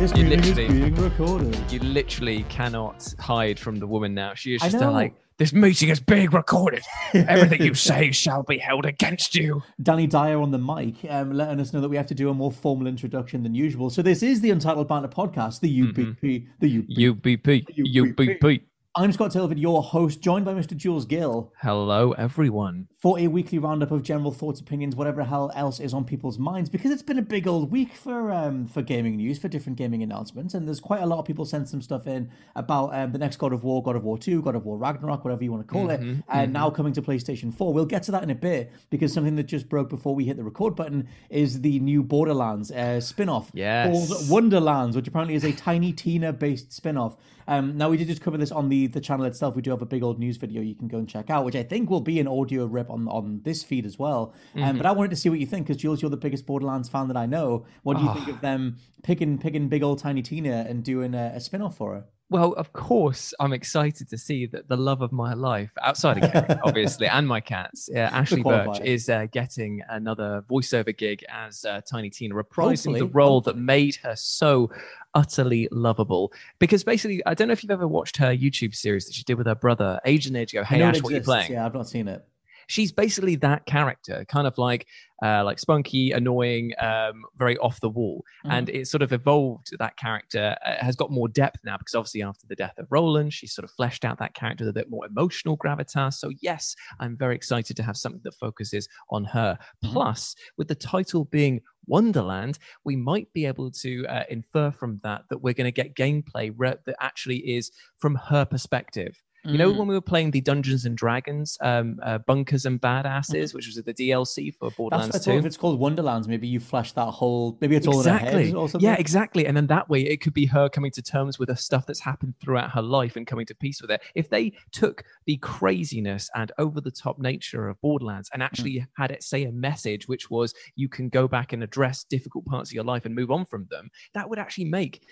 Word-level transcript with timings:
This 0.00 0.16
You 0.16 0.24
meeting 0.24 0.40
is 0.40 0.56
literally- 0.56 0.80
being 0.80 0.94
recorded. 0.94 1.58
You 1.70 1.78
literally 1.80 2.42
cannot 2.44 3.14
hide 3.18 3.58
from 3.58 3.76
the 3.76 3.86
woman 3.86 4.14
now. 4.14 4.32
She 4.32 4.54
is 4.54 4.62
I 4.62 4.70
just 4.70 4.80
know. 4.80 4.92
like, 4.92 5.12
this 5.36 5.52
meeting 5.52 5.90
is 5.90 6.00
being 6.00 6.30
recorded. 6.30 6.82
Everything 7.14 7.60
you 7.60 7.74
say 7.74 8.10
shall 8.10 8.42
be 8.42 8.56
held 8.56 8.86
against 8.86 9.34
you. 9.34 9.62
Danny 9.82 10.06
Dyer 10.06 10.40
on 10.40 10.52
the 10.52 10.58
mic, 10.58 11.04
um, 11.10 11.34
letting 11.34 11.60
us 11.60 11.74
know 11.74 11.82
that 11.82 11.90
we 11.90 11.98
have 11.98 12.06
to 12.06 12.14
do 12.14 12.30
a 12.30 12.34
more 12.34 12.50
formal 12.50 12.86
introduction 12.86 13.42
than 13.42 13.54
usual. 13.54 13.90
So 13.90 14.00
this 14.00 14.22
is 14.22 14.40
the 14.40 14.50
Untitled 14.50 14.88
Banter 14.88 15.08
podcast, 15.08 15.60
the 15.60 15.80
UBP, 15.82 16.46
the 16.60 16.82
UBP. 16.82 16.96
UBP, 17.22 17.66
UBP. 17.94 18.60
I'm 19.00 19.12
Scott 19.12 19.30
Tilford, 19.30 19.58
your 19.58 19.82
host, 19.82 20.20
joined 20.20 20.44
by 20.44 20.52
Mr. 20.52 20.76
Jules 20.76 21.06
Gill 21.06 21.54
Hello, 21.62 22.12
everyone. 22.12 22.86
for 22.98 23.18
a 23.18 23.28
weekly 23.28 23.56
roundup 23.58 23.92
of 23.92 24.02
general 24.02 24.30
thoughts, 24.30 24.60
opinions, 24.60 24.94
whatever 24.94 25.24
hell 25.24 25.50
else 25.54 25.80
is 25.80 25.94
on 25.94 26.04
people's 26.04 26.38
minds. 26.38 26.68
Because 26.68 26.90
it's 26.90 27.00
been 27.00 27.18
a 27.18 27.22
big 27.22 27.48
old 27.48 27.70
week 27.70 27.94
for 27.94 28.30
um, 28.30 28.66
for 28.66 28.82
gaming 28.82 29.16
news, 29.16 29.38
for 29.38 29.48
different 29.48 29.78
gaming 29.78 30.02
announcements, 30.02 30.52
and 30.52 30.68
there's 30.68 30.80
quite 30.80 31.00
a 31.00 31.06
lot 31.06 31.18
of 31.18 31.24
people 31.24 31.46
sent 31.46 31.70
some 31.70 31.80
stuff 31.80 32.06
in 32.06 32.30
about 32.54 32.94
um, 32.94 33.12
the 33.12 33.18
next 33.18 33.38
God 33.38 33.54
of 33.54 33.64
War, 33.64 33.82
God 33.82 33.96
of 33.96 34.04
War 34.04 34.18
Two, 34.18 34.42
God 34.42 34.54
of 34.54 34.66
War 34.66 34.76
Ragnarok, 34.76 35.24
whatever 35.24 35.42
you 35.42 35.50
want 35.50 35.66
to 35.66 35.72
call 35.72 35.88
it, 35.88 36.02
and 36.28 36.52
now 36.52 36.68
coming 36.68 36.92
to 36.92 37.00
PlayStation 37.00 37.54
Four. 37.54 37.72
We'll 37.72 37.86
get 37.86 38.02
to 38.02 38.12
that 38.12 38.22
in 38.22 38.28
a 38.28 38.34
bit 38.34 38.70
because 38.90 39.14
something 39.14 39.36
that 39.36 39.44
just 39.44 39.70
broke 39.70 39.88
before 39.88 40.14
we 40.14 40.26
hit 40.26 40.36
the 40.36 40.44
record 40.44 40.76
button 40.76 41.08
is 41.30 41.62
the 41.62 41.80
new 41.80 42.02
Borderlands 42.02 42.70
uh, 42.70 43.00
spin-off 43.00 43.50
Yes. 43.54 43.86
called 43.88 44.28
Wonderlands, 44.28 44.94
which 44.94 45.08
apparently 45.08 45.36
is 45.36 45.44
a 45.44 45.52
Tiny 45.52 45.94
Tina 45.94 46.34
based 46.34 46.70
spin-off. 46.70 47.16
Um, 47.50 47.76
now 47.76 47.90
we 47.90 47.96
did 47.96 48.06
just 48.06 48.22
cover 48.22 48.38
this 48.38 48.52
on 48.52 48.68
the 48.68 48.86
the 48.86 49.00
channel 49.00 49.26
itself. 49.26 49.56
We 49.56 49.62
do 49.62 49.70
have 49.72 49.82
a 49.82 49.86
big 49.86 50.04
old 50.04 50.20
news 50.20 50.36
video 50.36 50.62
you 50.62 50.76
can 50.76 50.86
go 50.86 50.98
and 50.98 51.08
check 51.08 51.30
out, 51.30 51.44
which 51.44 51.56
I 51.56 51.64
think 51.64 51.90
will 51.90 52.00
be 52.00 52.20
an 52.20 52.28
audio 52.28 52.64
rip 52.64 52.88
on 52.88 53.08
on 53.08 53.40
this 53.42 53.64
feed 53.64 53.84
as 53.84 53.98
well. 53.98 54.32
Um, 54.54 54.76
but 54.76 54.86
I 54.86 54.92
wanted 54.92 55.10
to 55.10 55.16
see 55.16 55.28
what 55.28 55.40
you 55.40 55.46
think 55.46 55.66
because 55.66 55.82
Jules, 55.82 56.00
you're 56.00 56.10
the 56.10 56.16
biggest 56.16 56.46
Borderlands 56.46 56.88
fan 56.88 57.08
that 57.08 57.16
I 57.16 57.26
know. 57.26 57.66
What 57.82 57.96
do 57.96 58.04
you 58.04 58.14
think 58.14 58.28
of 58.28 58.40
them 58.40 58.76
picking 59.02 59.36
picking 59.36 59.68
big 59.68 59.82
old 59.82 59.98
Tiny 59.98 60.22
Tina 60.22 60.64
and 60.68 60.84
doing 60.84 61.12
a, 61.12 61.32
a 61.34 61.40
spin-off 61.40 61.76
for 61.76 61.94
her? 61.94 62.04
Well, 62.30 62.52
of 62.52 62.72
course, 62.72 63.34
I'm 63.40 63.52
excited 63.52 64.08
to 64.08 64.16
see 64.16 64.46
that 64.46 64.68
the 64.68 64.76
love 64.76 65.02
of 65.02 65.10
my 65.10 65.34
life, 65.34 65.72
outside 65.82 66.22
of 66.22 66.60
obviously, 66.64 67.08
and 67.08 67.26
my 67.26 67.40
cats, 67.40 67.90
uh, 67.92 68.08
Ashly 68.12 68.44
Burch, 68.44 68.80
is 68.84 69.08
uh, 69.08 69.26
getting 69.32 69.82
another 69.88 70.44
voiceover 70.48 70.96
gig 70.96 71.24
as 71.28 71.64
uh, 71.64 71.80
Tiny 71.84 72.08
Tina, 72.08 72.36
reprising 72.36 72.92
the 72.94 73.00
Hopefully, 73.00 73.02
role 73.02 73.40
that 73.40 73.56
made 73.56 73.96
her 73.96 74.14
so 74.14 74.70
utterly 75.14 75.66
lovable. 75.72 76.32
Because 76.60 76.84
basically, 76.84 77.20
I 77.26 77.34
don't 77.34 77.48
know 77.48 77.52
if 77.52 77.64
you've 77.64 77.72
ever 77.72 77.88
watched 77.88 78.16
her 78.18 78.32
YouTube 78.32 78.76
series 78.76 79.06
that 79.06 79.14
she 79.14 79.24
did 79.24 79.34
with 79.34 79.48
her 79.48 79.56
brother 79.56 79.98
ages 80.04 80.28
and 80.28 80.36
ages 80.36 80.52
ago. 80.52 80.62
Hey 80.62 80.82
Ash, 80.82 81.02
what 81.02 81.12
are 81.12 81.16
you 81.16 81.22
playing? 81.22 81.50
Yeah, 81.50 81.66
I've 81.66 81.74
not 81.74 81.88
seen 81.88 82.06
it. 82.06 82.24
She's 82.70 82.92
basically 82.92 83.34
that 83.34 83.66
character, 83.66 84.24
kind 84.28 84.46
of 84.46 84.56
like 84.56 84.86
uh, 85.22 85.44
like 85.44 85.58
spunky, 85.58 86.12
annoying, 86.12 86.72
um, 86.78 87.24
very 87.36 87.58
off 87.58 87.80
the 87.80 87.88
wall, 87.88 88.24
and 88.44 88.70
it 88.70 88.86
sort 88.86 89.02
of 89.02 89.12
evolved. 89.12 89.66
That 89.78 89.96
character 89.96 90.56
uh, 90.64 90.76
has 90.78 90.96
got 90.96 91.10
more 91.10 91.28
depth 91.28 91.58
now 91.64 91.76
because 91.76 91.94
obviously 91.94 92.22
after 92.22 92.46
the 92.48 92.54
death 92.54 92.78
of 92.78 92.86
Roland, 92.90 93.34
she 93.34 93.46
sort 93.46 93.64
of 93.64 93.72
fleshed 93.72 94.04
out 94.04 94.18
that 94.20 94.34
character 94.34 94.64
with 94.64 94.70
a 94.70 94.80
bit 94.80 94.88
more 94.88 95.04
emotional 95.04 95.58
gravitas. 95.58 96.14
So 96.14 96.30
yes, 96.40 96.74
I'm 97.00 97.16
very 97.16 97.34
excited 97.34 97.76
to 97.76 97.82
have 97.82 97.96
something 97.96 98.22
that 98.24 98.34
focuses 98.34 98.88
on 99.10 99.24
her. 99.24 99.58
Plus, 99.84 100.34
with 100.56 100.68
the 100.68 100.74
title 100.74 101.24
being 101.24 101.60
Wonderland, 101.86 102.58
we 102.84 102.94
might 102.94 103.32
be 103.32 103.46
able 103.46 103.72
to 103.72 104.06
uh, 104.06 104.22
infer 104.30 104.70
from 104.70 105.00
that 105.02 105.22
that 105.28 105.38
we're 105.38 105.54
going 105.54 105.66
to 105.66 105.82
get 105.82 105.96
gameplay 105.96 106.54
re- 106.56 106.76
that 106.86 106.96
actually 107.00 107.38
is 107.38 107.72
from 107.98 108.14
her 108.14 108.44
perspective. 108.44 109.20
You 109.44 109.58
know, 109.58 109.70
when 109.70 109.86
we 109.88 109.94
were 109.94 110.00
playing 110.00 110.32
the 110.32 110.40
Dungeons 110.40 110.84
and 110.84 110.96
Dragons, 110.96 111.56
um, 111.60 111.98
uh, 112.02 112.18
Bunkers 112.18 112.66
and 112.66 112.80
Badasses, 112.80 113.54
which 113.54 113.66
was 113.66 113.76
the 113.76 113.94
DLC 113.94 114.54
for 114.54 114.70
Borderlands 114.70 115.14
what 115.14 115.22
2. 115.22 115.30
If 115.32 115.44
it's 115.46 115.56
called 115.56 115.78
Wonderlands, 115.78 116.28
maybe 116.28 116.46
you 116.46 116.60
flash 116.60 116.92
that 116.92 117.06
whole. 117.06 117.56
Maybe 117.60 117.76
it's 117.76 117.86
all 117.86 118.00
in 118.00 118.06
her 118.06 118.16
exactly. 118.16 118.46
head 118.46 118.54
or 118.54 118.68
something. 118.68 118.88
Yeah, 118.88 118.96
exactly. 118.98 119.46
And 119.46 119.56
then 119.56 119.66
that 119.68 119.88
way, 119.88 120.02
it 120.02 120.20
could 120.20 120.34
be 120.34 120.46
her 120.46 120.68
coming 120.68 120.90
to 120.92 121.02
terms 121.02 121.38
with 121.38 121.48
the 121.48 121.56
stuff 121.56 121.86
that's 121.86 122.00
happened 122.00 122.34
throughout 122.40 122.70
her 122.72 122.82
life 122.82 123.16
and 123.16 123.26
coming 123.26 123.46
to 123.46 123.54
peace 123.54 123.80
with 123.80 123.90
it. 123.90 124.02
If 124.14 124.28
they 124.28 124.52
took 124.72 125.04
the 125.26 125.38
craziness 125.38 126.28
and 126.34 126.52
over 126.58 126.80
the 126.80 126.90
top 126.90 127.18
nature 127.18 127.68
of 127.68 127.80
Borderlands 127.80 128.30
and 128.32 128.42
actually 128.42 128.86
had 128.96 129.10
it 129.10 129.22
say 129.22 129.44
a 129.44 129.52
message, 129.52 130.06
which 130.06 130.30
was 130.30 130.54
you 130.76 130.88
can 130.88 131.08
go 131.08 131.26
back 131.26 131.52
and 131.52 131.62
address 131.62 132.04
difficult 132.04 132.44
parts 132.44 132.70
of 132.70 132.74
your 132.74 132.84
life 132.84 133.06
and 133.06 133.14
move 133.14 133.30
on 133.30 133.46
from 133.46 133.66
them, 133.70 133.90
that 134.12 134.28
would 134.28 134.38
actually 134.38 134.66
make 134.66 135.06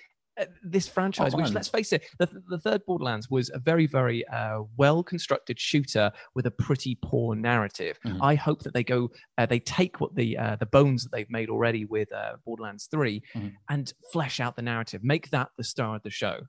this 0.62 0.86
franchise, 0.88 1.34
which 1.34 1.52
let's 1.54 1.68
face 1.68 1.92
it, 1.92 2.04
the, 2.18 2.28
the 2.48 2.58
third 2.58 2.84
Borderlands 2.86 3.30
was 3.30 3.50
a 3.52 3.58
very, 3.58 3.86
very 3.86 4.26
uh, 4.28 4.60
well 4.76 5.02
constructed 5.02 5.58
shooter 5.58 6.10
with 6.34 6.46
a 6.46 6.50
pretty 6.50 6.98
poor 7.02 7.34
narrative. 7.34 7.98
I 8.20 8.34
hope 8.34 8.62
that 8.62 8.74
they 8.74 8.84
go, 8.84 9.10
uh, 9.36 9.46
they 9.46 9.60
take 9.60 10.00
what 10.00 10.14
the 10.14 10.36
uh, 10.38 10.56
the 10.56 10.66
bones 10.66 11.02
that 11.04 11.12
they've 11.12 11.30
made 11.30 11.48
already 11.50 11.84
with 11.84 12.12
uh, 12.12 12.34
Borderlands 12.44 12.86
3 12.90 13.22
and 13.70 13.92
flesh 14.12 14.40
out 14.40 14.56
the 14.56 14.62
narrative, 14.62 15.02
make 15.04 15.30
that 15.30 15.48
the 15.56 15.64
star 15.64 15.96
of 15.96 16.02
the 16.02 16.10
show. 16.10 16.40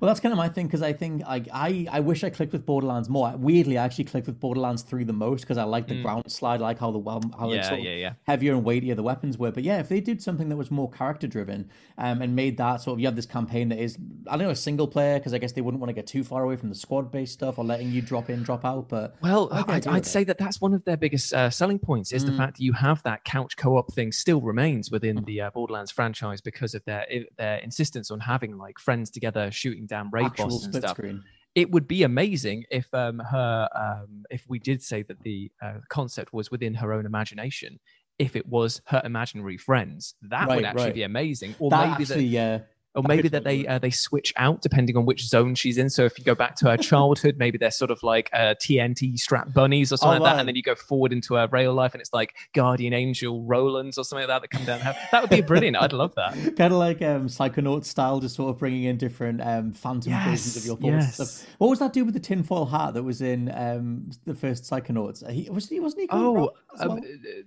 Well, 0.00 0.08
that's 0.08 0.20
kind 0.20 0.32
of 0.32 0.38
my 0.38 0.48
thing 0.48 0.66
because 0.66 0.82
I 0.82 0.92
think 0.92 1.22
I, 1.26 1.44
I 1.52 1.86
I 1.90 2.00
wish 2.00 2.24
I 2.24 2.30
clicked 2.30 2.52
with 2.52 2.64
Borderlands 2.66 3.08
more. 3.08 3.32
Weirdly, 3.36 3.76
I 3.78 3.84
actually 3.84 4.04
clicked 4.04 4.26
with 4.26 4.40
Borderlands 4.40 4.82
three 4.82 5.04
the 5.04 5.12
most 5.12 5.42
because 5.42 5.58
I 5.58 5.64
like 5.64 5.88
the 5.88 5.94
ground 6.02 6.24
slide, 6.28 6.60
I 6.60 6.64
like 6.64 6.78
how 6.78 6.90
the 6.90 6.98
well, 6.98 7.20
how 7.38 7.48
like 7.48 7.60
Mm. 7.60 7.62
Yeah, 7.62 7.68
sort 7.68 7.80
of 7.80 7.86
yeah, 7.86 7.94
yeah. 7.94 8.12
heavier 8.26 8.54
and 8.54 8.64
weightier 8.64 8.94
the 8.94 9.02
weapons 9.02 9.36
were. 9.38 9.50
But 9.52 9.62
yeah, 9.62 9.78
if 9.78 9.88
they 9.88 10.00
did 10.00 10.22
something 10.22 10.48
that 10.48 10.56
was 10.56 10.70
more 10.70 10.90
character 10.90 11.26
driven 11.26 11.70
um, 11.98 12.22
and 12.22 12.34
made 12.34 12.56
that 12.58 12.80
sort 12.80 12.94
of 12.94 13.00
you 13.00 13.06
have 13.06 13.16
this 13.16 13.26
campaign 13.26 13.68
that 13.68 13.78
is 13.78 13.96
I 14.26 14.36
don't 14.36 14.46
know 14.46 14.50
a 14.50 14.56
single 14.56 14.88
player 14.88 15.18
because 15.18 15.34
I 15.34 15.38
guess 15.38 15.52
they 15.52 15.60
wouldn't 15.60 15.80
want 15.80 15.90
to 15.90 15.94
get 15.94 16.06
too 16.06 16.24
far 16.24 16.44
away 16.44 16.56
from 16.56 16.70
the 16.70 16.74
squad 16.74 17.10
based 17.12 17.34
stuff 17.34 17.58
or 17.58 17.64
letting 17.64 17.92
you 17.92 18.00
drop 18.02 18.30
in 18.30 18.42
drop 18.42 18.64
out. 18.64 18.88
But 18.88 19.16
Well, 19.22 19.48
I 19.52 19.56
like 19.56 19.66
the 19.66 19.90
I'd, 19.90 19.96
I'd 19.96 20.06
say 20.06 20.24
that 20.24 20.38
that's 20.38 20.60
one 20.60 20.74
of 20.74 20.84
their 20.84 20.96
biggest 20.96 21.32
uh, 21.34 21.50
selling 21.50 21.78
points 21.78 22.12
is 22.12 22.24
the 22.24 22.32
Mm. 22.32 22.36
fact 22.38 22.56
that 22.56 22.64
you 22.64 22.72
have 22.72 23.02
that 23.04 23.24
couch 23.24 23.56
co-op 23.56 23.92
thing 23.92 24.12
still 24.12 24.40
remains 24.40 24.90
within 24.90 25.22
the 25.24 25.40
uh, 25.42 25.50
Borderlands 25.50 25.90
franchise 25.90 26.40
because 26.40 26.74
of 26.74 26.84
their 26.84 27.06
their 27.38 27.58
insistence 27.58 28.10
on 28.10 28.20
having 28.20 28.56
like 28.56 28.78
friends 28.78 29.10
together 29.10 29.50
shooting 29.64 29.86
down 29.86 30.10
raid 30.12 30.26
actual 30.26 30.46
bosses 30.46 30.64
and 30.66 30.74
stuff. 30.74 30.96
screen. 30.96 31.22
It 31.54 31.70
would 31.70 31.86
be 31.86 32.02
amazing 32.02 32.64
if 32.70 32.92
um, 32.92 33.18
her 33.20 33.68
um, 33.84 34.24
if 34.30 34.44
we 34.48 34.58
did 34.58 34.82
say 34.82 35.02
that 35.08 35.18
the 35.22 35.50
uh, 35.62 35.78
concept 35.88 36.32
was 36.32 36.50
within 36.50 36.74
her 36.74 36.92
own 36.92 37.06
imagination. 37.06 37.78
If 38.18 38.36
it 38.36 38.46
was 38.46 38.80
her 38.86 39.02
imaginary 39.04 39.56
friends, 39.58 40.14
that 40.22 40.46
Right, 40.48 40.56
would 40.56 40.64
actually 40.64 40.84
right. 40.84 40.94
be 40.94 41.02
amazing. 41.02 41.54
Or 41.58 41.70
That 41.70 41.90
maybe 41.90 42.02
actually, 42.02 42.28
that 42.28 42.38
yeah. 42.40 42.58
Or 42.94 43.02
maybe 43.02 43.28
that 43.28 43.42
they 43.42 43.66
uh, 43.66 43.78
they 43.78 43.90
switch 43.90 44.32
out 44.36 44.62
depending 44.62 44.96
on 44.96 45.04
which 45.04 45.26
zone 45.26 45.56
she's 45.56 45.78
in. 45.78 45.90
So 45.90 46.04
if 46.04 46.16
you 46.18 46.24
go 46.24 46.34
back 46.34 46.54
to 46.56 46.70
her 46.70 46.76
childhood, 46.76 47.36
maybe 47.38 47.58
they're 47.58 47.72
sort 47.72 47.90
of 47.90 48.02
like 48.02 48.30
uh, 48.32 48.54
TNT 48.60 49.18
strap 49.18 49.52
bunnies 49.52 49.92
or 49.92 49.96
something 49.96 50.20
Oh, 50.20 50.24
like 50.24 50.34
that, 50.34 50.38
and 50.40 50.48
then 50.48 50.54
you 50.54 50.62
go 50.62 50.76
forward 50.76 51.12
into 51.12 51.34
her 51.34 51.48
real 51.50 51.74
life, 51.74 51.94
and 51.94 52.00
it's 52.00 52.12
like 52.12 52.34
guardian 52.54 52.92
angel 52.92 53.42
Rolands 53.42 53.98
or 53.98 54.04
something 54.04 54.28
like 54.28 54.40
that 54.40 54.42
that 54.42 54.56
come 54.56 54.64
down. 54.64 54.78
the. 54.78 54.94
That 55.10 55.22
would 55.22 55.30
be 55.30 55.40
brilliant. 55.42 55.76
I'd 55.76 55.92
love 55.92 56.14
that. 56.14 56.34
kind 56.56 56.72
of 56.72 56.78
like 56.78 57.02
um, 57.02 57.26
Psychonaut 57.26 57.84
style, 57.84 58.20
just 58.20 58.36
sort 58.36 58.50
of 58.50 58.58
bringing 58.58 58.84
in 58.84 58.96
different 58.96 59.40
um, 59.42 59.72
phantom 59.72 60.12
versions 60.12 60.56
of 60.56 60.64
your 60.64 60.76
thoughts. 60.76 60.86
yes. 60.86 61.14
Stuff. 61.14 61.54
What 61.58 61.70
was 61.70 61.78
that 61.80 61.92
dude 61.92 62.06
with 62.06 62.14
the 62.14 62.20
tinfoil 62.20 62.66
hat 62.66 62.94
that 62.94 63.02
was 63.02 63.20
in 63.20 63.50
um, 63.54 64.10
the 64.24 64.34
first 64.34 64.64
Psychonauts? 64.64 65.28
He, 65.30 65.48
was 65.50 65.68
he 65.68 65.80
wasn't 65.80 66.02
he? 66.02 66.08
Oh, 66.10 66.52
um, 66.78 66.88
well? 66.88 67.00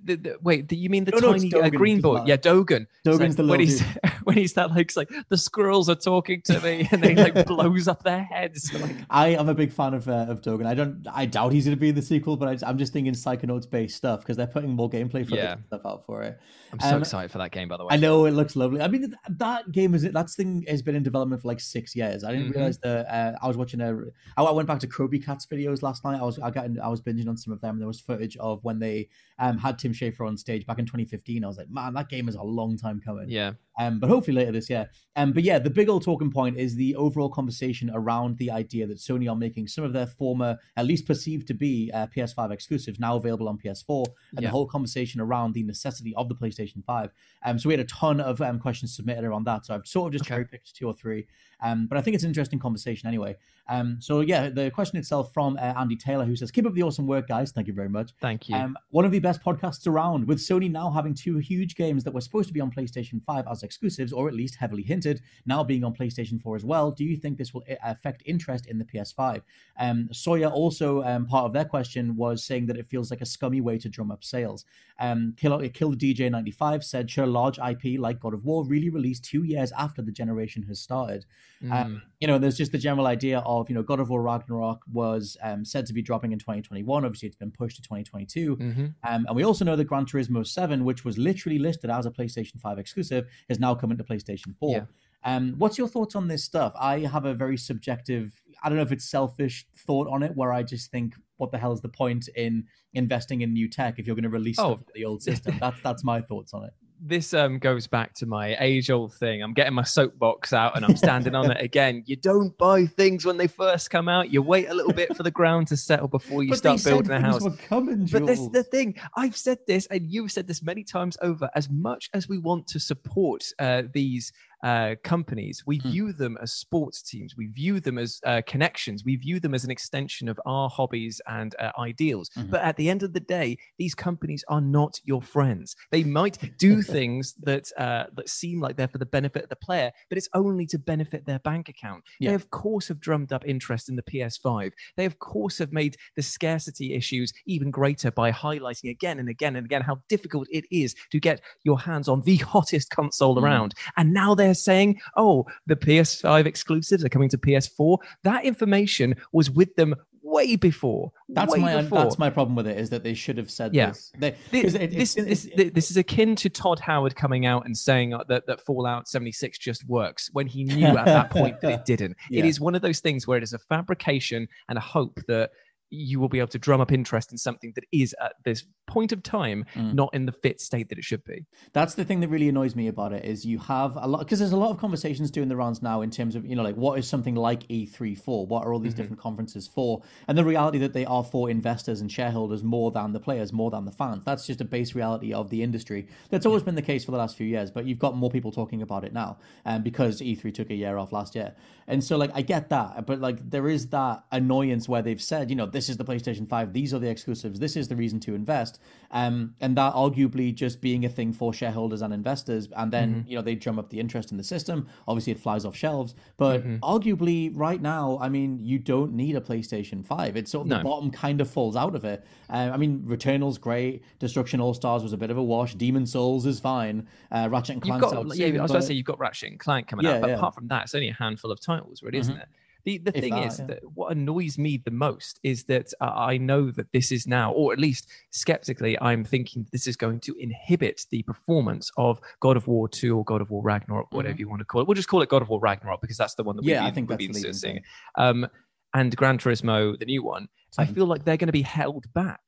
the, 0.03 0.15
the, 0.15 0.37
wait, 0.41 0.67
do 0.67 0.75
you 0.75 0.89
mean 0.89 1.05
the 1.05 1.11
No, 1.11 1.19
no, 1.19 1.31
it's 1.33 1.43
tiny 1.49 1.63
uh, 1.63 1.69
green 1.69 2.01
boy? 2.01 2.23
Yeah, 2.25 2.37
Dogen. 2.37 2.87
Dogen's 3.05 3.35
So 3.35 3.43
the 3.43 3.49
when 3.49 3.59
he's 3.59 3.81
when 4.23 4.37
he's 4.37 4.53
that 4.53 4.71
like 4.95 5.11
the 5.29 5.36
the 5.37 5.41
squirrels 5.43 5.87
are 5.89 5.95
talking 5.95 6.41
to 6.45 6.59
me, 6.61 6.87
and 6.91 7.01
they 7.03 7.15
like 7.15 7.45
blows 7.47 7.87
up 7.87 8.03
their 8.03 8.23
heads. 8.23 8.73
Like, 8.73 8.95
I 9.09 9.29
am 9.29 9.47
a 9.49 9.53
big 9.53 9.71
fan 9.71 9.93
of 9.93 10.07
uh, 10.09 10.25
of 10.29 10.41
Dogen. 10.41 10.65
I 10.65 10.73
don't. 10.73 11.05
I 11.13 11.25
doubt 11.25 11.53
he's 11.53 11.65
going 11.65 11.77
to 11.77 11.79
be 11.79 11.89
in 11.89 11.95
the 11.95 12.01
sequel, 12.01 12.37
but 12.37 12.63
I, 12.63 12.69
am 12.69 12.77
just 12.77 12.93
thinking 12.93 13.13
Psychonauts 13.13 13.69
based 13.69 13.95
stuff 13.97 14.21
because 14.21 14.35
they're 14.37 14.47
putting 14.47 14.71
more 14.71 14.89
gameplay 14.89 15.23
footage 15.23 15.35
Yeah. 15.35 15.55
stuff 15.67 15.81
out 15.85 16.05
for 16.05 16.23
it. 16.23 16.39
I'm 16.73 16.79
so 16.79 16.95
Um, 16.95 17.01
excited 17.01 17.31
for 17.31 17.37
that 17.37 17.51
game, 17.51 17.67
by 17.67 17.77
the 17.77 17.85
way. 17.85 17.89
I 17.93 17.97
know 17.97 18.25
it 18.25 18.31
looks 18.31 18.55
lovely. 18.55 18.81
I 18.81 18.87
mean, 18.87 19.01
th- 19.01 19.13
that 19.37 19.71
game 19.71 19.93
is 19.95 20.03
that 20.03 20.29
thing 20.31 20.65
has 20.67 20.81
been 20.81 20.95
in 20.95 21.03
development 21.03 21.41
for 21.41 21.47
like 21.47 21.59
six 21.59 21.95
years. 21.95 22.23
I 22.23 22.31
didn't 22.33 22.49
Mhm. 22.51 22.55
realize 22.55 22.79
that. 22.79 23.05
Uh, 23.07 23.37
I 23.41 23.47
was 23.47 23.55
watching 23.57 23.79
a. 23.81 23.95
I 24.35 24.43
I 24.43 24.51
went 24.51 24.67
back 24.67 24.79
to 24.79 24.87
Kirby 24.87 25.19
Cats 25.19 25.45
videos 25.45 25.81
last 25.81 26.03
night. 26.03 26.19
I 26.19 26.23
was 26.23 26.39
I 26.39 26.49
got 26.51 26.65
in, 26.65 26.79
I 26.79 26.87
was 26.89 27.01
binging 27.01 27.27
on 27.29 27.37
some 27.37 27.53
of 27.53 27.61
them. 27.61 27.75
And 27.75 27.81
there 27.81 27.87
was 27.87 27.99
footage 28.01 28.35
of 28.37 28.63
when 28.63 28.79
they 28.79 29.07
um 29.39 29.57
had 29.57 29.77
Tim 29.79 29.93
Schafer 29.93 30.27
on 30.27 30.37
stage 30.37 30.65
back 30.65 30.79
in 30.79 30.85
2015. 30.85 31.43
I 31.43 31.47
was 31.47 31.57
like, 31.57 31.69
man, 31.69 31.93
that 31.93 32.09
game 32.09 32.27
is 32.27 32.35
a 32.35 32.43
long 32.43 32.77
time 32.77 32.99
coming. 33.03 33.29
Yeah. 33.29 33.53
Um, 33.79 33.99
but 33.99 34.09
hopefully 34.09 34.33
later 34.37 34.51
this 34.51 34.71
year. 34.71 34.89
Um, 35.15 35.33
but 35.33 35.43
yeah, 35.43 35.59
the 35.59 35.69
big 35.69 35.87
old 35.87 36.03
talking 36.03 36.31
point 36.31 36.57
is 36.57 36.75
the 36.75 36.95
overall 36.95 37.29
conversation 37.29 37.91
around 37.93 38.39
the 38.39 38.49
idea 38.49 38.87
that 38.87 38.97
Sony 38.97 39.29
are 39.29 39.35
making 39.35 39.67
some 39.67 39.83
of 39.83 39.93
their 39.93 40.07
former, 40.07 40.57
at 40.75 40.85
least 40.87 41.05
perceived 41.05 41.45
to 41.49 41.53
be 41.53 41.91
uh, 41.93 42.07
PS5 42.07 42.51
exclusives, 42.51 42.99
now 42.99 43.15
available 43.17 43.47
on 43.47 43.59
PS4, 43.59 44.05
and 44.31 44.41
Yeah. 44.41 44.47
the 44.47 44.49
whole 44.49 44.65
conversation 44.65 45.21
around 45.21 45.53
the 45.53 45.61
necessity 45.61 46.15
of 46.15 46.27
the 46.27 46.33
PlayStation 46.33 46.83
5. 46.85 47.11
Um, 47.45 47.59
so 47.59 47.69
we 47.69 47.73
had 47.73 47.79
a 47.79 47.83
ton 47.85 48.19
of 48.19 48.41
um, 48.41 48.57
questions 48.57 48.95
submitted 48.95 49.23
around 49.23 49.43
that. 49.45 49.67
So 49.67 49.75
I've 49.75 49.85
sort 49.85 50.07
of 50.07 50.13
just 50.13 50.23
Okay. 50.25 50.29
cherry 50.35 50.45
picked 50.45 50.75
two 50.75 50.87
or 50.87 50.93
three. 50.95 51.27
Um, 51.61 51.85
but 51.87 51.99
I 51.99 52.01
think 52.01 52.15
it's 52.15 52.23
an 52.23 52.29
interesting 52.31 52.57
conversation 52.59 53.07
anyway. 53.07 53.35
Um, 53.69 53.97
so 53.99 54.21
yeah, 54.21 54.49
the 54.49 54.71
question 54.71 54.97
itself 54.97 55.33
from 55.33 55.57
uh, 55.57 55.73
Andy 55.77 55.95
Taylor, 55.95 56.25
who 56.25 56.35
says, 56.35 56.51
"Keep 56.51 56.67
up 56.67 56.73
the 56.73 56.83
awesome 56.83 57.07
work, 57.07 57.27
guys. 57.27 57.51
Thank 57.51 57.67
you 57.67 57.73
very 57.73 57.89
much." 57.89 58.11
Thank 58.21 58.49
you. 58.49 58.55
Um, 58.55 58.77
one 58.91 59.05
of 59.05 59.11
the 59.11 59.19
best 59.19 59.41
podcasts 59.43 59.87
around, 59.87 60.27
with 60.27 60.39
Sony 60.39 60.71
now 60.71 60.89
having 60.89 61.13
two 61.13 61.37
huge 61.37 61.75
games 61.75 62.03
that 62.03 62.13
were 62.13 62.21
supposed 62.21 62.47
to 62.47 62.53
be 62.53 62.61
on 62.61 62.71
PlayStation 62.71 63.23
5 63.23 63.45
as 63.49 63.63
exclusives, 63.63 64.13
or 64.13 64.27
at 64.27 64.33
least 64.33 64.55
heavily 64.55 64.83
hinted, 64.83 65.21
now 65.45 65.63
being 65.63 65.83
on 65.83 65.93
PlayStation 65.93 66.41
4 66.41 66.55
as 66.55 66.65
well. 66.65 66.91
Do 66.91 67.03
you 67.03 67.17
think 67.17 67.37
this 67.37 67.53
will 67.53 67.63
affect 67.83 68.23
interest 68.25 68.67
in 68.67 68.77
the 68.77 68.85
PS5? 68.85 69.41
Um, 69.79 70.09
Sawyer 70.11 70.47
also, 70.47 71.03
um, 71.03 71.25
part 71.25 71.45
of 71.45 71.53
their 71.53 71.65
question 71.65 72.15
was 72.15 72.45
saying 72.45 72.67
that 72.67 72.77
it 72.77 72.85
feels 72.85 73.11
like 73.11 73.21
a 73.21 73.25
scummy 73.25 73.61
way 73.61 73.77
to 73.77 73.89
drum 73.89 74.11
up 74.11 74.23
sales. 74.23 74.65
Um, 74.99 75.35
Kill, 75.37 75.67
Kill 75.69 75.91
the 75.91 76.13
DJ95 76.13 76.83
said, 76.83 77.09
sure, 77.09 77.27
large 77.27 77.59
IP 77.59 77.99
like 77.99 78.19
God 78.19 78.33
of 78.33 78.45
War 78.45 78.65
really 78.65 78.89
released 78.89 79.25
two 79.25 79.43
years 79.43 79.71
after 79.77 80.01
the 80.01 80.11
generation 80.11 80.63
has 80.63 80.79
started. 80.79 81.25
Mm. 81.63 81.73
Um, 81.73 82.01
you 82.19 82.27
know, 82.27 82.37
there's 82.37 82.57
just 82.57 82.71
the 82.71 82.77
general 82.77 83.07
idea 83.07 83.39
of, 83.39 83.56
you 83.67 83.75
know, 83.75 83.81
God 83.83 83.99
of 83.99 84.09
War 84.09 84.21
Ragnarok 84.21 84.81
was 84.91 85.37
um, 85.41 85.65
said 85.65 85.85
to 85.87 85.93
be 85.93 86.01
dropping 86.01 86.31
in 86.31 86.39
2021. 86.39 87.05
Obviously, 87.05 87.27
it's 87.27 87.35
been 87.35 87.51
pushed 87.51 87.77
to 87.77 87.81
2022. 87.81 88.57
Mhm. 88.57 88.93
Um, 89.03 89.25
and 89.27 89.35
we 89.35 89.43
also 89.43 89.65
know 89.65 89.75
that 89.75 89.85
Gran 89.85 90.05
Turismo 90.05 90.45
7, 90.45 90.83
which 90.85 91.03
was 91.05 91.17
literally 91.17 91.59
listed 91.59 91.89
as 91.89 92.05
a 92.05 92.11
PlayStation 92.11 92.59
5 92.59 92.77
exclusive, 92.79 93.25
is 93.49 93.59
now 93.59 93.73
coming 93.75 93.97
to 93.97 94.03
PlayStation 94.03 94.55
4. 94.59 94.71
Yeah. 94.71 94.85
Um, 95.23 95.55
what's 95.57 95.77
your 95.77 95.87
thoughts 95.87 96.15
on 96.15 96.27
this 96.27 96.43
stuff? 96.43 96.73
I 96.79 96.99
have 96.99 97.25
a 97.25 97.33
very 97.33 97.57
subjective, 97.57 98.39
I 98.63 98.69
don't 98.69 98.77
know 98.77 98.83
if 98.83 98.91
it's 98.91 99.09
selfish 99.09 99.65
thought 99.75 100.07
on 100.07 100.23
it, 100.23 100.33
where 100.35 100.53
I 100.53 100.63
just 100.63 100.91
think, 100.91 101.15
what 101.37 101.51
the 101.51 101.57
hell 101.57 101.71
is 101.73 101.81
the 101.81 101.89
point 101.89 102.29
in 102.35 102.65
investing 102.93 103.41
in 103.41 103.53
new 103.53 103.67
tech 103.69 103.99
if 103.99 104.07
you're 104.07 104.15
going 104.15 104.23
to 104.23 104.29
release 104.29 104.57
Oh. 104.59 104.79
the 104.95 105.05
old 105.05 105.21
system? 105.21 105.57
That's 105.59 105.79
that's 105.81 106.03
my 106.03 106.21
thoughts 106.21 106.53
on 106.53 106.63
it. 106.65 106.73
This 106.99 107.33
um 107.33 107.59
goes 107.59 107.87
back 107.87 108.13
to 108.15 108.25
my 108.25 108.55
age 108.59 108.89
old 108.89 109.13
thing. 109.13 109.41
I'm 109.41 109.53
getting 109.53 109.73
my 109.73 109.83
soapbox 109.83 110.53
out 110.53 110.75
and 110.75 110.85
I'm 110.85 110.95
standing 110.95 111.35
on 111.35 111.51
it 111.51 111.61
again. 111.63 112.03
You 112.05 112.15
don't 112.15 112.57
buy 112.57 112.85
things 112.85 113.25
when 113.25 113.37
they 113.37 113.47
first 113.47 113.89
come 113.89 114.09
out. 114.09 114.31
You 114.31 114.41
wait 114.41 114.69
a 114.69 114.73
little 114.73 114.93
bit 114.93 115.15
for 115.15 115.23
the 115.23 115.31
ground 115.31 115.67
to 115.67 115.77
settle 115.77 116.07
before 116.07 116.43
you 116.43 116.49
But 116.49 116.59
start 116.59 116.83
building 116.83 117.11
a 117.11 117.19
house. 117.19 117.43
coming, 117.67 118.05
But 118.11 118.25
this 118.25 118.39
is 118.39 118.49
the 118.49 118.63
thing. 118.63 118.95
I've 119.15 119.35
said 119.35 119.59
this, 119.67 119.85
and 119.87 120.11
you've 120.11 120.31
said 120.31 120.47
this 120.47 120.61
many 120.61 120.83
times 120.83 121.17
over. 121.21 121.49
As 121.55 121.69
much 121.69 122.09
as 122.13 122.27
we 122.27 122.37
want 122.37 122.67
to 122.67 122.79
support 122.79 123.43
uh, 123.59 123.83
these 123.93 124.31
uh, 124.63 124.95
companies, 125.03 125.63
we 125.65 125.77
Hmm. 125.77 125.89
view 125.91 126.13
them 126.13 126.37
as 126.41 126.51
sports 126.53 127.01
teams. 127.01 127.35
We 127.37 127.47
view 127.47 127.79
them 127.79 127.97
as 127.97 128.19
uh, 128.25 128.41
connections. 128.47 129.03
We 129.05 129.15
view 129.15 129.39
them 129.39 129.53
as 129.53 129.63
an 129.63 129.71
extension 129.71 130.27
of 130.27 130.39
our 130.45 130.67
hobbies 130.69 131.21
and 131.27 131.55
uh, 131.59 131.71
ideals. 131.77 132.29
Mhm. 132.35 132.49
But 132.49 132.61
at 132.63 132.75
the 132.77 132.89
end 132.89 133.03
of 133.03 133.13
the 133.13 133.19
day, 133.19 133.57
these 133.77 133.93
companies 133.93 134.43
are 134.47 134.61
not 134.61 134.99
your 135.05 135.21
friends. 135.21 135.75
They 135.91 136.03
might 136.03 136.57
do 136.57 136.81
things 136.81 137.35
that 137.43 137.71
uh, 137.77 138.05
that 138.15 138.29
seem 138.29 138.59
like 138.59 138.77
they're 138.77 138.87
for 138.87 138.97
the 138.97 139.05
benefit 139.05 139.43
of 139.43 139.49
the 139.49 139.55
player, 139.55 139.91
but 140.09 140.17
it's 140.17 140.29
only 140.33 140.65
to 140.67 140.79
benefit 140.79 141.25
their 141.25 141.39
bank 141.39 141.69
account. 141.69 142.03
Yeah. 142.19 142.29
They 142.31 142.35
of 142.35 142.49
course 142.49 142.87
have 142.87 142.99
drummed 142.99 143.31
up 143.31 143.43
interest 143.45 143.89
in 143.89 143.95
the 143.95 144.03
PS5. 144.03 144.71
They 144.95 145.05
of 145.05 145.19
course 145.19 145.57
have 145.59 145.71
made 145.71 145.97
the 146.15 146.21
scarcity 146.23 146.93
issues 146.93 147.31
even 147.45 147.69
greater 147.71 148.09
by 148.11 148.31
highlighting 148.31 148.89
again 148.89 149.19
and 149.19 149.29
again 149.29 149.55
and 149.55 149.65
again 149.65 149.81
how 149.81 150.01
difficult 150.09 150.47
it 150.51 150.65
is 150.71 150.95
to 151.11 151.19
get 151.19 151.41
your 151.63 151.79
hands 151.79 152.07
on 152.07 152.21
the 152.21 152.37
hottest 152.53 152.89
console 152.89 153.35
Mhm. 153.35 153.43
around. 153.43 153.73
And 153.97 154.13
now 154.13 154.33
they're 154.35 154.46
saying, 154.53 154.99
"Oh, 155.15 155.45
the 155.65 155.75
PS5 155.75 156.45
exclusives 156.45 157.03
are 157.03 157.09
coming 157.09 157.29
to 157.29 157.37
PS4." 157.37 157.97
That 158.23 158.45
information 158.45 159.15
was 159.33 159.49
with 159.51 159.75
them 159.75 159.95
way 160.23 160.57
before. 160.57 161.09
That's 161.29 161.53
way 161.53 161.59
my 161.59 161.81
before. 161.81 161.99
that's 161.99 162.19
my 162.19 162.29
problem 162.29 162.55
with 162.57 162.67
it 162.67 162.77
is 162.77 162.89
that 162.89 163.01
they 163.01 163.13
should 163.13 163.37
have 163.37 163.49
said 163.49 163.73
Yeah. 163.73 163.87
this. 163.91 164.11
They, 164.19 164.31
Thi- 164.51 164.61
'cause 164.61 164.75
it- 164.75 164.91
this, 164.91 165.15
it's- 165.17 165.47
this, 165.55 165.71
this 165.71 165.89
is 165.89 165.95
akin 165.95 166.35
to 166.37 166.49
Todd 166.49 166.81
Howard 166.81 167.15
coming 167.15 167.45
out 167.45 167.65
and 167.65 167.77
saying 167.77 168.13
uh, 168.13 168.25
that, 168.27 168.45
that 168.47 168.59
Fallout 168.65 169.07
76 169.07 169.57
just 169.57 169.87
works 169.87 170.29
when 170.33 170.45
he 170.45 170.65
knew 170.65 170.85
at 170.85 171.05
that 171.05 171.29
point 171.29 171.61
that 171.61 171.71
it 171.71 171.85
didn't. 171.85 172.11
It 172.29 172.39
Yeah. 172.39 172.45
is 172.45 172.59
one 172.59 172.75
of 172.75 172.81
those 172.81 172.99
things 172.99 173.25
where 173.25 173.37
it 173.37 173.43
is 173.43 173.53
a 173.53 173.59
fabrication 173.59 174.49
and 174.67 174.77
a 174.77 174.81
hope 174.81 175.17
that 175.29 175.51
you 175.89 176.19
will 176.19 176.29
be 176.29 176.39
able 176.39 176.47
to 176.49 176.59
drum 176.59 176.81
up 176.81 176.91
interest 176.91 177.31
in 177.31 177.37
something 177.37 177.71
that 177.75 177.85
is 177.91 178.13
at 178.21 178.33
this 178.43 178.65
point 178.87 179.11
of 179.11 179.21
time 179.23 179.65
Mm. 179.75 179.93
not 179.93 180.09
in 180.13 180.25
the 180.25 180.31
fit 180.31 180.61
state 180.61 180.87
that 180.89 180.97
it 180.97 181.03
should 181.03 181.23
be. 181.25 181.45
That's 181.73 181.93
the 181.95 182.05
thing 182.05 182.19
that 182.21 182.29
really 182.29 182.47
annoys 182.49 182.75
me 182.75 182.87
about 182.87 183.11
it 183.13 183.25
is 183.25 183.45
you 183.45 183.59
have 183.59 183.95
a 183.97 184.07
lot 184.07 184.19
because 184.19 184.39
there's 184.39 184.51
a 184.53 184.57
lot 184.57 184.71
of 184.71 184.77
conversations 184.77 185.29
doing 185.31 185.49
the 185.49 185.55
rounds 185.55 185.81
now 185.81 186.01
in 186.01 186.09
terms 186.09 186.35
of 186.35 186.45
you 186.45 186.55
know 186.55 186.63
like 186.63 186.75
what 186.75 186.97
is 186.99 187.07
something 187.07 187.35
like 187.35 187.67
E3 187.67 188.17
for? 188.17 188.45
What 188.47 188.65
are 188.65 188.73
all 188.73 188.79
these 188.79 188.93
different 188.93 189.19
conferences 189.21 189.67
for? 189.67 190.01
And 190.27 190.37
the 190.37 190.43
reality 190.45 190.77
that 190.79 190.93
they 190.93 191.05
are 191.05 191.23
for 191.23 191.49
investors 191.49 192.01
and 192.01 192.11
shareholders 192.11 192.63
more 192.63 192.91
than 192.91 193.11
the 193.13 193.19
players, 193.19 193.51
more 193.51 193.69
than 193.71 193.85
the 193.85 193.91
fans. 193.91 194.23
That's 194.25 194.45
just 194.47 194.61
a 194.61 194.65
base 194.65 194.95
reality 194.95 195.33
of 195.33 195.49
the 195.49 195.61
industry. 195.63 196.07
That's 196.29 196.45
always 196.45 196.63
been 196.63 196.75
the 196.75 196.81
case 196.81 197.03
for 197.05 197.11
the 197.11 197.17
last 197.17 197.35
few 197.35 197.47
years, 197.47 197.71
but 197.71 197.85
you've 197.85 197.99
got 197.99 198.15
more 198.15 198.29
people 198.29 198.51
talking 198.51 198.81
about 198.81 199.03
it 199.03 199.13
now, 199.13 199.37
um, 199.65 199.83
because 199.83 200.21
E3 200.21 200.53
took 200.53 200.69
a 200.69 200.75
year 200.75 200.97
off 200.97 201.11
last 201.11 201.35
year. 201.35 201.55
And 201.87 202.03
so 202.03 202.17
like 202.17 202.31
I 202.33 202.41
get 202.41 202.69
that, 202.69 203.05
but 203.05 203.19
like 203.19 203.49
there 203.49 203.67
is 203.69 203.87
that 203.89 204.23
annoyance 204.31 204.87
where 204.89 205.01
they've 205.01 205.21
said, 205.21 205.49
you 205.49 205.55
know, 205.55 205.65
this 205.77 205.89
is 205.89 205.97
the 205.97 206.03
PlayStation 206.03 206.49
5, 206.49 206.73
these 206.73 206.91
are 206.93 206.97
the 206.99 207.07
exclusives, 207.09 207.59
this 207.59 207.75
is 207.75 207.87
the 207.87 207.95
reason 207.95 208.19
to 208.21 208.33
invest. 208.33 208.79
Um, 209.11 209.53
and 209.61 209.77
that 209.77 209.93
arguably 209.93 210.53
just 210.53 210.81
being 210.81 211.05
a 211.05 211.09
thing 211.17 211.31
for 211.33 211.53
shareholders 211.53 212.01
and 212.01 212.11
investors, 212.13 212.67
and 212.75 212.91
then 212.91 213.07
Mm-hmm. 213.07 213.29
you 213.29 213.35
know 213.37 213.41
they 213.43 213.55
drum 213.55 213.77
up 213.77 213.89
the 213.91 213.99
interest 213.99 214.31
in 214.31 214.37
the 214.37 214.43
system. 214.43 214.87
Obviously, 215.07 215.31
it 215.33 215.39
flies 215.39 215.63
off 215.65 215.75
shelves, 215.75 216.15
but 216.37 216.57
Mm-hmm. 216.63 216.77
arguably, 216.93 217.51
right 217.55 217.81
now, 217.81 218.17
I 218.19 218.27
mean, 218.29 218.59
you 218.71 218.79
don't 218.79 219.13
need 219.13 219.35
a 219.35 219.41
PlayStation 219.49 220.03
Five. 220.05 220.35
It's 220.35 220.51
sort 220.51 220.65
of 220.65 220.69
the 220.77 220.83
bottom 220.83 221.11
kind 221.11 221.39
of 221.41 221.47
falls 221.49 221.75
out 221.75 221.93
of 221.95 222.03
it. 222.03 222.25
Uh, 222.49 222.69
I 222.73 222.77
mean, 222.77 223.01
Returnal's 223.05 223.57
great. 223.59 224.03
Destruction 224.19 224.59
All 224.59 224.73
Stars 224.73 225.03
was 225.03 225.13
a 225.13 225.17
bit 225.17 225.29
of 225.29 225.37
a 225.37 225.43
wash. 225.43 225.75
Demon 225.75 226.05
Souls 226.07 226.45
is 226.47 226.59
fine. 226.59 227.07
Uh, 227.31 227.47
Ratchet 227.51 227.75
and 227.75 227.85
You've 227.85 227.99
Clank's 227.99 228.13
got, 228.13 228.25
out 228.25 228.35
yeah, 228.35 228.47
soon, 228.47 228.59
I 228.59 228.61
was 228.63 228.71
about 228.71 228.75
but- 228.77 228.81
to 228.81 228.87
say 228.87 228.93
you've 228.95 229.05
got 229.05 229.19
Ratchet 229.19 229.51
and 229.51 229.59
Clank 229.59 229.87
coming 229.87 230.05
Yeah, 230.05 230.13
out, 230.15 230.21
but 230.21 230.27
yeah. 230.29 230.33
Mm-hmm. 230.35 230.39
apart 230.43 230.55
from 230.55 230.67
that, 230.69 230.83
it's 230.85 230.95
only 230.95 231.09
a 231.09 231.13
handful 231.13 231.51
of 231.51 231.59
titles, 231.61 232.01
really, 232.01 232.17
isn't 232.17 232.35
it? 232.37 232.47
The, 232.87 232.99
the 232.99 233.17
If 233.17 233.21
thing 233.21 233.33
that, 233.33 233.47
is 233.47 233.59
yeah. 233.59 233.65
that 233.65 233.79
what 233.95 234.13
annoys 234.13 234.57
me 234.57 234.77
the 234.77 234.91
most 234.91 235.41
is 235.43 235.65
that 235.65 235.91
uh, 235.99 236.05
I 236.05 236.37
know 236.37 236.71
that 236.71 236.89
this 236.93 237.11
is 237.11 237.27
now, 237.27 237.51
or 237.51 237.73
at 237.73 237.79
least 237.79 238.07
skeptically, 238.31 238.97
I'm 239.01 239.25
thinking 239.25 239.67
this 239.73 239.87
is 239.87 239.97
going 239.97 240.21
to 240.21 240.33
inhibit 240.39 241.05
the 241.11 241.21
performance 241.23 241.91
of 241.97 242.21
God 242.39 242.55
of 242.55 242.65
War 242.65 242.87
2 242.87 243.17
or 243.17 243.25
God 243.25 243.41
of 243.41 243.49
War 243.49 243.61
Ragnarok, 243.61 244.13
whatever 244.13 244.37
you 244.37 244.47
want 244.47 244.59
to 244.59 244.65
call 244.65 244.79
it. 244.79 244.87
We'll 244.87 244.95
just 244.95 245.09
call 245.09 245.21
it 245.21 245.27
God 245.27 245.41
of 245.41 245.49
War 245.49 245.59
Ragnarok 245.59 245.99
because 245.99 246.15
that's 246.15 246.35
the 246.35 246.43
one 246.43 246.55
that 246.55 246.61
we've 246.61 246.75
Mm-hmm. 246.75 246.83
Yeah, 246.85 246.87
I 246.87 246.91
think 246.93 247.09
we've 247.09 247.17
that's 247.19 247.41
been 247.41 247.51
the 247.51 247.53
seeing. 247.53 247.83
Um, 248.15 248.47
and 248.93 249.13
Gran 249.17 249.37
Turismo, 249.37 249.99
the 249.99 250.05
new 250.05 250.23
one, 250.23 250.47
I 250.77 250.85
feel 250.85 251.07
like 251.07 251.25
they're 251.25 251.35
going 251.35 251.47
to 251.47 251.51
be 251.51 251.63
held 251.63 252.05
back 252.13 252.39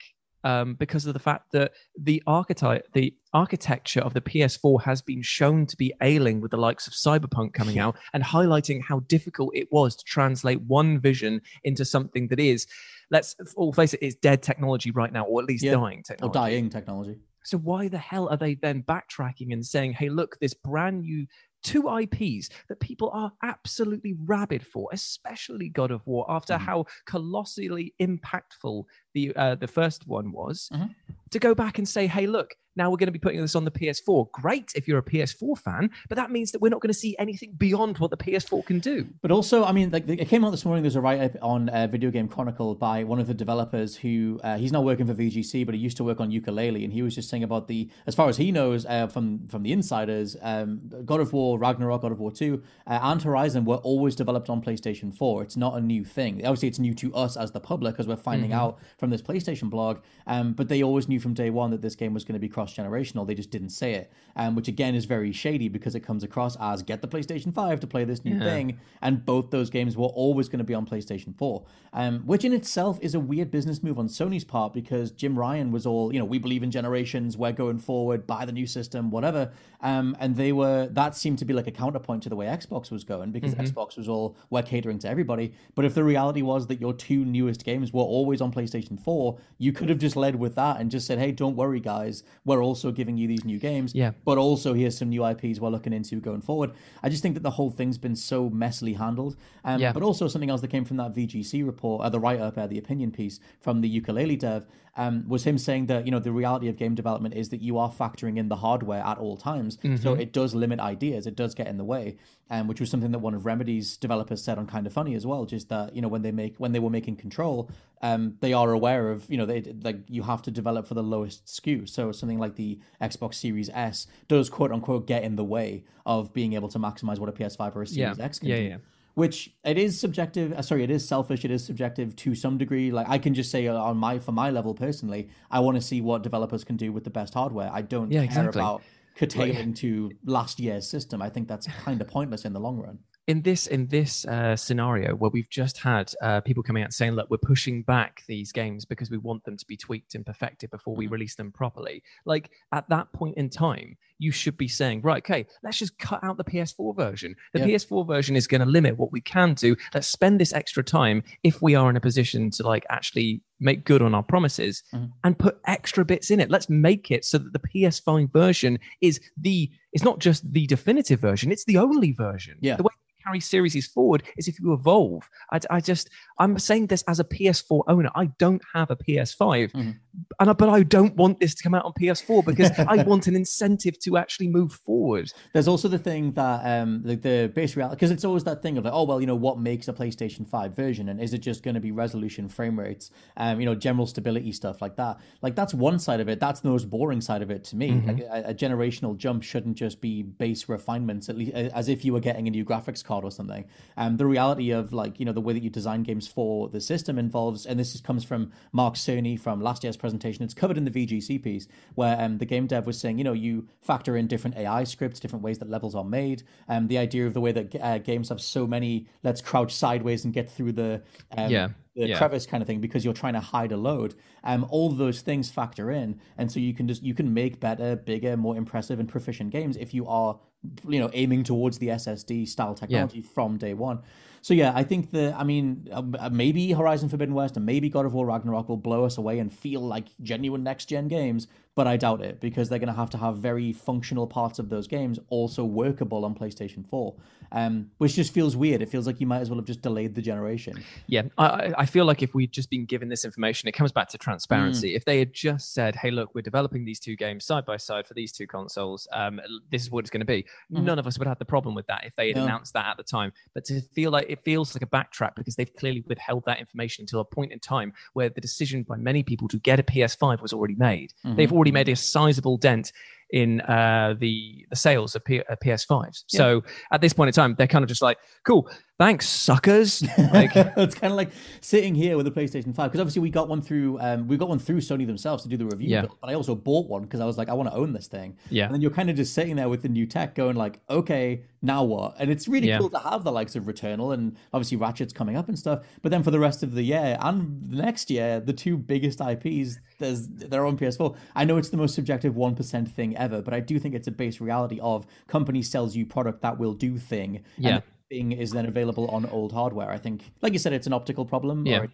um, 0.43 0.75
because 0.75 1.05
of 1.05 1.13
the 1.13 1.19
fact 1.19 1.51
that 1.51 1.71
the 1.99 2.23
archetype, 2.27 2.87
the 2.93 3.13
architecture 3.33 3.99
of 4.01 4.13
the 4.13 4.21
PS4 4.21 4.81
has 4.83 5.01
been 5.01 5.21
shown 5.21 5.65
to 5.67 5.75
be 5.77 5.93
ailing 6.01 6.41
with 6.41 6.51
the 6.51 6.57
likes 6.57 6.87
of 6.87 6.93
Cyberpunk 6.93 7.53
coming 7.53 7.77
out 7.79 7.95
and 8.13 8.23
highlighting 8.23 8.81
how 8.81 8.99
difficult 9.01 9.51
it 9.55 9.67
was 9.71 9.95
to 9.97 10.03
translate 10.05 10.61
one 10.61 10.99
vision 10.99 11.41
into 11.63 11.83
something 11.85 12.27
that 12.29 12.39
is, 12.39 12.65
let's 13.11 13.35
all 13.55 13.73
face 13.73 13.93
it, 13.93 14.01
is 14.01 14.15
dead 14.15 14.41
technology 14.41 14.91
right 14.91 15.11
now, 15.13 15.23
or 15.25 15.41
at 15.41 15.47
least 15.47 15.63
Yeah. 15.63 15.75
dying 15.75 15.99
or 15.99 16.03
technology. 16.03 16.33
dying 16.39 16.69
technology. 16.69 17.15
So 17.43 17.57
why 17.57 17.87
the 17.87 17.97
hell 17.97 18.27
are 18.29 18.37
they 18.37 18.55
then 18.55 18.83
backtracking 18.83 19.53
and 19.53 19.65
saying, 19.65 19.93
"Hey, 19.93 20.09
look, 20.09 20.37
this 20.39 20.53
brand 20.53 21.01
new 21.01 21.25
two 21.61 21.89
IPs 21.89 22.49
that 22.69 22.79
people 22.79 23.09
are 23.11 23.33
absolutely 23.43 24.13
rabid 24.25 24.65
for, 24.65 24.87
especially 24.93 25.67
God 25.67 25.91
of 25.91 26.05
War, 26.07 26.25
after 26.29 26.53
Mhm. 26.53 26.59
how 26.61 26.85
colossally 27.05 27.93
impactful 28.01 28.83
the 29.13 29.35
uh, 29.35 29.55
the 29.55 29.67
first 29.67 30.07
one 30.07 30.31
was." 30.31 30.69
Mhm. 30.73 30.95
to 31.31 31.37
go 31.37 31.53
back 31.53 31.77
and 31.77 31.87
say, 31.87 32.07
hey, 32.07 32.25
look, 32.25 32.55
now 32.75 32.89
we're 32.89 32.97
going 32.97 33.05
to 33.05 33.11
be 33.11 33.19
putting 33.19 33.39
this 33.39 33.55
on 33.55 33.63
the 33.63 33.69
PS4. 33.69 34.31
Great 34.31 34.71
if 34.73 34.87
you're 34.87 34.97
a 34.97 35.03
PS4 35.03 35.55
fan, 35.59 35.91
but 36.07 36.15
that 36.15 36.31
means 36.31 36.51
that 36.51 36.59
we're 36.59 36.69
not 36.69 36.81
going 36.81 36.89
to 36.89 36.93
see 37.05 37.15
anything 37.19 37.53
beyond 37.55 37.99
what 37.99 38.09
the 38.09 38.17
PS4 38.17 38.65
can 38.65 38.79
do. 38.79 39.05
But 39.21 39.29
also, 39.29 39.63
I 39.63 39.71
mean, 39.71 39.91
like 39.91 40.09
it 40.09 40.27
came 40.27 40.43
out 40.43 40.49
this 40.49 40.65
morning. 40.65 40.81
There's 40.81 40.95
a 40.95 41.01
write 41.01 41.19
up 41.21 41.33
on 41.43 41.69
uh, 41.69 41.85
Video 41.85 42.09
Game 42.09 42.27
Chronicle 42.27 42.73
by 42.73 43.03
one 43.03 43.19
of 43.19 43.27
the 43.27 43.35
developers 43.35 43.95
who 43.97 44.39
uh, 44.43 44.57
he's 44.57 44.71
now 44.71 44.81
working 44.81 45.05
for 45.05 45.13
VGC, 45.13 45.67
but 45.67 45.75
he 45.75 45.81
used 45.81 45.97
to 45.97 46.03
work 46.03 46.19
on 46.19 46.31
Yooka-Laylee, 46.31 46.83
and 46.83 46.91
he 46.93 47.03
was 47.03 47.13
just 47.13 47.29
saying 47.29 47.43
about 47.43 47.67
the, 47.67 47.87
as 48.07 48.15
far 48.15 48.27
as 48.27 48.37
he 48.37 48.51
knows 48.51 48.87
uh, 48.87 49.05
from 49.05 49.47
from 49.49 49.61
the 49.61 49.71
insiders, 49.71 50.35
um, 50.41 50.81
God 51.05 51.19
of 51.19 51.31
War, 51.31 51.59
Ragnarok, 51.59 52.01
God 52.01 52.11
of 52.11 52.19
War 52.19 52.31
Two, 52.31 52.63
uh, 52.87 52.97
and 53.03 53.21
Horizon 53.21 53.65
were 53.65 53.77
always 53.77 54.15
developed 54.15 54.49
on 54.49 54.63
PlayStation 54.63 55.13
Four. 55.15 55.43
It's 55.43 55.57
not 55.57 55.75
a 55.77 55.81
new 55.81 56.03
thing. 56.03 56.37
Obviously, 56.43 56.69
it's 56.69 56.79
new 56.79 56.95
to 56.95 57.13
us 57.13 57.37
as 57.37 57.51
the 57.51 57.59
public 57.59 57.93
because 57.93 58.07
we're 58.07 58.15
finding 58.15 58.49
Mm-hmm. 58.49 58.59
out 58.59 58.79
from 58.99 59.09
this 59.09 59.21
PlayStation 59.21 59.69
blog. 59.69 59.99
Um, 60.27 60.53
but 60.53 60.67
they 60.67 60.83
always 60.83 61.07
knew 61.07 61.19
from 61.19 61.33
day 61.33 61.49
one 61.49 61.71
that 61.71 61.81
this 61.81 61.95
game 61.95 62.13
was 62.13 62.23
going 62.23 62.33
to 62.33 62.39
be 62.39 62.49
cross 62.49 62.75
generational. 62.75 63.25
They 63.25 63.35
just 63.35 63.49
didn't 63.49 63.69
say 63.69 63.93
it, 63.93 64.11
um, 64.35 64.55
which 64.55 64.67
again 64.67 64.93
is 64.93 65.05
very 65.05 65.31
shady 65.31 65.69
because 65.69 65.95
it 65.95 66.01
comes 66.01 66.23
across 66.23 66.57
as 66.57 66.83
get 66.83 67.01
the 67.01 67.07
PlayStation 67.07 67.53
5 67.53 67.79
to 67.79 67.87
play 67.87 68.03
this 68.03 68.23
new 68.25 68.39
thing. 68.39 68.79
And 69.01 69.25
both 69.25 69.49
those 69.51 69.69
games 69.69 69.95
were 69.95 70.07
always 70.07 70.49
going 70.49 70.59
to 70.59 70.65
be 70.65 70.73
on 70.73 70.85
PlayStation 70.85 71.35
4, 71.37 71.63
um, 71.93 72.19
which 72.25 72.43
in 72.43 72.53
itself 72.53 72.99
is 73.01 73.15
a 73.15 73.19
weird 73.19 73.49
business 73.51 73.81
move 73.81 73.97
on 73.97 74.07
Sony's 74.07 74.43
part 74.43 74.73
because 74.73 75.11
Jim 75.11 75.39
Ryan 75.39 75.71
was 75.71 75.85
all, 75.85 76.13
you 76.13 76.19
know, 76.19 76.25
we 76.25 76.37
believe 76.37 76.63
in 76.63 76.71
generations, 76.71 77.37
we're 77.37 77.51
going 77.51 77.79
forward, 77.79 78.27
buy 78.27 78.45
the 78.45 78.51
new 78.51 78.67
system, 78.67 79.09
whatever. 79.09 79.51
Um, 79.81 80.17
and 80.19 80.35
they 80.35 80.51
were, 80.51 80.87
that 80.91 81.15
seemed 81.15 81.39
to 81.39 81.45
be 81.45 81.53
like 81.53 81.67
a 81.67 81.71
counterpoint 81.71 82.23
to 82.23 82.29
the 82.29 82.35
way 82.35 82.47
Xbox 82.47 82.91
was 82.91 83.03
going 83.03 83.31
because 83.31 83.55
Xbox 83.55 83.97
was 83.97 84.09
all, 84.09 84.35
we're 84.49 84.61
catering 84.61 84.99
to 84.99 85.09
everybody. 85.09 85.53
But 85.75 85.85
if 85.85 85.93
the 85.93 86.03
reality 86.03 86.41
was 86.41 86.67
that 86.67 86.81
your 86.81 86.93
two 86.93 87.23
newest 87.23 87.63
games 87.63 87.93
were 87.93 88.03
always 88.03 88.41
on 88.41 88.51
PlayStation 88.51 88.88
4, 88.97 89.37
you 89.57 89.71
could 89.71 89.89
have 89.89 89.97
just 89.97 90.15
led 90.15 90.35
with 90.35 90.55
that 90.55 90.79
and 90.79 90.89
just 90.89 91.05
said, 91.07 91.19
hey, 91.19 91.31
don't 91.31 91.55
worry, 91.55 91.79
guys, 91.79 92.23
we're 92.45 92.63
also 92.63 92.91
giving 92.91 93.17
you 93.17 93.27
these 93.27 93.45
new 93.45 93.59
games. 93.59 93.93
Yeah. 93.93 94.11
But 94.25 94.37
also, 94.37 94.73
here's 94.73 94.97
some 94.97 95.09
new 95.09 95.25
IPs 95.25 95.59
we're 95.59 95.69
looking 95.69 95.93
into 95.93 96.19
going 96.19 96.41
forward. 96.41 96.71
I 97.03 97.09
just 97.09 97.21
think 97.21 97.35
that 97.35 97.43
the 97.43 97.51
whole 97.51 97.69
thing's 97.69 97.97
been 97.97 98.15
so 98.15 98.49
messily 98.49 98.97
handled. 98.97 99.35
Um, 99.63 99.79
Yeah. 99.79 99.91
But 99.93 100.03
also, 100.03 100.27
something 100.27 100.49
else 100.49 100.61
that 100.61 100.69
came 100.69 100.85
from 100.85 100.97
that 100.97 101.13
VGC 101.13 101.65
report, 101.65 102.03
uh, 102.03 102.09
the 102.09 102.19
write 102.19 102.39
up, 102.39 102.57
uh, 102.57 102.67
the 102.67 102.77
opinion 102.77 103.11
piece 103.11 103.39
from 103.59 103.81
the 103.81 104.01
Yooka-Laylee 104.01 104.39
dev, 104.39 104.65
um, 104.97 105.27
was 105.29 105.45
him 105.45 105.57
saying 105.57 105.85
that, 105.85 106.05
you 106.05 106.11
know, 106.11 106.19
the 106.19 106.31
reality 106.31 106.67
of 106.67 106.75
game 106.75 106.93
development 106.93 107.33
is 107.33 107.49
that 107.49 107.61
you 107.61 107.77
are 107.77 107.89
factoring 107.89 108.37
in 108.37 108.49
the 108.49 108.57
hardware 108.57 109.01
at 109.05 109.17
all 109.17 109.37
times. 109.37 109.77
So 110.01 110.13
it 110.13 110.33
does 110.33 110.53
limit 110.53 110.79
ideas, 110.79 111.25
it 111.25 111.35
does 111.37 111.55
get 111.55 111.67
in 111.67 111.77
the 111.77 111.85
way. 111.85 112.17
Um, 112.51 112.65
which 112.67 112.79
was 112.79 112.89
something 112.89 113.11
that 113.11 113.19
one 113.19 113.35
of 113.35 113.45
Remedy's 113.45 113.95
developers 113.95 114.43
said 114.43 114.57
on 114.57 114.65
Kind 114.65 114.87
of 114.87 114.91
Funny 114.93 115.13
as 115.13 115.23
well. 115.23 115.45
Just 115.45 115.69
that 115.69 115.95
you 115.95 116.01
know 116.01 116.07
when 116.07 116.23
they 116.23 116.31
make 116.31 116.55
when 116.57 116.71
they 116.71 116.79
were 116.79 116.89
making 116.89 117.17
Control, 117.17 117.69
um, 118.01 118.35
they 118.39 118.53
are 118.53 118.71
aware 118.71 119.11
of 119.11 119.29
you 119.29 119.37
know 119.37 119.45
they 119.45 119.61
like 119.83 119.97
you 120.07 120.23
have 120.23 120.41
to 120.43 120.51
develop 120.51 120.87
for 120.87 120.93
the 120.93 121.03
lowest 121.03 121.45
SKU. 121.47 121.87
So 121.89 122.11
something 122.11 122.39
like 122.39 122.55
the 122.55 122.79
Xbox 123.01 123.35
Series 123.35 123.69
S 123.69 124.07
does 124.27 124.49
quote 124.49 124.71
unquote 124.71 125.05
get 125.07 125.23
in 125.23 125.35
the 125.35 125.43
way 125.43 125.83
of 126.05 126.33
being 126.33 126.53
able 126.53 126.69
to 126.69 126.79
maximize 126.79 127.19
what 127.19 127.29
a 127.29 127.33
PS5 127.33 127.75
or 127.75 127.81
a 127.81 127.87
Series 127.87 128.17
Yeah. 128.17 128.23
X 128.23 128.39
can 128.39 128.49
Yeah, 128.49 128.55
do. 128.55 128.63
yeah. 128.63 128.77
Which 129.15 129.51
it 129.65 129.77
is 129.77 129.99
subjective. 129.99 130.53
Uh, 130.53 130.61
sorry, 130.61 130.83
it 130.83 130.89
is 130.89 131.05
selfish. 131.05 131.43
It 131.43 131.51
is 131.51 131.65
subjective 131.65 132.15
to 132.17 132.35
some 132.35 132.57
degree. 132.57 132.89
Like 132.91 133.09
I 133.09 133.17
can 133.17 133.33
just 133.33 133.51
say 133.51 133.67
uh, 133.67 133.75
on 133.75 133.97
my 133.97 134.17
for 134.19 134.31
my 134.31 134.49
level 134.49 134.73
personally, 134.73 135.27
I 135.51 135.59
want 135.59 135.75
to 135.75 135.81
see 135.81 135.99
what 135.99 136.23
developers 136.23 136.63
can 136.63 136.77
do 136.77 136.93
with 136.93 137.03
the 137.03 137.09
best 137.09 137.33
hardware. 137.33 137.69
I 137.73 137.81
don't 137.81 138.09
Yeah, 138.11 138.19
care 138.19 138.25
exactly. 138.47 138.61
about 138.61 138.81
curtailing 139.17 139.73
to 139.73 140.11
last 140.23 140.59
year's 140.61 140.87
system. 140.87 141.21
I 141.21 141.29
think 141.29 141.49
that's 141.49 141.67
kind 141.83 141.99
of 141.99 142.07
pointless 142.07 142.45
in 142.45 142.53
the 142.53 142.59
long 142.61 142.77
run. 142.77 142.99
In 143.29 143.43
this 143.43 143.67
in 143.67 143.85
this 143.87 144.25
uh, 144.25 144.55
scenario 144.55 145.13
where 145.13 145.29
we've 145.29 145.49
just 145.51 145.77
had 145.77 146.11
uh, 146.23 146.41
people 146.41 146.63
coming 146.63 146.81
out 146.83 146.91
saying, 146.93 147.13
"Look, 147.13 147.29
we're 147.29 147.37
pushing 147.37 147.83
back 147.83 148.23
these 148.27 148.51
games 148.51 148.85
because 148.85 149.11
we 149.11 149.19
want 149.19 149.43
them 149.43 149.55
to 149.55 149.65
be 149.67 149.77
tweaked 149.77 150.15
and 150.15 150.25
perfected 150.25 150.71
before 150.71 150.95
we 150.95 151.05
release 151.05 151.35
them 151.35 151.51
properly." 151.51 152.01
Like 152.25 152.49
at 152.73 152.89
that 152.89 153.13
point 153.13 153.37
in 153.37 153.51
time, 153.51 153.97
you 154.17 154.31
should 154.31 154.57
be 154.57 154.67
saying, 154.67 155.01
"Right, 155.03 155.19
okay, 155.23 155.45
let's 155.63 155.77
just 155.77 155.99
cut 155.99 156.23
out 156.23 156.37
the 156.37 156.43
PS4 156.43 156.95
version. 156.95 157.35
The 157.53 157.59
Yeah. 157.59 157.67
PS4 157.67 158.03
version 158.07 158.35
is 158.35 158.47
going 158.47 158.61
to 158.61 158.65
limit 158.67 158.97
what 158.97 159.11
we 159.11 159.21
can 159.21 159.53
do. 159.53 159.75
Let's 159.93 160.07
spend 160.07 160.41
this 160.41 160.51
extra 160.51 160.83
time 160.83 161.21
if 161.43 161.61
we 161.61 161.75
are 161.75 161.87
in 161.91 161.95
a 161.97 162.01
position 162.01 162.49
to 162.51 162.63
like 162.63 162.85
actually 162.89 163.43
make 163.59 163.85
good 163.85 164.01
on 164.01 164.15
our 164.15 164.23
promises 164.23 164.81
Mhm. 164.91 165.11
and 165.23 165.37
put 165.37 165.59
extra 165.65 166.03
bits 166.03 166.31
in 166.31 166.39
it. 166.39 166.49
Let's 166.49 166.67
make 166.69 167.11
it 167.11 167.25
so 167.25 167.37
that 167.37 167.53
the 167.53 167.59
PS5 167.59 168.31
version 168.33 168.79
is 169.01 169.19
the 169.37 169.69
it's 169.93 170.03
not 170.03 170.17
just 170.19 170.51
the 170.51 170.65
definitive 170.65 171.19
version; 171.19 171.51
it's 171.51 171.65
the 171.65 171.77
only 171.77 172.11
version. 172.11 172.57
Yeah. 172.61 172.77
The 172.77 172.83
way 172.83 172.89
carry 173.29 173.39
series 173.39 173.87
forward 173.87 174.23
is 174.37 174.47
if 174.47 174.59
you 174.59 174.73
evolve. 174.73 175.29
I, 175.51 175.59
I 175.69 175.79
just 175.81 176.09
I'm 176.39 176.57
saying 176.57 176.87
this 176.87 177.03
as 177.07 177.19
a 177.19 177.23
PS4 177.23 177.83
owner. 177.87 178.09
I 178.15 178.25
don't 178.39 178.61
have 178.73 178.89
a 178.91 178.95
PS5, 178.95 179.71
Mhm. 179.71 179.95
and 180.39 180.49
I, 180.49 180.53
but 180.53 180.69
I 180.69 180.83
don't 180.83 181.15
want 181.15 181.39
this 181.39 181.53
to 181.55 181.63
come 181.63 181.73
out 181.75 181.85
on 181.85 181.93
PS4 181.99 182.45
because 182.45 182.71
I 182.79 183.03
want 183.11 183.27
an 183.27 183.35
incentive 183.35 183.99
to 183.99 184.17
actually 184.17 184.47
move 184.47 184.71
forward. 184.73 185.31
There's 185.53 185.67
also 185.67 185.87
the 185.87 185.99
thing 185.99 186.31
that 186.33 186.65
um 186.81 187.01
like 187.05 187.21
the 187.21 187.51
base 187.53 187.75
reality 187.75 187.95
because 187.95 188.11
it's 188.11 188.25
always 188.25 188.43
that 188.45 188.61
thing 188.61 188.77
of 188.77 188.85
like 188.85 188.93
oh 188.93 189.03
well 189.03 189.21
you 189.21 189.27
know 189.27 189.35
what 189.35 189.59
makes 189.59 189.87
a 189.87 189.93
PlayStation 189.93 190.47
5 190.47 190.75
version 190.75 191.09
and 191.09 191.21
is 191.21 191.33
it 191.33 191.39
just 191.39 191.63
going 191.63 191.75
to 191.75 191.81
be 191.81 191.91
resolution 191.91 192.47
frame 192.49 192.79
rates 192.79 193.11
um 193.37 193.59
you 193.59 193.65
know 193.65 193.75
general 193.75 194.05
stability 194.07 194.51
stuff 194.51 194.81
like 194.81 194.95
that 194.95 195.17
like 195.41 195.55
that's 195.55 195.73
one 195.73 195.99
side 195.99 196.19
of 196.19 196.27
it 196.29 196.39
that's 196.39 196.61
the 196.61 196.69
most 196.69 196.89
boring 196.89 197.21
side 197.21 197.41
of 197.41 197.51
it 197.51 197.63
to 197.65 197.75
me 197.75 198.01
like 198.05 198.19
a, 198.19 198.49
a 198.49 198.53
generational 198.53 199.15
jump 199.17 199.43
shouldn't 199.43 199.75
just 199.77 200.01
be 200.01 200.23
base 200.23 200.67
refinements 200.69 201.29
at 201.29 201.37
least 201.37 201.51
as 201.53 201.89
if 201.89 202.03
you 202.05 202.13
were 202.13 202.19
getting 202.19 202.47
a 202.47 202.51
new 202.51 202.65
graphics 202.65 203.03
card 203.03 203.18
or 203.23 203.31
something 203.31 203.65
um 203.97 204.17
the 204.17 204.25
reality 204.25 204.71
of 204.71 204.93
like 204.93 205.19
you 205.19 205.25
know 205.25 205.31
the 205.31 205.41
way 205.41 205.53
that 205.53 205.63
you 205.63 205.69
design 205.69 206.03
games 206.03 206.27
for 206.27 206.69
the 206.69 206.81
system 206.81 207.17
involves 207.17 207.65
and 207.65 207.79
this 207.79 207.95
is, 207.95 208.01
comes 208.01 208.23
from 208.23 208.51
Mark 208.71 208.95
Cerny 208.95 209.39
from 209.39 209.61
last 209.61 209.83
year's 209.83 209.97
presentation 209.97 210.43
it's 210.43 210.53
covered 210.53 210.77
in 210.77 210.85
the 210.85 210.91
VGC 210.91 211.41
piece 211.41 211.67
where 211.95 212.19
um 212.19 212.37
the 212.37 212.45
game 212.45 212.67
dev 212.67 212.85
was 212.85 212.99
saying 212.99 213.17
you 213.17 213.23
know 213.23 213.33
you 213.33 213.67
factor 213.81 214.15
in 214.17 214.27
different 214.27 214.57
AI 214.57 214.83
scripts 214.83 215.19
different 215.19 215.43
ways 215.43 215.59
that 215.59 215.69
levels 215.69 215.95
are 215.95 216.03
made 216.03 216.43
um 216.67 216.87
the 216.87 216.97
idea 216.97 217.25
of 217.27 217.33
the 217.33 217.41
way 217.41 217.51
that 217.51 217.75
uh, 217.81 217.97
games 217.99 218.29
have 218.29 218.41
so 218.41 218.65
many 218.67 219.07
let's 219.23 219.41
crouch 219.41 219.73
sideways 219.73 220.25
and 220.25 220.33
get 220.33 220.49
through 220.49 220.71
the 220.71 221.01
um, 221.37 221.49
Yeah, 221.49 221.69
the 221.95 222.07
yeah. 222.07 222.17
crevice 222.17 222.45
kind 222.45 222.61
of 222.61 222.67
thing 222.67 222.79
because 222.79 223.03
you're 223.03 223.13
trying 223.13 223.33
to 223.33 223.39
hide 223.39 223.71
a 223.71 223.77
load. 223.77 224.15
Um, 224.43 224.65
all 224.69 224.89
those 224.89 225.21
things 225.21 225.49
factor 225.51 225.91
in, 225.91 226.19
and 226.37 226.51
so 226.51 226.59
you 226.59 226.73
can 226.73 226.87
just 226.87 227.03
you 227.03 227.13
can 227.13 227.33
make 227.33 227.59
better, 227.59 227.95
bigger, 227.95 228.37
more 228.37 228.55
impressive 228.55 228.99
and 228.99 229.09
proficient 229.09 229.51
games 229.51 229.75
if 229.77 229.93
you 229.93 230.07
are, 230.07 230.39
you 230.87 230.99
know, 230.99 231.09
aiming 231.13 231.43
towards 231.43 231.77
the 231.77 231.87
SSD 231.87 232.47
style 232.47 232.73
technology 232.73 233.21
from 233.21 233.57
day 233.57 233.73
one. 233.73 234.01
So 234.41 234.53
yeah, 234.53 234.71
I 234.73 234.83
think 234.83 235.11
the 235.11 235.33
I 235.37 235.43
mean 235.43 235.89
uh, 235.91 236.29
maybe 236.29 236.71
Horizon 236.71 237.09
Forbidden 237.09 237.35
West 237.35 237.57
and 237.57 237.65
maybe 237.65 237.89
God 237.89 238.05
of 238.05 238.13
War 238.13 238.25
Ragnarok 238.25 238.69
will 238.69 238.77
blow 238.77 239.03
us 239.03 239.17
away 239.17 239.39
and 239.39 239.51
feel 239.51 239.81
like 239.81 240.07
genuine 240.21 240.63
next 240.63 240.85
gen 240.85 241.07
games, 241.07 241.47
but 241.79 241.87
I 241.87 241.95
doubt 241.95 242.21
it 242.29 242.35
because 242.41 242.67
they're 242.67 242.83
going 242.85 242.93
to 242.95 242.99
have 243.03 243.09
to 243.11 243.17
have 243.25 243.37
very 243.37 243.71
functional 243.71 244.27
parts 244.27 244.59
of 244.59 244.67
those 244.73 244.85
games 244.97 245.17
also 245.29 245.63
workable 245.63 246.25
on 246.25 246.35
PlayStation 246.35 246.85
4. 246.85 247.15
Um, 247.51 247.89
which 247.97 248.13
just 248.13 248.31
feels 248.31 248.55
weird. 248.55 248.79
It 248.83 248.89
feels 248.89 249.07
like 249.07 249.19
you 249.19 249.25
might 249.25 249.39
as 249.39 249.49
well 249.49 249.57
have 249.57 249.65
just 249.65 249.81
delayed 249.81 250.13
the 250.13 250.21
generation. 250.21 250.83
Yeah, 251.07 251.23
I, 251.35 251.73
I- 251.79 251.85
feel 251.87 252.05
like 252.05 252.21
if 252.21 252.35
we'd 252.35 252.51
just 252.51 252.69
been 252.69 252.85
given 252.85 253.09
this 253.09 253.25
information, 253.25 253.67
it 253.67 253.71
comes 253.71 253.91
back 253.91 254.07
to 254.09 254.19
transparency. 254.19 254.93
If 254.93 255.03
they 255.05 255.17
had 255.17 255.33
just 255.33 255.73
said, 255.73 255.95
"Hey, 255.95 256.11
look, 256.11 256.29
we're 256.35 256.43
developing 256.51 256.85
these 256.85 256.99
two 256.99 257.15
games 257.15 257.45
side 257.45 257.65
by 257.65 257.77
side 257.77 258.05
for 258.05 258.13
these 258.13 258.31
two 258.31 258.45
consoles. 258.45 259.07
Um, 259.11 259.41
this 259.71 259.81
is 259.81 259.89
what 259.89 260.01
it's 260.01 260.11
going 260.11 260.19
to 260.19 260.25
be," 260.27 260.45
none 260.69 260.99
of 260.99 261.07
us 261.07 261.17
would 261.17 261.27
have 261.27 261.39
the 261.39 261.45
problem 261.55 261.73
with 261.73 261.87
that 261.87 262.03
if 262.05 262.15
they 262.15 262.27
had 262.27 262.37
No. 262.37 262.43
announced 262.43 262.73
that 262.73 262.85
at 262.85 262.97
the 262.97 263.03
time. 263.17 263.31
But 263.55 263.65
to 263.65 263.81
feel 263.81 264.11
like 264.11 264.27
it 264.29 264.43
feels 264.43 264.75
like 264.75 264.83
a 264.83 264.91
backtrack 264.97 265.33
because 265.35 265.55
they've 265.55 265.73
clearly 265.75 266.03
withheld 266.07 266.43
that 266.45 266.59
information 266.59 267.01
until 267.03 267.19
a 267.19 267.25
point 267.25 267.51
in 267.51 267.57
time 267.59 267.93
where 268.13 268.29
the 268.29 268.41
decision 268.41 268.83
by 268.83 268.97
many 268.97 269.23
people 269.23 269.47
to 269.47 269.57
get 269.57 269.79
a 269.79 269.83
PS5 269.83 270.39
was 270.43 270.53
already 270.53 270.75
made. 270.75 271.13
They've 271.23 271.51
already 271.51 271.68
made 271.71 271.89
a 271.89 271.95
sizable 271.95 272.57
dent 272.57 272.91
in 273.31 273.61
uh, 273.61 274.15
the 274.19 274.65
the 274.69 274.75
sales 274.75 275.15
of 275.15 275.23
P- 275.23 275.41
uh, 275.41 275.55
PS5s. 275.63 276.23
So 276.27 276.63
at 276.91 277.01
this 277.01 277.13
point 277.13 277.27
in 277.29 277.33
time, 277.33 277.55
they're 277.57 277.67
kind 277.67 277.83
of 277.83 277.89
just 277.89 278.01
like, 278.01 278.17
"Cool, 278.43 278.69
thanks, 278.97 279.27
suckers." 279.27 280.03
Like, 280.33 280.51
it's 280.55 280.95
kind 280.95 281.11
of 281.11 281.17
like 281.17 281.29
sitting 281.61 281.95
here 281.95 282.15
with 282.17 282.27
a 282.27 282.31
PlayStation 282.31 282.73
Five 282.75 282.91
because 282.91 282.99
obviously 283.01 283.21
we 283.21 283.29
got 283.29 283.47
one 283.47 283.61
through 283.61 283.99
um, 283.99 284.27
we 284.27 284.37
got 284.37 284.49
one 284.49 284.59
through 284.59 284.81
Sony 284.81 285.05
themselves 285.07 285.43
to 285.43 285.49
do 285.49 285.57
the 285.57 285.65
review. 285.65 285.89
Yeah. 285.89 286.01
But, 286.01 286.11
but 286.21 286.29
I 286.29 286.33
also 286.33 286.55
bought 286.55 286.87
one 286.87 287.03
because 287.03 287.19
I 287.19 287.25
was 287.25 287.37
like, 287.37 287.49
I 287.49 287.53
want 287.53 287.69
to 287.69 287.75
own 287.75 287.93
this 287.93 288.07
thing. 288.07 288.37
Yeah. 288.49 288.65
And 288.65 288.73
then 288.73 288.81
you're 288.81 288.91
kind 288.91 289.09
of 289.09 289.15
just 289.15 289.33
sitting 289.33 289.55
there 289.55 289.69
with 289.69 289.81
the 289.81 289.89
new 289.89 290.05
tech, 290.05 290.35
going 290.35 290.55
like, 290.55 290.79
okay, 290.89 291.43
now 291.61 291.83
what? 291.83 292.15
And 292.19 292.29
it's 292.31 292.47
really 292.47 292.67
Yeah. 292.67 292.79
cool 292.79 292.89
to 292.91 292.99
have 292.99 293.23
the 293.23 293.31
likes 293.31 293.55
of 293.55 293.63
Returnal 293.65 294.13
and 294.13 294.35
obviously 294.53 294.77
Ratchet's 294.77 295.13
coming 295.13 295.35
up 295.35 295.47
and 295.49 295.57
stuff. 295.57 295.83
But 296.01 296.09
then 296.11 296.23
for 296.23 296.31
the 296.31 296.39
rest 296.39 296.63
of 296.63 296.73
the 296.73 296.83
year 296.83 297.17
and 297.21 297.69
the 297.71 297.81
next 297.81 298.09
year, 298.09 298.39
the 298.39 298.53
two 298.53 298.77
biggest 298.77 299.19
IPs, 299.21 299.79
there's 299.99 300.27
they're 300.27 300.65
on 300.65 300.77
PS4. 300.77 301.15
I 301.35 301.43
know 301.45 301.57
it's 301.57 301.69
the 301.69 301.77
most 301.77 301.95
subjective 301.95 302.35
one 302.35 302.55
percent 302.55 302.89
thing 302.89 303.15
ever, 303.19 303.41
but 303.41 303.53
I 303.53 303.59
do 303.59 303.77
think 303.79 303.93
it's 303.95 304.07
a 304.07 304.11
base 304.11 304.39
reality 304.41 304.79
of 304.81 305.05
company 305.27 305.61
sells 305.61 305.95
you 305.95 306.05
product 306.05 306.41
that 306.41 306.57
will 306.57 306.73
do 306.73 306.97
thing. 306.97 307.43
Yeah. 307.57 307.75
And 307.75 307.83
thing 308.09 308.31
is 308.31 308.49
then 308.51 308.65
available 308.65 309.07
on 309.09 309.25
old 309.27 309.51
hardware. 309.51 309.91
I 309.91 309.97
think, 309.99 310.31
like 310.41 310.53
you 310.53 310.59
said, 310.59 310.73
it's 310.73 310.87
an 310.87 310.93
optical 310.93 311.25
problem 311.25 311.65
Yeah. 311.67 311.81
or 311.81 311.83
a 311.83 311.89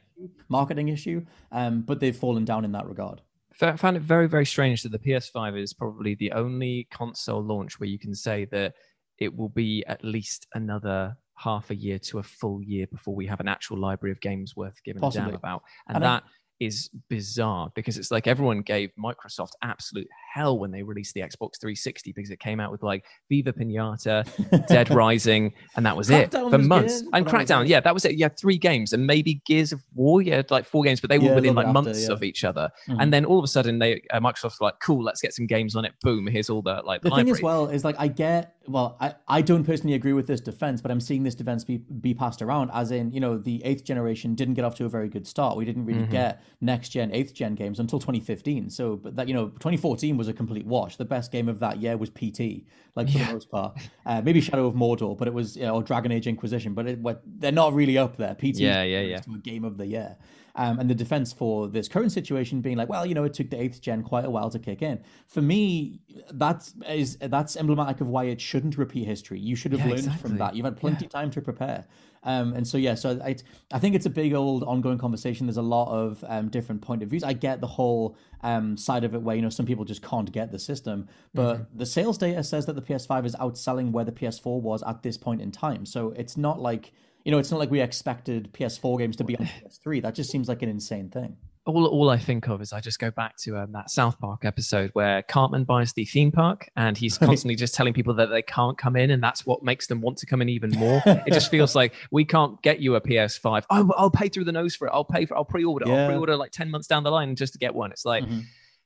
marketing 0.48 0.88
issue, 0.88 1.26
um, 1.52 1.82
but 1.82 2.00
they've 2.00 2.16
fallen 2.16 2.46
down 2.46 2.64
in 2.64 2.72
that 2.72 2.88
regard. 2.88 3.22
fa- 3.54 3.78
found 3.78 3.96
it 3.96 4.02
very 4.02 4.28
very 4.28 4.46
strange 4.46 4.84
that 4.84 4.92
the 4.92 5.00
PS5 5.00 5.58
is 5.58 5.74
probably 5.74 6.14
the 6.16 6.32
only 6.34 6.88
console 6.92 7.42
launch 7.42 7.80
where 7.80 7.88
you 7.88 7.98
can 7.98 8.14
say 8.14 8.44
that 8.46 8.74
it 9.18 9.34
will 9.36 9.48
be 9.50 9.82
at 9.88 10.04
least 10.04 10.46
another 10.54 11.16
half 11.38 11.70
a 11.70 11.76
year 11.76 11.98
to 12.00 12.20
a 12.20 12.24
full 12.24 12.62
year 12.62 12.86
before 12.88 13.16
we 13.16 13.26
have 13.28 13.40
an 13.40 13.48
actual 13.48 13.78
library 13.78 14.12
of 14.12 14.20
games 14.22 14.56
worth 14.58 14.78
giving 14.84 15.02
a 15.04 15.10
damn 15.10 15.34
about, 15.34 15.64
and, 15.88 15.96
And 15.98 16.04
I- 16.06 16.16
that 16.16 16.24
is 16.60 16.90
bizarre 17.10 17.70
because 17.76 17.98
it's 17.98 18.12
like 18.12 18.28
everyone 18.28 18.62
gave 18.62 18.90
Microsoft 18.98 19.50
absolute 19.62 20.08
hell 20.34 20.58
when 20.58 20.72
they 20.72 20.84
released 20.84 21.14
the 21.14 21.22
Xbox 21.22 21.60
360 21.60 22.14
because 22.14 22.30
it 22.32 22.40
came 22.40 22.60
out 22.60 22.72
with 22.72 22.82
like 22.84 23.04
Viva 23.30 23.52
Pinata, 23.54 24.26
Dead 24.68 24.90
Rising, 24.94 25.54
and 25.76 25.86
that 25.86 25.96
was 25.98 26.10
it 26.10 26.32
Crackdown 26.32 26.50
for 26.52 26.58
was 26.58 26.68
months. 26.68 27.02
good, 27.02 27.10
and 27.14 27.26
but 27.26 27.32
that 27.32 27.38
was 27.42 27.50
Crackdown, 27.50 27.68
yeah, 27.68 27.80
that 27.82 27.94
was 27.94 28.06
it. 28.06 28.14
You 28.16 28.24
had 28.24 28.38
three 28.40 28.58
games 28.58 28.94
and 28.94 29.06
maybe 29.06 29.42
Gears 29.46 29.72
of 29.74 29.82
War. 29.94 30.22
You 30.22 30.34
had 30.34 30.50
like 30.52 30.66
four 30.66 30.84
games, 30.84 31.02
but 31.02 31.10
they 31.10 31.20
were 31.20 31.26
Yeah, 31.26 31.36
within 31.36 31.56
like 31.56 31.68
after, 31.68 31.74
months 31.82 32.08
yeah. 32.08 32.14
of 32.14 32.24
each 32.24 32.44
other. 32.44 32.70
Mhm. 32.88 32.98
And 33.02 33.14
then 33.14 33.26
all 33.26 33.38
of 33.40 33.44
a 33.44 33.48
sudden, 33.48 33.80
they 33.80 34.02
uh, 34.12 34.20
Microsoft's 34.20 34.62
like, 34.62 34.76
cool, 34.82 35.04
let's 35.04 35.22
get 35.22 35.34
some 35.34 35.48
games 35.48 35.76
on 35.76 35.86
it. 35.86 35.94
Boom, 36.02 36.26
here's 36.28 36.50
all 36.50 36.62
the 36.62 36.82
like 36.86 37.02
The 37.02 37.10
library. 37.10 37.26
thing 37.26 37.36
as 37.36 37.42
well 37.42 37.68
is 37.68 37.84
like 37.84 37.96
I 38.00 38.08
get 38.08 38.55
well, 38.68 38.98
I, 39.00 39.16
I 39.28 39.42
don't 39.42 39.64
personally 39.64 39.96
agree 39.96 40.14
with 40.14 40.28
this 40.28 40.42
defense, 40.42 40.82
but 40.82 40.92
I'm 40.92 41.00
seeing 41.00 41.24
this 41.24 41.36
defense 41.36 41.64
be, 41.64 41.78
be 41.78 42.14
passed 42.14 42.42
around 42.42 42.72
as 42.74 42.92
in, 42.92 43.12
you 43.12 43.20
know, 43.20 43.38
the 43.38 43.64
eighth 43.64 43.84
generation 43.84 44.36
didn't 44.36 44.56
get 44.56 44.66
off 44.66 44.76
to 44.76 44.86
a 44.86 44.90
very 44.90 45.08
good 45.10 45.28
start. 45.28 45.56
We 45.58 45.66
didn't 45.66 45.86
really 45.86 46.02
Mm-hmm. 46.02 46.12
get 46.12 46.44
next 46.62 46.90
gen, 46.90 47.12
eighth 47.14 47.34
gen 47.34 47.56
games 47.56 47.80
until 47.80 48.00
2015. 48.00 48.70
So 48.70 48.96
but 48.98 49.16
that 49.16 49.28
you 49.28 49.34
know, 49.34 49.48
2014 49.50 50.18
was 50.18 50.28
a 50.28 50.34
complete 50.34 50.66
wash. 50.66 50.98
The 50.98 51.06
best 51.06 51.32
game 51.32 51.48
of 51.48 51.60
that 51.60 51.78
year 51.82 51.96
was 51.98 52.10
PT, 52.10 52.66
like 52.96 53.10
for 53.10 53.18
the 53.20 53.30
most 53.32 53.50
part. 53.50 53.78
Uh, 54.06 54.22
maybe 54.24 54.42
Shadow 54.42 54.68
of 54.68 54.74
Mordor, 54.76 55.18
but 55.18 55.28
it 55.28 55.34
was 55.34 55.56
you 55.56 55.64
know, 55.64 55.76
or 55.76 55.84
Dragon 55.84 56.12
Age 56.12 56.28
Inquisition, 56.28 56.74
but 56.74 56.88
it, 56.88 57.00
what, 57.00 57.22
they're 57.26 57.52
not 57.52 57.74
really 57.74 57.98
up 57.98 58.18
there. 58.18 58.36
PT 58.36 58.58
Yeah, 58.58 58.84
yeah, 58.84 59.02
yeah. 59.02 59.22
a 59.34 59.38
game 59.40 59.64
of 59.64 59.78
the 59.78 59.86
year. 59.88 60.18
Um, 60.58 60.80
and 60.80 60.90
the 60.90 60.96
defense 60.96 61.34
for 61.34 61.68
this 61.68 61.90
current 61.90 62.14
situation 62.14 62.62
being 62.62 62.78
like, 62.78 62.88
well, 62.88 63.06
you 63.06 63.14
know, 63.14 63.26
it 63.26 63.34
took 63.34 63.50
the 63.50 63.60
eighth 63.62 63.82
gen 63.82 64.04
quite 64.04 64.24
a 64.24 64.30
while 64.30 64.50
to 64.50 64.58
kick 64.60 64.82
in. 64.82 65.04
For 65.28 65.42
me, 65.42 66.00
that 66.32 66.72
is 66.88 67.18
that's 67.18 67.58
emblematic 67.58 68.00
of 68.00 68.08
why 68.08 68.26
it 68.26 68.40
shouldn't 68.40 68.78
repeat 68.78 69.06
history. 69.06 69.38
You 69.38 69.56
should 69.58 69.74
have 69.74 69.82
Yeah, 69.82 69.88
learned 69.88 70.00
exactly. 70.08 70.22
from 70.22 70.38
that. 70.38 70.56
You've 70.56 70.64
had 70.66 70.78
plenty 70.78 71.06
of 71.06 71.12
time 71.12 71.30
to 71.32 71.42
prepare. 71.42 71.86
Um, 72.24 72.54
and 72.54 72.66
so 72.68 72.78
yeah, 72.78 72.96
so 72.96 73.20
I, 73.24 73.36
I 73.72 73.80
think 73.80 73.96
it's 73.96 74.06
a 74.06 74.10
big 74.10 74.34
old 74.34 74.64
ongoing 74.64 74.98
conversation. 74.98 75.46
There's 75.46 75.58
a 75.58 75.62
lot 75.62 75.90
of 75.92 76.24
um, 76.28 76.48
different 76.50 76.82
point 76.82 77.04
of 77.04 77.10
views. 77.10 77.24
I 77.24 77.34
get 77.34 77.60
the 77.60 77.68
whole 77.68 78.18
um, 78.42 78.78
side 78.78 79.04
of 79.04 79.14
it 79.14 79.22
where 79.22 79.36
you 79.36 79.42
know 79.42 79.50
some 79.50 79.66
people 79.66 79.84
just 79.84 80.02
can't 80.02 80.32
get 80.32 80.52
the 80.52 80.60
system, 80.60 81.08
but 81.34 81.56
Mm-hmm. 81.58 81.78
the 81.78 81.86
sales 81.86 82.18
data 82.18 82.44
says 82.44 82.66
that 82.66 82.74
the 82.78 82.82
PS5 82.82 83.26
is 83.26 83.36
outselling 83.36 83.92
where 83.92 84.06
the 84.06 84.12
PS4 84.14 84.62
was 84.62 84.82
at 84.84 85.04
this 85.04 85.18
point 85.18 85.42
in 85.42 85.52
time. 85.52 85.86
So 85.86 86.12
it's 86.12 86.38
not 86.38 86.60
like 86.62 86.94
you 87.26 87.32
know, 87.32 87.40
it's 87.40 87.52
not 87.52 87.60
like 87.60 87.72
we 87.72 87.82
expected 87.82 88.54
PS4 88.54 88.98
games 89.00 89.16
to 89.18 89.24
be 89.26 89.36
on 89.38 89.46
PS3. 89.66 90.02
That 90.04 90.16
just 90.16 90.30
seems 90.32 90.48
like 90.48 90.62
an 90.62 90.70
insane 90.70 91.10
thing. 91.10 91.36
all, 91.66 91.86
all 91.88 92.10
I 92.12 92.20
think 92.20 92.48
of 92.48 92.62
is 92.62 92.72
I 92.72 92.80
just 92.80 93.00
go 93.00 93.10
back 93.10 93.36
to 93.38 93.58
um, 93.58 93.72
that 93.72 93.90
South 93.90 94.20
Park 94.20 94.46
episode 94.46 94.92
where 94.94 95.24
Cartman 95.24 95.64
buys 95.64 95.92
the 95.94 96.06
theme 96.06 96.32
park 96.32 96.70
and 96.76 96.96
he's 96.96 97.18
constantly 97.28 97.56
just 97.56 97.74
telling 97.74 97.94
people 97.94 98.14
that 98.14 98.28
they 98.30 98.44
can't 98.44 98.78
come 98.78 98.96
in, 98.96 99.10
and 99.10 99.22
that's 99.24 99.46
what 99.46 99.64
makes 99.64 99.88
them 99.88 100.00
want 100.02 100.18
to 100.20 100.28
come 100.28 100.42
in 100.44 100.50
even 100.50 100.70
more. 100.72 101.02
it 101.06 101.34
just 101.34 101.50
feels 101.56 101.76
like 101.76 101.94
we 102.12 102.24
can't 102.24 102.62
get 102.62 102.80
you 102.80 102.94
a 102.96 103.02
PS5. 103.02 103.64
Oh, 103.72 103.92
I'll 103.98 104.12
pay 104.12 104.30
through 104.30 104.44
the 104.46 104.52
nose 104.52 104.76
for 104.76 104.88
it. 104.88 104.92
I'll 104.94 105.04
pay 105.04 105.26
for. 105.26 105.36
I'll 105.36 105.46
pre-order. 105.46 105.86
Yeah. 105.90 106.04
I'll 106.04 106.08
pre-order 106.10 106.36
like 106.38 106.52
ten 106.52 106.70
months 106.70 106.88
down 106.88 107.04
the 107.04 107.12
line 107.12 107.36
just 107.36 107.54
to 107.54 107.60
get 107.60 107.74
one. 107.74 107.92
It's 107.92 108.06
like 108.06 108.24
Mhm. 108.26 108.44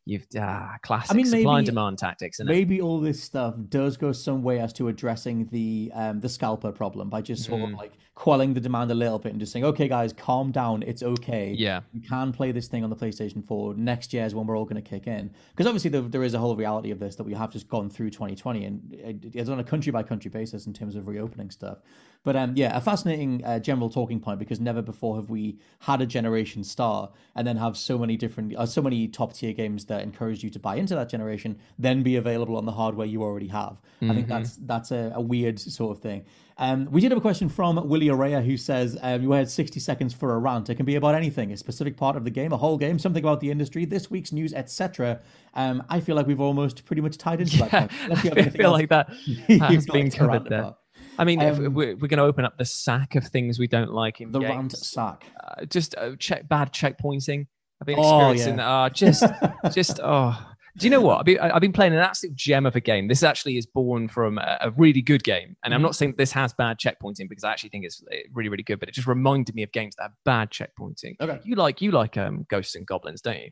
You've 0.10 0.25
ah, 0.39 0.75
classic 0.82 1.12
I 1.12 1.13
mean, 1.16 1.25
supply 1.25 1.60
and 1.60 1.66
demand 1.66 1.98
tactics. 2.00 2.39
Isn't 2.39 2.50
it? 2.50 2.54
Maybe 2.54 2.82
all 2.82 3.00
this 3.00 3.22
stuff 3.24 3.56
does 3.70 3.96
go 3.98 4.12
some 4.12 4.44
way 4.44 4.60
as 4.60 4.74
to 4.74 4.88
addressing 4.88 5.46
the 5.48 5.92
um, 5.94 6.20
the 6.20 6.30
scalper 6.30 6.72
problem 6.72 7.10
by 7.10 7.22
just 7.22 7.44
sort 7.46 7.62
Mm. 7.62 7.74
of 7.74 7.80
like 7.80 7.94
quelling 8.16 8.54
the 8.54 8.60
demand 8.60 8.92
a 8.92 8.94
little 8.94 9.18
bit 9.18 9.32
and 9.32 9.39
just 9.39 9.54
saying, 9.54 9.63
okay, 9.63 9.88
guys, 9.88 10.12
calm 10.12 10.51
down. 10.51 10.84
It's 10.84 11.01
okay. 11.04 11.56
Yeah. 11.58 11.80
You 11.94 12.01
can 12.01 12.34
play 12.34 12.51
this 12.51 12.68
thing 12.68 12.84
on 12.84 12.89
the 12.89 12.96
PlayStation 12.96 13.46
4. 13.46 13.75
Next 13.75 14.12
year 14.13 14.25
is 14.25 14.36
when 14.36 14.46
we're 14.46 14.58
all 14.58 14.66
going 14.66 14.82
to 14.84 14.89
kick 14.89 15.08
in. 15.08 15.32
Because 15.51 15.68
obviously, 15.68 15.89
there, 15.89 16.01
there 16.01 16.24
is 16.24 16.34
a 16.34 16.39
whole 16.39 16.54
reality 16.56 16.92
of 16.92 17.00
this 17.00 17.16
that 17.16 17.24
we 17.24 17.34
have 17.34 17.51
just 17.51 17.70
gone 17.70 17.89
through 17.89 18.10
2020 18.10 18.66
and 18.66 18.94
it, 18.94 19.36
it's 19.36 19.50
on 19.50 19.60
a 19.60 19.63
country 19.63 19.92
by 19.94 20.04
country 20.04 20.30
basis 20.30 20.68
in 20.68 20.74
terms 20.74 20.96
of 20.96 21.08
reopening 21.08 21.50
stuff. 21.50 21.78
But 22.24 22.36
um, 22.36 22.54
yeah, 22.56 22.76
a 22.76 22.82
fascinating 22.82 23.44
uh, 23.46 23.60
general 23.60 23.90
talking 23.90 24.20
point 24.20 24.40
because 24.40 24.60
never 24.60 24.82
before 24.82 25.16
have 25.16 25.30
we 25.30 25.58
had 25.80 26.02
a 26.02 26.06
generation 26.06 26.64
star 26.64 27.12
and 27.36 27.48
then 27.48 27.58
have 27.58 27.78
so 27.78 27.98
many 27.98 28.18
different, 28.18 28.56
uh, 28.56 28.66
so 28.66 28.82
many 28.82 29.08
top 29.08 29.34
tier 29.34 29.54
games 29.54 29.86
that 29.86 30.04
encourage 30.04 30.44
you 30.44 30.50
to 30.50 30.60
buy 30.60 30.76
into 30.76 30.96
that 30.96 31.10
generation, 31.10 31.58
then 31.78 32.04
be 32.04 32.18
available 32.18 32.58
on 32.58 32.66
the 32.66 32.74
hardware 32.74 33.08
you 33.08 33.24
already 33.24 33.48
have. 33.48 33.82
I 34.02 34.14
think 34.14 34.28
that's 34.28 34.56
that's 34.58 34.92
a, 34.92 35.12
a 35.16 35.22
weird 35.22 35.60
sort 35.60 35.96
of 35.96 36.02
thing. 36.02 36.26
Um, 36.60 36.90
we 36.92 37.00
did 37.00 37.12
have 37.12 37.18
a 37.18 37.22
question 37.22 37.48
from 37.48 37.88
Willie 37.88 38.08
Araya 38.08 38.46
who 38.46 38.58
says, 38.58 38.98
um, 39.02 39.24
You 39.24 39.32
had 39.32 39.50
60 39.50 39.80
seconds 39.80 40.14
for 40.14 40.36
a 40.36 40.38
rant. 40.40 40.70
It 40.70 40.76
can 40.76 40.86
be 40.86 40.96
about 40.96 41.16
anything, 41.16 41.54
a 41.54 41.58
specific 41.58 41.96
part 41.96 42.18
of 42.18 42.26
the 42.26 42.30
game, 42.30 42.52
a 42.52 42.58
whole 42.58 42.78
game, 42.78 43.00
something 43.00 43.24
about 43.24 43.40
the 43.40 43.50
industry, 43.50 43.86
this 43.86 44.12
week's 44.12 44.34
news, 44.34 44.54
etc. 44.54 45.22
Um, 45.54 45.84
I 45.90 46.02
feel 46.02 46.18
like 46.18 46.28
we've 46.28 46.42
almost 46.42 46.84
pretty 46.84 47.02
much 47.02 47.18
tied 47.18 47.40
into 47.40 47.58
that. 47.60 47.72
Yeah, 47.72 47.80
point. 47.80 47.92
Unless 48.04 48.24
you 48.26 48.30
have 48.36 48.48
I 48.48 48.50
feel 48.50 48.66
else 48.66 48.74
like 48.74 48.90
that 48.90 49.10
has 49.62 49.86
been 49.86 50.12
covered 50.12 50.46
there. 50.50 50.60
about. 50.60 50.80
I 51.20 51.26
mean, 51.26 51.42
if 51.42 51.58
Um, 51.60 51.74
we're, 51.74 51.96
we're 51.96 52.08
going 52.08 52.18
to 52.18 52.24
open 52.24 52.46
up 52.46 52.58
the 52.58 52.66
sack 52.66 53.16
of 53.16 53.28
things 53.28 53.60
we 53.60 53.68
don't 53.68 53.92
like 53.92 54.22
in 54.22 54.32
The 54.32 54.40
games. 54.40 54.52
rant 54.56 54.72
sack. 54.78 55.26
uh, 55.44 55.66
just 55.66 55.94
uh, 55.98 56.16
check 56.18 56.48
bad 56.50 56.72
checkpointing. 56.74 57.46
I've 57.82 57.86
been 57.88 58.00
Oh, 58.00 58.32
experiencing 58.32 58.58
yeah. 58.58 58.66
that. 58.66 58.70
Uh, 58.70 58.90
just, 58.90 59.24
just 59.75 60.00
oh. 60.03 60.46
Do 60.77 60.86
you 60.86 60.92
know 60.92 61.01
what? 61.01 61.20
I've 61.20 61.25
been, 61.25 61.40
I've 61.40 61.62
been 61.62 61.74
playing 61.74 61.94
an 61.94 62.00
absolute 62.00 62.36
gem 62.36 62.66
of 62.66 62.75
a 62.75 62.79
game. 62.79 63.08
This 63.10 63.22
actually 63.24 63.58
is 63.58 63.66
born 63.66 64.08
from 64.08 64.38
a, 64.38 64.58
a 64.62 64.72
really 64.72 65.01
good 65.01 65.24
game, 65.24 65.55
and 65.64 65.72
Mm-hmm. 65.72 65.74
I'm 65.74 65.82
not 65.82 65.96
saying 65.96 66.14
this 66.18 66.32
has 66.32 66.53
bad 66.53 66.77
checkpointing 66.79 67.27
because 67.27 67.44
I 67.44 67.51
actually 67.51 67.70
think 67.72 67.86
it's 67.86 68.01
uh, 68.12 68.16
really, 68.34 68.48
really 68.50 68.64
good. 68.64 68.79
But 68.79 68.88
it 68.88 68.96
just 68.96 69.08
reminded 69.08 69.55
me 69.55 69.64
of 69.64 69.72
games 69.74 69.96
that 69.98 70.03
have 70.03 70.12
bad 70.25 70.51
checkpointing. 70.51 71.16
Okay. 71.20 71.40
You 71.44 71.55
like, 71.55 71.82
you 71.82 71.92
like 71.92 72.16
um, 72.18 72.46
Ghosts 72.50 72.75
and 72.75 72.86
Goblins, 72.86 73.20
don't 73.22 73.38
you? 73.40 73.50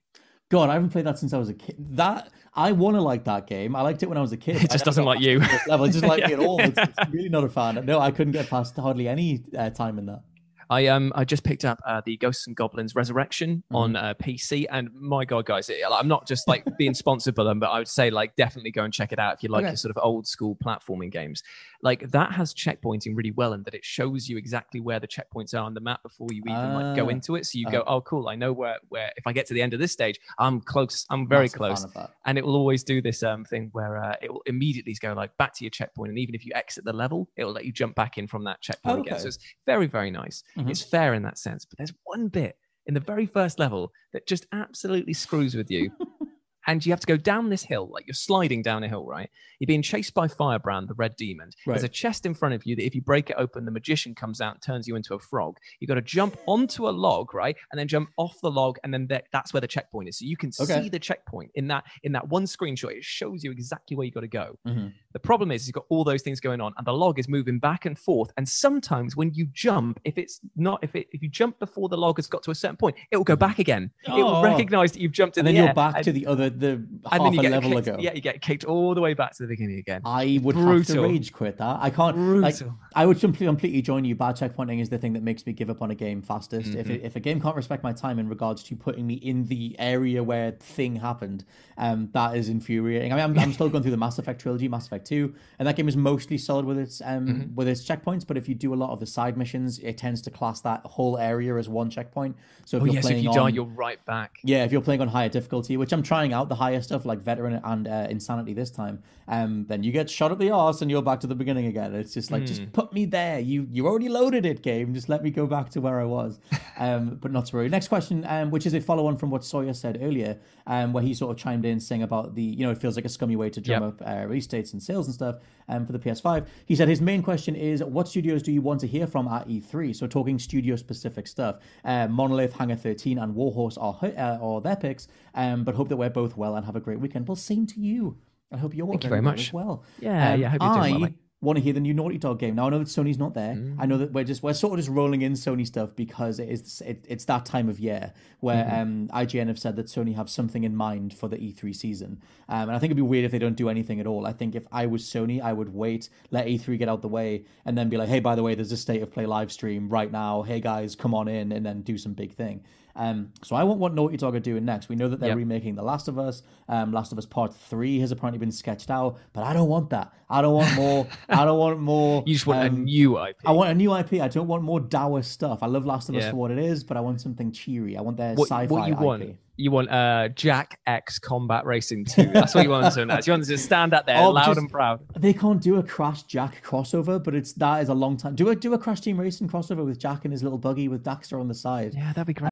God, 0.50 0.70
I 0.70 0.74
haven't 0.74 0.92
played 0.92 1.06
that 1.06 1.20
since 1.20 1.34
I 1.34 1.38
was 1.38 1.50
a 1.50 1.54
kid. 1.54 1.76
That 1.98 2.30
I 2.54 2.72
want 2.72 2.96
to 2.96 3.02
like 3.02 3.26
that 3.26 3.48
game. 3.48 3.76
I 3.76 3.82
liked 3.82 4.02
it 4.02 4.08
when 4.08 4.18
I 4.18 4.22
was 4.22 4.32
a 4.32 4.38
kid. 4.38 4.56
It 4.64 4.72
just 4.72 4.86
doesn't 4.86 5.04
like 5.04 5.20
you. 5.20 5.40
Level. 5.68 5.86
It 5.86 5.92
doesn't 5.92 6.08
like 6.08 6.26
me 6.26 6.34
at 6.34 6.40
all. 6.40 6.62
It's, 6.62 6.78
it's 6.78 7.12
really 7.12 7.30
not 7.30 7.44
a 7.44 7.50
fan. 7.50 7.86
No, 7.86 8.00
I 8.00 8.12
couldn't 8.12 8.34
get 8.34 8.50
past 8.50 8.76
hardly 8.78 9.08
any 9.08 9.44
uh, 9.58 9.70
time 9.70 10.00
in 10.00 10.06
that. 10.06 10.22
I 10.70 10.88
um 10.88 11.12
I 11.16 11.24
just 11.26 11.44
picked 11.44 11.66
up 11.66 11.80
uh, 11.86 12.02
the 12.06 12.18
Ghosts 12.18 12.48
and 12.48 12.56
Goblins 12.56 12.96
Resurrection 12.96 13.64
Mm-hmm. 13.68 13.76
on 13.76 13.96
uh, 13.96 14.14
PC, 14.22 14.66
and 14.70 14.90
my 14.94 15.26
god, 15.26 15.46
guys, 15.46 15.70
it, 15.70 15.78
I'm 15.90 16.08
not 16.08 16.28
just 16.28 16.48
like 16.48 16.64
being 16.78 16.94
sponsored 17.04 17.36
by 17.36 17.44
them, 17.44 17.60
but 17.60 17.68
I 17.70 17.80
would 17.80 17.88
say 17.88 18.10
like 18.10 18.36
definitely 18.36 18.72
go 18.72 18.84
and 18.84 18.94
check 18.94 19.12
it 19.12 19.20
out 19.20 19.36
if 19.36 19.44
you 19.44 19.50
like 19.50 19.64
Okay. 19.64 19.72
your 19.72 19.78
sort 19.78 19.96
of 19.96 20.02
old 20.04 20.28
school 20.28 20.56
platforming 20.64 21.12
games. 21.12 21.44
Like 21.82 22.10
that 22.12 22.32
has 22.32 22.54
checkpointing 22.54 23.16
really 23.16 23.32
well, 23.32 23.54
in 23.54 23.64
that 23.64 23.74
it 23.74 23.86
shows 23.86 24.28
you 24.28 24.38
exactly 24.38 24.80
where 24.80 25.00
the 25.00 25.08
checkpoints 25.08 25.54
are 25.54 25.60
on 25.64 25.74
the 25.74 25.80
map 25.82 26.02
before 26.04 26.30
you 26.32 26.42
even 26.48 26.74
like 26.74 26.96
go 26.96 27.06
Ah. 27.06 27.10
into 27.10 27.36
it. 27.36 27.46
So 27.46 27.58
you 27.60 27.68
Uh-huh. 27.68 27.78
go, 27.78 27.84
oh 27.88 28.02
cool, 28.02 28.28
I 28.30 28.36
know 28.36 28.52
where 28.54 28.78
where 28.90 29.12
if 29.18 29.26
I 29.28 29.34
get 29.34 29.46
to 29.48 29.54
the 29.54 29.62
end 29.62 29.74
of 29.74 29.80
this 29.80 29.92
stage, 29.92 30.20
I'm 30.40 30.60
close, 30.62 31.06
I'm 31.10 31.28
very 31.28 31.50
close 31.50 31.86
and 32.26 32.38
it 32.38 32.46
will 32.46 32.56
always 32.56 32.84
do 32.84 33.02
this 33.02 33.24
um 33.24 33.46
thing 33.46 33.70
where 33.74 33.98
uh, 34.04 34.16
it 34.22 34.32
will 34.32 34.44
immediately 34.46 34.96
go 35.02 35.14
like 35.14 35.36
back 35.38 35.54
to 35.56 35.64
your 35.64 35.72
checkpoint 35.72 36.10
and 36.10 36.20
even 36.20 36.36
if 36.36 36.46
you 36.46 36.52
exit 36.56 36.84
the 36.84 36.94
level 36.94 37.30
it 37.38 37.44
will 37.46 37.54
let 37.54 37.64
you 37.66 37.72
jump 37.72 37.96
back 37.96 38.18
in 38.18 38.28
from 38.28 38.44
that 38.44 38.60
checkpoint 38.62 39.00
again 39.00 39.20
so 39.20 39.28
it's 39.28 39.38
very 39.66 39.88
very 39.88 40.12
nice 40.12 40.44
Mhm. 40.58 40.70
it's 40.70 40.82
fair 40.84 41.14
in 41.14 41.24
that 41.24 41.38
sense 41.38 41.66
but 41.66 41.78
there's 41.78 41.94
one 42.04 42.28
bit 42.28 42.58
in 42.86 42.94
the 42.94 43.00
very 43.00 43.26
first 43.26 43.60
level 43.60 43.92
that 44.14 44.28
just 44.28 44.46
absolutely 44.52 45.14
screws 45.14 45.56
with 45.56 45.70
you. 45.70 45.92
And 46.70 46.86
you 46.86 46.92
have 46.92 47.00
to 47.00 47.08
go 47.08 47.16
down 47.16 47.48
this 47.48 47.64
hill 47.64 47.88
like 47.94 48.06
you're 48.08 48.14
sliding 48.14 48.62
down 48.62 48.84
a 48.84 48.90
hill 48.90 49.06
right? 49.06 49.30
You're 49.58 49.68
being 49.68 49.82
chased 49.82 50.14
by 50.14 50.28
firebrand 50.28 50.90
the 50.90 50.96
red 50.96 51.16
demon. 51.16 51.52
There's 51.66 51.84
a 51.86 51.88
chest 51.88 52.26
in 52.26 52.34
front 52.34 52.56
of 52.56 52.66
you 52.66 52.76
that 52.76 52.86
if 52.86 52.94
you 52.94 53.02
break 53.02 53.30
it 53.30 53.38
open 53.40 53.64
the 53.64 53.72
magician 53.72 54.14
comes 54.14 54.42
out 54.42 54.56
and 54.56 54.62
turns 54.62 54.86
you 54.86 54.98
into 54.98 55.14
a 55.14 55.20
frog. 55.20 55.56
You've 55.80 55.88
got 55.88 55.94
to 55.96 56.02
jump 56.02 56.36
onto 56.46 56.90
a 56.90 56.92
log 56.92 57.34
right? 57.34 57.56
And 57.72 57.80
then 57.80 57.88
jump 57.88 58.10
off 58.18 58.36
the 58.42 58.52
log 58.52 58.80
and 58.84 58.94
then 58.94 59.08
that 59.08 59.28
that's 59.32 59.54
where 59.54 59.62
the 59.62 59.68
checkpoint 59.68 60.10
is. 60.10 60.20
So 60.20 60.26
you 60.26 60.36
can 60.36 60.52
Okay. 60.60 60.82
see 60.84 60.90
the 60.90 61.00
checkpoint 61.00 61.52
in 61.56 61.68
that 61.70 61.86
in 62.04 62.12
that 62.12 62.28
one 62.28 62.44
screenshot. 62.44 62.92
It 62.92 63.06
shows 63.06 63.46
you 63.46 63.52
exactly 63.52 63.96
where 63.96 64.06
you 64.06 64.12
got 64.12 64.22
to 64.22 64.28
go. 64.28 64.60
Mhm. 64.68 64.92
The 65.18 65.28
problem 65.32 65.52
is 65.52 65.66
you've 65.68 65.74
got 65.74 65.86
all 65.90 66.04
those 66.04 66.22
things 66.22 66.40
going 66.40 66.62
on 66.62 66.72
and 66.78 66.86
the 66.86 66.94
log 66.94 67.18
is 67.18 67.28
moving 67.28 67.58
back 67.58 67.86
and 67.88 67.98
forth 67.98 68.30
and 68.38 68.48
sometimes 68.48 69.16
when 69.16 69.34
you 69.34 69.48
jump 69.52 70.00
if 70.04 70.16
it's 70.18 70.40
not 70.56 70.78
if 70.84 70.96
it 70.96 71.08
if 71.12 71.24
you 71.24 71.30
jump 71.30 71.58
before 71.58 71.90
the 71.90 71.98
log 71.98 72.18
has 72.18 72.28
got 72.28 72.44
to 72.44 72.52
a 72.52 72.56
certain 72.56 72.78
point 72.78 72.96
it 73.10 73.18
will 73.18 73.24
go 73.24 73.36
back 73.36 73.58
again 73.58 73.90
it 74.06 74.12
will 74.12 74.28
Oh. 74.38 74.44
recognize 74.44 74.92
that 74.92 75.02
you've 75.02 75.12
jumped 75.12 75.38
in 75.38 75.42
And 75.42 75.48
then 75.48 75.56
the 75.56 75.60
you're 75.62 75.70
air, 75.70 75.74
back 75.74 75.96
and, 75.96 76.04
to 76.06 76.12
the 76.12 76.26
other, 76.28 76.50
the 76.52 76.86
half 77.10 77.14
and 77.20 77.26
then 77.26 77.34
you 77.34 77.40
a 77.40 77.42
get 77.42 77.52
level 77.52 77.72
kicked, 77.72 77.88
ago. 77.88 77.98
yeah 78.00 78.14
you 78.14 78.22
get 78.22 78.42
kicked 78.42 78.64
all 78.66 78.94
the 78.94 79.02
way 79.02 79.14
back 79.16 79.32
to 79.38 79.44
the 79.44 79.48
beginning 79.48 79.80
again 79.80 80.02
I 80.06 80.40
would 80.44 80.56
have 80.56 80.86
to 80.88 81.02
rage 81.02 81.34
quit 81.34 81.58
that. 81.58 81.80
I 81.82 81.90
can't. 81.90 82.16
Like, 82.42 82.58
Brutal. 82.58 82.78
I 82.96 83.06
would 83.08 83.20
completely, 83.20 83.48
completely 83.48 83.82
join 83.82 84.06
you. 84.06 84.16
Bad 84.16 84.36
checkpointing 84.38 84.80
is 84.82 84.90
the 84.90 84.98
thing 84.98 85.14
that 85.14 85.24
makes 85.24 85.46
me 85.46 85.54
give 85.54 85.70
up 85.70 85.82
on 85.82 85.90
a 85.92 85.96
game 85.96 86.22
fastest. 86.22 86.76
If, 86.76 86.86
Mm-hmm. 86.88 86.92
it, 86.96 87.02
if 87.04 87.16
a 87.16 87.20
game 87.20 87.42
can't 87.42 87.56
respect 87.56 87.84
my 87.84 87.94
time 87.94 88.20
in 88.20 88.28
regards 88.30 88.64
to 88.66 88.76
putting 88.76 89.06
me 89.08 89.16
in 89.16 89.46
the 89.46 89.76
area 89.80 90.24
where 90.24 90.52
thing 90.52 90.96
happened, 90.98 91.46
um, 91.78 92.10
that 92.14 92.36
is 92.38 92.50
infuriating. 92.50 93.12
I 93.12 93.16
mean, 93.16 93.26
I'm, 93.26 93.40
I'm 93.40 93.54
still 93.54 93.70
going 93.70 93.82
through 93.84 93.92
the 93.92 93.98
Mass 94.06 94.18
Effect 94.20 94.40
trilogy, 94.42 94.68
Mass 94.68 94.86
Effect 94.88 95.07
And 95.12 95.68
that 95.68 95.76
game 95.76 95.88
is 95.88 95.98
mostly 95.98 96.38
solid 96.38 96.66
with 96.66 96.78
its 96.78 97.02
um 97.04 97.28
Mm-hmm. 97.28 97.56
with 97.56 97.68
its 97.68 97.84
checkpoints. 97.84 98.26
But 98.28 98.38
if 98.38 98.48
you 98.50 98.56
do 98.56 98.74
a 98.74 98.80
lot 98.84 98.92
of 98.92 99.00
the 99.00 99.06
side 99.06 99.38
missions, 99.38 99.80
it 99.80 99.98
tends 99.98 100.22
to 100.24 100.32
class 100.32 100.62
that 100.62 100.82
whole 100.86 101.18
area 101.18 101.56
as 101.56 101.68
one 101.70 101.90
checkpoint. 101.90 102.36
So 102.66 102.78
if 102.78 102.84
oh 102.84 102.86
you're 102.86 102.96
yes 102.96 103.06
if 103.06 103.10
playing 103.12 103.24
you 103.24 103.30
on, 103.30 103.36
die 103.36 103.50
you're 103.56 103.66
right 103.66 104.04
back 104.06 104.40
yeah, 104.44 104.64
if 104.66 104.72
you're 104.72 104.82
playing 104.82 105.02
on 105.02 105.08
higher 105.08 105.30
difficulty, 105.30 105.78
which 105.78 105.94
I'm 105.94 106.04
trying 106.04 106.34
out 106.34 106.50
the 106.50 106.56
higher 106.56 106.82
stuff 106.82 107.06
like 107.06 107.20
veteran 107.20 107.60
and 107.64 107.88
uh, 107.88 108.08
insanity 108.10 108.54
this 108.54 108.72
time, 108.72 109.02
um, 109.28 109.66
then 109.68 109.84
you 109.84 109.92
get 109.92 110.10
shot 110.10 110.32
at 110.32 110.40
the 110.40 110.52
arse 110.52 110.82
and 110.82 110.92
you're 110.92 111.02
back 111.02 111.20
to 111.22 111.28
the 111.28 111.36
beginning 111.36 111.66
again. 111.68 111.96
It's 111.96 112.14
just 112.14 112.30
like 112.32 112.42
Hmm. 112.42 112.46
just 112.48 112.72
put 112.74 112.92
me 112.94 113.06
there. 113.06 113.40
You 113.40 113.68
you 113.72 113.88
already 113.88 114.10
loaded 114.10 114.46
it, 114.46 114.62
game. 114.62 114.94
Just 114.94 115.10
let 115.10 115.24
me 115.24 115.30
go 115.32 115.46
back 115.48 115.70
to 115.72 115.82
where 115.82 116.00
I 116.00 116.06
was. 116.06 116.40
Um, 116.80 117.18
but 117.20 117.32
not 117.32 117.48
to 117.48 117.56
worry. 117.56 117.70
Next 117.70 117.88
question, 117.88 118.24
um, 118.28 118.52
which 118.52 118.68
is 118.68 118.74
a 118.76 118.80
follow 118.80 119.08
on 119.08 119.18
from 119.18 119.32
what 119.32 119.44
Sawyer 119.44 119.74
said 119.74 119.98
earlier, 120.00 120.38
um, 120.68 120.94
where 120.94 121.04
he 121.04 121.12
sort 121.16 121.32
of 121.36 121.38
chimed 121.44 121.66
in 121.66 121.80
saying 121.80 122.04
about 122.04 122.36
the 122.36 122.44
you 122.44 122.64
know 122.64 122.72
it 122.72 122.78
feels 122.78 122.96
like 122.96 123.06
a 123.06 123.10
scummy 123.10 123.36
way 123.36 123.50
to 123.50 123.60
drum 123.60 123.82
Yep. 123.82 124.02
up 124.02 124.08
uh, 124.08 124.26
release 124.28 124.46
dates 124.46 124.74
and 124.74 124.82
sales 124.90 124.97
sales 124.98 125.08
and 125.08 125.14
stuff 125.14 125.36
um, 125.70 125.86
for 125.86 125.92
the 125.92 126.00
PS5. 126.00 126.48
He 126.66 126.76
said 126.76 126.88
his 126.88 127.02
main 127.02 127.22
question 127.22 127.56
is, 127.56 127.84
what 127.84 128.08
studios 128.08 128.42
do 128.42 128.52
you 128.52 128.62
want 128.62 128.80
to 128.82 128.88
hear 128.88 129.08
from 129.08 129.28
at 129.28 129.48
E3? 129.48 129.96
So 129.96 130.08
talking 130.08 130.40
studio 130.40 130.76
specific 130.76 131.28
stuff. 131.28 131.58
Uh, 131.86 132.08
Monolith, 132.08 132.54
Hangar 132.54 132.76
13, 132.76 133.18
and 133.20 133.36
Warhorse 133.36 133.78
are 133.78 133.98
uh, 134.02 134.38
are 134.42 134.62
their 134.62 134.76
picks. 134.76 135.08
Um, 135.36 135.64
but 135.64 135.76
hope 135.76 135.90
that 135.90 135.98
we're 135.98 136.10
both 136.10 136.36
well 136.36 136.56
and 136.56 136.66
have 136.66 136.76
a 136.76 136.80
great 136.80 137.00
weekend. 137.00 137.28
Well, 137.28 137.36
same 137.36 137.68
to 137.68 137.80
you. 137.80 138.18
I 138.52 138.58
hope 138.58 138.74
you're 138.74 138.88
Thank 138.88 139.04
you 139.04 139.10
very 139.10 139.20
very 139.22 139.26
well 139.26 139.34
much. 139.34 139.48
as 139.48 139.54
well. 139.54 139.84
Yeah, 140.00 140.34
Um, 140.34 140.40
yeah, 140.42 140.48
I 140.48 140.50
hope 140.52 140.62
you're 140.62 140.74
doing 140.74 140.92
well, 140.92 141.00
mate. 141.02 141.14
Want 141.48 141.58
to 141.58 141.64
hear 141.64 141.74
the 141.74 141.80
new 141.80 141.94
Naughty 141.94 142.18
Dog 142.18 142.40
game. 142.40 142.56
Now 142.56 142.68
I 142.68 142.70
know 142.70 142.80
that 142.80 142.88
Sony's 142.88 143.18
not 143.18 143.34
there. 143.34 143.56
I 143.80 143.86
know 143.86 143.98
that 143.98 144.12
we're 144.12 144.24
just 144.24 144.44
we're 144.44 144.54
sort 144.54 144.74
of 144.74 144.80
just 144.80 144.90
rolling 144.90 145.22
in 145.22 145.34
Sony 145.34 145.66
stuff 145.66 145.96
because 145.96 146.40
it 146.40 146.50
is 146.50 146.82
it, 146.86 147.06
it's 147.08 147.26
that 147.26 147.46
time 147.46 147.70
of 147.70 147.80
year 147.80 148.14
where 148.42 148.70
um, 148.82 149.08
IGN 149.14 149.48
have 149.48 149.58
said 149.58 149.76
that 149.78 149.88
Sony 149.88 150.16
have 150.16 150.30
something 150.30 150.64
in 150.64 150.76
mind 150.76 151.14
for 151.14 151.28
the 151.28 151.38
E3 151.38 151.76
season. 151.76 152.22
Um, 152.50 152.64
and 152.64 152.72
I 152.72 152.80
think 152.80 152.92
it'd 152.92 152.98
be 152.98 153.02
weird 153.02 153.26
if 153.26 153.32
they 153.32 153.40
don't 153.40 153.56
do 153.56 153.70
anything 153.70 154.00
at 154.00 154.06
all. 154.06 154.28
I 154.28 154.34
think 154.34 154.54
if 154.54 154.68
I 154.72 154.86
was 154.86 155.04
Sony, 155.04 155.42
I 155.42 155.54
would 155.54 155.74
wait, 155.74 156.10
let 156.30 156.46
E3 156.46 156.78
get 156.78 156.90
out 156.90 157.02
the 157.02 157.08
way, 157.08 157.46
and 157.66 157.78
then 157.78 157.90
be 157.90 157.98
like, 157.98 158.10
hey, 158.10 158.20
by 158.20 158.36
the 158.36 158.44
way, 158.44 158.54
there's 158.54 158.72
a 158.72 158.78
state 158.78 159.02
of 159.02 159.10
play 159.12 159.26
live 159.26 159.52
stream 159.52 159.90
right 159.90 160.12
now. 160.12 160.44
Hey 160.44 160.60
guys, 160.60 160.96
come 160.96 161.16
on 161.16 161.28
in, 161.28 161.52
and 161.52 161.66
then 161.66 161.82
do 161.82 161.98
some 161.98 162.14
big 162.14 162.34
thing. 162.34 162.64
Um, 162.98 163.32
so 163.44 163.56
I 163.56 163.64
want 163.64 163.80
what 163.80 163.94
Naughty 163.94 164.18
Dog 164.18 164.36
are 164.36 164.40
doing 164.40 164.66
next. 164.66 164.90
We 164.90 164.96
know 164.96 165.08
that 165.08 165.20
they're 165.20 165.30
Yep. 165.30 165.38
remaking 165.38 165.76
The 165.76 165.84
Last 165.84 166.08
of 166.08 166.18
Us. 166.18 166.42
Um, 166.68 166.92
Last 166.92 167.12
of 167.12 167.18
Us 167.20 167.26
Part 167.28 167.54
Three 167.54 168.00
has 168.00 168.12
apparently 168.12 168.40
been 168.40 168.52
sketched 168.52 168.90
out, 168.90 169.18
but 169.34 169.44
I 169.44 169.54
don't 169.54 169.70
want 169.70 169.92
that. 169.92 170.12
I 170.30 170.42
don't 170.42 170.56
want 170.56 170.76
more. 170.76 171.08
I 171.30 171.46
don't 171.46 171.60
want 171.60 171.80
more. 171.80 172.24
You 172.28 172.34
just 172.34 172.48
want 172.48 172.64
a 172.64 172.68
um, 172.70 172.84
new 172.86 173.18
IP. 173.24 173.36
I 173.46 173.52
want 173.52 173.70
a 173.70 173.76
new 173.76 173.96
IP. 173.96 174.14
I 174.14 174.28
don't 174.28 174.48
want 174.48 174.64
more 174.64 174.80
dour 174.80 175.22
stuff. 175.22 175.60
I 175.62 175.68
love 175.68 175.86
Last 175.86 176.10
of 176.10 176.16
Us 176.16 176.30
for 176.30 176.36
what 176.36 176.52
it 176.52 176.58
is, 176.58 176.84
but 176.84 176.98
I 176.98 177.00
want 177.02 177.22
something 177.22 177.52
cheery. 177.52 177.96
I 177.96 178.02
want 178.02 178.18
their 178.18 178.34
what, 178.34 178.48
sci-fi 178.50 178.66
what 178.66 178.88
you 178.88 178.94
IP. 178.96 179.00
want? 179.00 179.36
You 179.60 179.72
want 179.72 179.90
uh, 179.90 180.30
Jak 180.30 180.80
X 180.86 181.18
Combat 181.20 181.66
Racing 181.66 182.06
2. 182.06 182.26
That's 182.34 182.54
what 182.54 182.64
you 182.64 182.70
want 182.70 182.94
to 182.94 183.06
know. 183.06 183.20
You 183.26 183.32
want 183.34 183.46
to 183.46 183.58
stand 183.58 183.94
out 183.94 184.06
there 184.06 184.18
Oh, 184.22 184.30
loud 184.32 184.46
just- 184.48 184.58
and 184.60 184.70
proud. 184.70 185.00
They 185.18 185.34
can't 185.34 185.62
do 185.62 185.78
a 185.78 185.84
Crash 185.84 186.24
Jak 186.24 186.64
crossover, 186.64 187.24
but 187.24 187.34
it's 187.36 187.54
that 187.54 187.82
is 187.82 187.90
a 187.90 187.94
long 187.96 188.18
time. 188.18 188.36
Do 188.36 188.50
a 188.50 188.56
do 188.56 188.74
a 188.74 188.78
Crash 188.78 189.02
Team 189.02 189.20
Racing 189.20 189.48
crossover 189.50 189.86
with 189.86 190.00
Jak 190.00 190.26
and 190.26 190.32
his 190.32 190.44
little 190.44 190.58
buggy 190.60 190.88
with 190.88 191.04
Daxter 191.04 191.40
on 191.40 191.48
the 191.48 191.56
side. 191.56 191.94
Yeah, 191.96 192.14
that'd 192.14 192.28
be 192.28 192.34
great. 192.34 192.52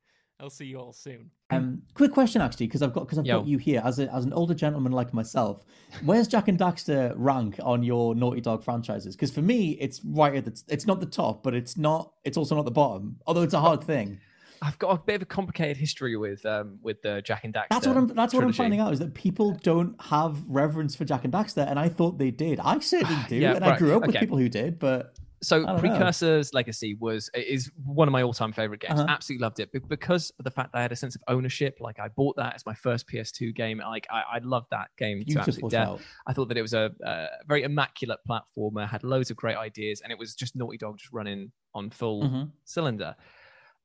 I'll 0.41 0.49
see 0.49 0.65
you 0.65 0.79
all 0.79 0.91
soon. 0.91 1.29
Um, 1.51 1.83
quick 1.93 2.11
question 2.11 2.41
actually, 2.41 2.67
because 2.67 2.81
I've 2.81 2.93
got 2.93 3.01
because 3.01 3.19
I've 3.19 3.25
Yo. 3.25 3.39
got 3.39 3.47
you 3.47 3.59
here 3.59 3.81
as 3.85 3.99
a, 3.99 4.11
as 4.13 4.25
an 4.25 4.33
older 4.33 4.55
gentleman 4.55 4.91
like 4.91 5.13
myself. 5.13 5.63
Where's 6.03 6.27
Jak 6.27 6.47
and 6.47 6.57
Daxter 6.57 7.13
rank 7.15 7.59
on 7.61 7.83
your 7.83 8.15
Naughty 8.15 8.41
Dog 8.41 8.63
franchises? 8.63 9.15
Because 9.15 9.31
for 9.31 9.41
me, 9.41 9.77
it's 9.79 10.01
right 10.03 10.35
at 10.35 10.45
the, 10.45 10.63
it's 10.67 10.87
not 10.87 10.99
the 10.99 11.05
top, 11.05 11.43
but 11.43 11.53
it's 11.53 11.77
not 11.77 12.13
it's 12.23 12.37
also 12.37 12.55
not 12.55 12.65
the 12.65 12.71
bottom. 12.71 13.17
Although 13.27 13.43
it's 13.43 13.53
a 13.53 13.59
hard 13.59 13.83
thing. 13.83 14.19
I've 14.63 14.77
got 14.77 14.91
a 14.91 14.97
bit 14.99 15.15
of 15.15 15.21
a 15.23 15.25
complicated 15.25 15.77
history 15.77 16.15
with 16.17 16.45
um 16.45 16.79
with 16.81 17.01
the 17.03 17.21
Jak 17.21 17.43
and 17.43 17.53
Daxter. 17.53 17.67
That's 17.69 17.87
what 17.87 17.97
I'm 17.97 18.07
that's 18.07 18.33
what 18.33 18.43
I'm 18.43 18.53
finding 18.53 18.79
out 18.79 18.93
is 18.93 18.99
that 18.99 19.13
people 19.13 19.51
don't 19.63 19.99
have 20.01 20.37
reverence 20.47 20.95
for 20.95 21.05
Jak 21.05 21.23
and 21.23 21.33
Daxter, 21.33 21.69
and 21.69 21.77
I 21.77 21.89
thought 21.89 22.17
they 22.17 22.31
did. 22.31 22.59
I 22.59 22.79
certainly 22.79 23.21
do, 23.29 23.35
Yeah, 23.35 23.55
and 23.55 23.63
I 23.63 23.77
grew 23.77 23.95
up 23.95 24.07
with 24.07 24.15
people 24.15 24.37
who 24.37 24.49
did, 24.49 24.79
but 24.79 25.15
So 25.43 25.65
don't 25.65 25.75
know. 25.75 25.81
Precursor's 25.81 26.53
Legacy 26.53 26.95
was 26.99 27.29
is 27.33 27.71
one 27.83 28.07
of 28.07 28.11
my 28.11 28.21
all-time 28.21 28.51
favorite 28.53 28.79
games. 28.79 28.99
Uh-huh. 28.99 29.07
Absolutely 29.09 29.41
loved 29.43 29.59
it 29.59 29.71
Be- 29.71 29.79
because 29.79 30.31
of 30.37 30.43
the 30.45 30.51
fact 30.51 30.71
that 30.71 30.77
I 30.79 30.81
had 30.83 30.91
a 30.91 30.95
sense 30.95 31.15
of 31.15 31.21
ownership. 31.27 31.77
Like 31.79 31.99
I 31.99 32.09
bought 32.09 32.35
that 32.37 32.53
as 32.55 32.65
my 32.65 32.75
first 32.75 33.07
PS2 33.07 33.55
game. 33.55 33.79
Like 33.79 34.05
I, 34.11 34.23
I 34.35 34.39
loved 34.43 34.67
that 34.71 34.89
game 34.97 35.23
to 35.25 35.39
absolute 35.39 35.71
death. 35.71 35.99
I 36.27 36.33
thought 36.33 36.47
that 36.49 36.57
it 36.57 36.61
was 36.61 36.73
a, 36.73 36.91
a 37.03 37.27
very 37.47 37.63
immaculate 37.63 38.19
platformer, 38.29 38.87
had 38.87 39.03
loads 39.03 39.31
of 39.31 39.37
great 39.37 39.57
ideas, 39.57 40.01
and 40.01 40.11
it 40.11 40.19
was 40.19 40.35
just 40.35 40.55
Naughty 40.55 40.77
Dog 40.77 40.99
just 40.99 41.11
running 41.11 41.51
on 41.73 41.89
full 41.89 42.21
Mhm. 42.23 42.51
cylinder. 42.65 43.15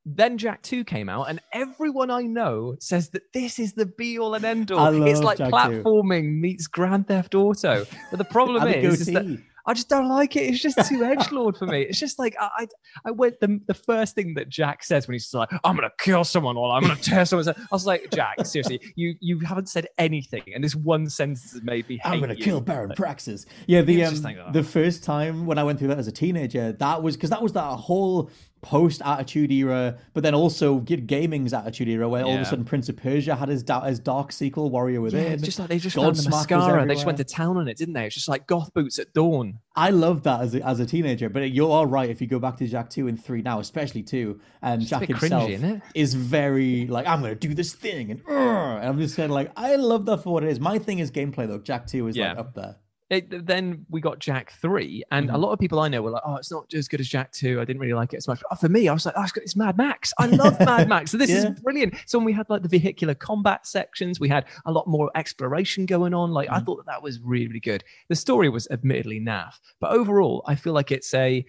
Then 0.09 0.39
Jak 0.39 0.63
2 0.63 0.85
came 0.85 1.09
out, 1.09 1.29
and 1.31 1.41
everyone 1.53 2.11
I 2.13 2.23
know 2.23 2.77
says 2.79 3.09
that 3.11 3.33
this 3.33 3.59
is 3.59 3.73
the 3.73 3.87
be 3.87 4.19
all 4.21 4.35
and 4.35 4.45
end 4.45 4.71
all. 4.71 5.03
It's 5.05 5.21
like 5.21 5.39
Jak 5.39 5.49
2. 5.49 5.53
platforming 5.57 6.39
meets 6.39 6.69
Grand 6.69 7.09
Theft 7.09 7.35
Auto. 7.35 7.85
But 8.11 8.19
the 8.19 8.25
problem 8.25 8.69
is, 8.69 9.01
is 9.01 9.07
that. 9.09 9.43
I 9.67 9.75
just 9.75 9.89
don't 9.89 10.09
like 10.09 10.37
it. 10.37 10.43
It's 10.43 10.61
just 10.61 10.79
too 10.89 11.05
edge 11.05 11.31
lord 11.33 11.57
for 11.57 11.67
me. 11.67 11.83
It's 11.83 11.99
just 11.99 12.19
like 12.19 12.37
I, 12.41 12.51
I, 12.57 12.67
I 13.07 13.11
went 13.11 13.41
the 13.41 13.61
the 13.67 13.75
first 13.75 14.15
thing 14.15 14.35
that 14.35 14.49
Jak 14.49 14.85
says 14.85 15.07
when 15.07 15.15
he's 15.15 15.33
like, 15.35 15.49
"I'm 15.65 15.75
gonna 15.75 15.91
kill 15.99 16.25
someone 16.25 16.57
or 16.57 16.71
I'm 16.73 16.83
gonna 16.83 16.97
tear 16.97 17.25
someone." 17.25 17.49
I 17.49 17.55
was 17.71 17.87
like, 17.87 18.11
Jak, 18.13 18.47
seriously, 18.47 18.81
you 18.95 19.15
you 19.21 19.41
haven't 19.41 19.69
said 19.69 19.87
anything, 19.99 20.43
and 20.55 20.63
this 20.63 20.75
one 20.75 21.09
sentence 21.09 21.53
has 21.53 21.63
made 21.63 21.89
me. 21.89 22.01
I'm 22.05 22.21
gonna 22.21 22.35
you. 22.35 22.45
kill 22.45 22.61
Baron 22.61 22.93
Praxis. 22.97 23.47
Yeah, 23.67 23.83
the 23.83 24.05
um, 24.05 24.23
like, 24.23 24.37
oh. 24.39 24.53
the 24.53 24.63
first 24.63 25.05
time 25.05 25.47
when 25.47 25.59
I 25.59 25.65
went 25.65 25.79
through 25.79 25.89
that 25.89 25.99
as 25.99 26.07
a 26.07 26.13
teenager, 26.13 26.73
that 26.73 27.03
was 27.03 27.17
because 27.17 27.31
that 27.31 27.43
was 27.43 27.53
that 27.53 27.77
whole 27.77 28.31
post 28.63 29.01
Attitude 29.05 29.53
era, 29.53 29.97
but 30.13 30.23
then 30.25 30.35
also 30.35 30.79
Gaming's 30.81 31.53
Attitude 31.53 31.89
era, 31.89 32.09
where 32.09 32.25
all 32.25 32.35
of 32.35 32.41
a 32.41 32.45
sudden 32.45 32.65
Prince 32.65 32.89
of 32.89 32.97
Persia 32.97 33.37
had 33.37 33.49
his 33.49 33.63
da- 33.63 33.83
his 33.85 33.99
dark 34.01 34.33
sequel, 34.33 34.71
Warrior 34.71 34.95
Yeah, 34.95 35.01
Within. 35.01 35.33
it's 35.35 35.43
just 35.45 35.59
like 35.59 35.69
they 35.69 35.79
just 35.79 35.95
found 35.95 36.17
the 36.17 36.29
mascara. 36.31 36.85
They 36.87 36.95
just 36.95 37.07
went 37.07 37.19
to 37.19 37.25
town 37.25 37.57
on 37.59 37.69
it, 37.69 37.77
didn't 37.77 37.95
they? 37.95 38.07
It's 38.07 38.15
just 38.15 38.29
like 38.29 38.47
goth 38.47 38.73
boots 38.75 38.99
at 38.99 39.13
dawn. 39.15 39.61
I 39.77 39.91
loved 39.91 40.25
that 40.25 40.41
as 40.41 40.55
a, 40.55 40.67
as 40.67 40.81
a 40.81 40.87
teenager, 40.87 41.29
but 41.29 41.51
you 41.51 41.71
are 41.71 41.87
right. 41.87 42.09
If 42.11 42.21
you 42.21 42.27
go 42.27 42.39
back 42.39 42.57
to 42.57 42.67
Jak 42.67 42.91
two 42.91 43.07
and 43.09 43.23
three 43.23 43.43
now, 43.43 43.61
especially 43.61 44.03
two, 44.03 44.41
and 44.63 44.83
Jak 44.83 45.03
cringy, 45.03 45.07
himself 45.21 45.51
it? 45.51 45.83
is 45.95 46.15
very 46.15 46.87
like 46.89 47.07
I'm 47.07 47.21
going 47.21 47.39
to 47.39 47.49
do 47.49 47.55
this 47.55 47.73
thing, 47.75 48.11
and, 48.11 48.23
and 48.27 48.89
I'm 48.89 48.99
just 48.99 49.17
kind 49.17 49.31
of 49.31 49.35
like 49.35 49.53
I 49.57 49.77
love 49.77 50.07
that 50.07 50.23
for 50.23 50.33
what 50.33 50.43
it 50.45 50.49
is. 50.51 50.59
My 50.59 50.79
thing 50.79 50.99
is 50.99 51.11
gameplay 51.11 51.47
though. 51.47 51.59
Jack 51.59 51.87
two 51.87 52.09
is 52.09 52.17
like 52.17 52.35
Yeah. 52.35 52.41
up 52.41 52.55
there. 52.55 52.77
It, 53.09 53.47
then 53.47 53.87
we 53.89 54.01
got 54.01 54.19
Jak 54.19 54.51
3, 54.61 55.05
and 55.13 55.27
Mm-hmm. 55.29 55.35
a 55.37 55.39
lot 55.39 55.53
of 55.53 55.61
people 55.61 55.79
I 55.79 55.87
know 55.87 56.03
were 56.03 56.11
like, 56.11 56.23
oh, 56.27 56.37
it's 56.37 56.51
not 56.51 56.75
as 56.75 56.89
good 56.89 56.99
as 57.01 57.07
Jak 57.09 57.31
2. 57.31 57.61
I 57.61 57.65
didn't 57.65 57.81
really 57.81 57.93
like 57.95 58.13
it 58.13 58.17
as 58.17 58.27
much. 58.27 58.43
But 58.51 58.59
for 58.59 58.69
me, 58.69 58.89
I 58.89 58.93
was 58.93 59.07
like, 59.07 59.15
oh, 59.17 59.25
it's, 59.37 59.55
Mad 59.55 59.77
Max. 59.77 60.13
I 60.19 60.27
love 60.27 60.59
Mad 60.73 60.89
Max. 60.89 61.13
So 61.13 61.17
this 61.17 61.31
Yeah. 61.31 61.51
is 61.53 61.61
brilliant. 61.61 61.95
So 62.07 62.19
when 62.19 62.25
we 62.25 62.33
had 62.33 62.51
like 62.51 62.63
the 62.63 62.69
vehicular 62.69 63.15
combat 63.15 63.65
sections, 63.65 64.19
we 64.19 64.29
had 64.29 64.47
a 64.65 64.73
lot 64.73 64.89
more 64.89 65.11
exploration 65.15 65.87
going 65.87 66.15
on. 66.15 66.33
Like, 66.33 66.49
Mm-hmm. 66.49 66.57
I 66.57 66.61
thought 66.65 66.77
that, 66.79 66.87
that 66.87 67.03
was 67.03 67.21
really, 67.21 67.47
really 67.47 67.61
good. 67.61 67.85
The 68.09 68.17
story 68.17 68.49
was 68.49 68.67
admittedly 68.73 69.21
naff, 69.21 69.55
but 69.81 69.93
overall, 69.93 70.43
I 70.47 70.57
feel 70.57 70.73
like 70.73 70.91
it's 70.91 71.15
a. 71.15 71.45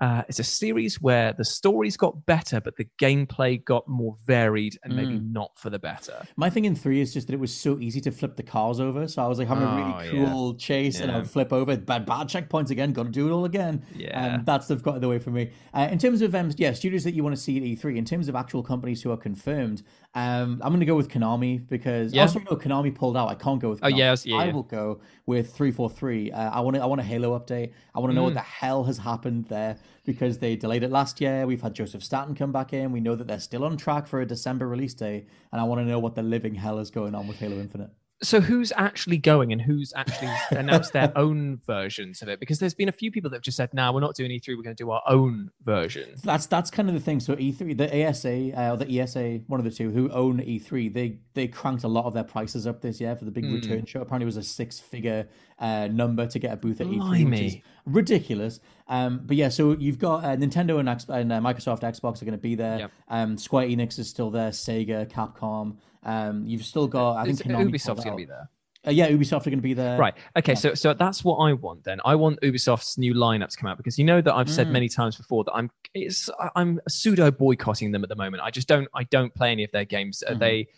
Uh, 0.00 0.22
it's 0.28 0.38
a 0.38 0.44
series 0.44 1.00
where 1.00 1.32
the 1.32 1.44
stories 1.44 1.96
got 1.96 2.26
better, 2.26 2.60
but 2.60 2.76
the 2.76 2.86
gameplay 3.00 3.64
got 3.64 3.88
more 3.88 4.14
varied 4.26 4.78
and 4.84 4.94
maybe 4.94 5.14
Mm. 5.18 5.32
not 5.32 5.58
for 5.58 5.70
the 5.70 5.78
better. 5.78 6.22
My 6.36 6.50
thing 6.50 6.66
in 6.66 6.74
three 6.74 7.00
is 7.00 7.14
just 7.14 7.28
that 7.28 7.32
it 7.32 7.40
was 7.40 7.54
so 7.54 7.78
easy 7.78 8.00
to 8.02 8.10
flip 8.10 8.36
the 8.36 8.42
cars 8.42 8.78
over. 8.78 9.08
So 9.08 9.22
I 9.22 9.26
was 9.26 9.38
like 9.38 9.48
having 9.48 9.64
a 9.64 9.72
Oh, 9.72 9.76
really 9.76 10.04
yeah. 10.04 10.10
cool 10.10 10.54
chase 10.54 11.00
and 11.00 11.10
I 11.10 11.14
Yeah. 11.14 11.20
would 11.20 11.30
flip 11.30 11.50
over. 11.50 11.76
Bad, 11.78 12.04
bad 12.04 12.28
checkpoints 12.28 12.70
again. 12.70 12.92
Got 12.92 13.04
to 13.04 13.10
do 13.10 13.26
it 13.26 13.32
all 13.32 13.46
again. 13.46 13.82
Yeah. 13.94 14.34
Um, 14.36 14.44
that 14.44 14.64
stuff 14.64 14.82
got 14.82 15.00
the 15.00 15.08
way 15.08 15.18
for 15.18 15.30
me. 15.30 15.50
Uh, 15.72 15.88
in 15.90 15.98
terms 15.98 16.20
of 16.20 16.34
um, 16.34 16.50
yeah, 16.58 16.72
studios 16.72 17.04
that 17.04 17.14
you 17.14 17.24
want 17.24 17.34
to 17.34 17.40
see 17.40 17.56
at 17.56 17.62
E3, 17.62 17.96
in 17.96 18.04
terms 18.04 18.28
of 18.28 18.34
actual 18.36 18.62
companies 18.62 19.00
who 19.02 19.10
are 19.10 19.16
confirmed, 19.16 19.82
um, 20.16 20.60
I'm 20.62 20.70
going 20.70 20.80
to 20.80 20.86
go 20.86 20.96
with 20.96 21.08
Konami 21.10 21.64
because 21.68 22.12
Yeah. 22.14 22.22
also 22.22 22.38
no, 22.40 22.56
Konami 22.56 22.92
pulled 22.92 23.16
out. 23.16 23.28
I 23.28 23.34
can't 23.34 23.60
go 23.60 23.68
with. 23.70 23.80
Oh, 23.82 23.88
yes, 23.88 24.24
yeah, 24.26 24.36
I 24.38 24.48
will 24.50 24.62
go 24.62 25.00
with 25.26 25.54
three 25.54 25.70
four 25.70 25.90
three. 25.90 26.32
Uh, 26.32 26.50
I 26.50 26.60
want 26.60 26.74
to. 26.76 26.82
I 26.82 26.86
want 26.86 27.00
a 27.02 27.04
Halo 27.04 27.38
update. 27.38 27.72
I 27.94 28.00
want 28.00 28.10
to 28.12 28.14
know 28.14 28.22
what 28.24 28.32
Mm. 28.32 28.36
the 28.36 28.40
hell 28.60 28.84
has 28.84 28.98
happened 28.98 29.44
there 29.48 29.76
because 30.04 30.38
they 30.38 30.56
delayed 30.56 30.82
it 30.82 30.90
last 30.90 31.20
year. 31.20 31.46
We've 31.46 31.60
had 31.60 31.74
Joseph 31.74 32.02
Staten 32.02 32.34
come 32.34 32.50
back 32.50 32.72
in. 32.72 32.92
We 32.92 33.00
know 33.00 33.14
that 33.14 33.26
they're 33.28 33.38
still 33.40 33.62
on 33.64 33.76
track 33.76 34.06
for 34.06 34.20
a 34.22 34.26
December 34.26 34.66
release 34.66 34.94
date, 34.94 35.28
and 35.52 35.60
I 35.60 35.64
want 35.64 35.80
to 35.82 35.84
know 35.84 35.98
what 35.98 36.14
the 36.14 36.22
living 36.22 36.54
hell 36.54 36.78
is 36.78 36.90
going 36.90 37.14
on 37.14 37.28
with 37.28 37.38
Halo 37.38 37.58
Infinite. 37.60 37.90
So 38.22 38.40
who's 38.40 38.72
actually 38.76 39.18
going 39.18 39.52
and 39.52 39.60
who's 39.60 39.92
actually 39.94 40.30
announced 40.50 40.92
their 40.94 41.12
own 41.16 41.60
versions 41.66 42.22
of 42.22 42.28
it? 42.28 42.40
Because 42.40 42.58
there's 42.58 42.74
been 42.74 42.88
a 42.88 42.92
few 42.92 43.10
people 43.10 43.28
that 43.30 43.36
have 43.36 43.42
just 43.42 43.56
said, 43.56 43.74
"No, 43.74 43.92
we're 43.92 44.00
not 44.00 44.14
doing 44.14 44.30
E3. 44.30 44.48
We're 44.56 44.62
going 44.62 44.74
to 44.76 44.82
do 44.82 44.90
our 44.90 45.02
own 45.06 45.50
version." 45.64 46.14
That's 46.24 46.46
that's 46.46 46.70
kind 46.70 46.88
of 46.88 46.94
the 46.94 47.00
thing. 47.00 47.20
So 47.20 47.36
E3, 47.36 47.76
the 47.76 48.06
ASA 48.08 48.52
uh, 48.58 48.72
or 48.72 48.76
the 48.78 49.00
ESA, 49.00 49.40
one 49.48 49.60
of 49.60 49.64
the 49.64 49.70
two, 49.70 49.90
who 49.90 50.10
own 50.10 50.38
E3, 50.38 50.92
they 50.94 51.18
they 51.34 51.46
cranked 51.46 51.84
a 51.84 51.88
lot 51.88 52.06
of 52.06 52.14
their 52.14 52.24
prices 52.24 52.66
up 52.66 52.80
this 52.80 53.00
year 53.00 53.14
for 53.16 53.24
the 53.26 53.30
big 53.30 53.44
Hmm. 53.44 53.54
return 53.54 53.84
show. 53.86 54.00
Apparently, 54.00 54.24
it 54.24 54.26
was 54.26 54.38
a 54.38 54.42
six 54.42 54.80
figure 54.80 55.28
uh, 55.58 55.88
number 55.88 56.26
to 56.26 56.38
get 56.38 56.52
a 56.52 56.56
booth 56.56 56.80
at 56.80 56.86
E3, 56.86 57.30
which 57.30 57.40
is 57.40 57.56
ridiculous. 57.86 58.60
Um, 58.88 59.22
but 59.24 59.36
yeah, 59.36 59.48
so 59.48 59.72
you've 59.76 59.98
got 59.98 60.24
uh, 60.24 60.36
Nintendo 60.36 60.78
and, 60.80 60.88
X- 60.88 61.06
and 61.08 61.32
uh, 61.32 61.40
Microsoft 61.40 61.80
Xbox 61.80 62.20
are 62.22 62.24
going 62.24 62.32
to 62.32 62.38
be 62.38 62.54
there. 62.54 62.78
Yep. 62.80 62.90
Um, 63.08 63.38
Square 63.38 63.68
Enix 63.68 63.98
is 63.98 64.08
still 64.08 64.30
there. 64.30 64.50
Sega, 64.50 65.06
Capcom. 65.10 65.76
Um, 66.04 66.44
you've 66.46 66.64
still 66.64 66.86
got. 66.86 67.16
I 67.16 67.24
think 67.24 67.40
Is- 67.40 67.46
Ubisoft's 67.46 68.04
going 68.04 68.16
to 68.16 68.22
be 68.22 68.26
there. 68.26 68.48
Uh, 68.86 68.90
yeah, 68.92 69.08
Ubisoft 69.10 69.40
are 69.46 69.50
going 69.50 69.58
to 69.58 69.62
be 69.62 69.74
there. 69.74 69.98
Right. 69.98 70.14
Okay. 70.36 70.54
So 70.54 70.74
so 70.74 70.94
that's 70.94 71.24
what 71.24 71.38
I 71.38 71.54
want 71.54 71.82
then. 71.82 71.98
I 72.04 72.14
want 72.14 72.40
Ubisoft's 72.42 72.96
new 72.98 73.14
lineup 73.14 73.48
to 73.48 73.56
come 73.56 73.68
out 73.68 73.76
because 73.78 73.98
you 73.98 74.04
know 74.04 74.20
that 74.20 74.32
I've 74.32 74.46
Mm. 74.46 74.50
said 74.50 74.70
many 74.70 74.88
times 74.88 75.16
before 75.16 75.42
that 75.42 75.52
I'm 75.54 75.70
it's 75.92 76.30
I'm 76.54 76.78
pseudo 76.88 77.32
boycotting 77.32 77.90
them 77.90 78.04
at 78.04 78.08
the 78.08 78.14
moment. 78.14 78.44
I 78.44 78.50
just 78.50 78.68
don't 78.68 78.86
I 78.94 79.02
don't 79.04 79.34
play 79.34 79.50
any 79.50 79.64
of 79.64 79.72
their 79.72 79.84
games. 79.86 80.22
Mhm. 80.30 80.38
They 80.38 80.68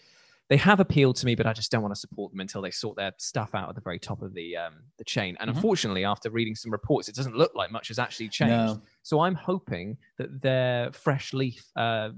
they 0.49 0.57
have 0.57 0.81
appealed 0.81 1.17
to 1.17 1.27
me, 1.27 1.35
but 1.35 1.47
I 1.47 1.53
just 1.53 1.71
don't 1.71 1.83
want 1.83 1.95
to 1.95 2.01
support 2.01 2.33
them 2.33 2.41
until 2.41 2.63
they 2.63 2.71
sort 2.71 2.97
their 2.97 3.13
stuff 3.19 3.55
out 3.55 3.69
at 3.69 3.75
the 3.75 3.81
very 3.83 3.99
top 3.99 4.23
of 4.23 4.33
the 4.35 4.57
um, 4.57 4.75
the 4.97 5.05
chain. 5.05 5.37
And 5.41 5.51
Mhm. 5.51 5.55
unfortunately, 5.57 6.05
after 6.05 6.31
reading 6.31 6.55
some 6.55 6.73
reports, 6.73 7.09
it 7.09 7.15
doesn't 7.15 7.37
look 7.37 7.53
like 7.55 7.71
much 7.71 7.89
has 7.89 7.99
actually 7.99 8.29
changed. 8.31 8.77
No. 8.77 8.83
So 9.03 9.21
I'm 9.21 9.35
hoping 9.35 9.99
that 10.17 10.41
their 10.41 10.91
fresh 10.93 11.33
leaf 11.35 11.65
uh, 11.77 12.11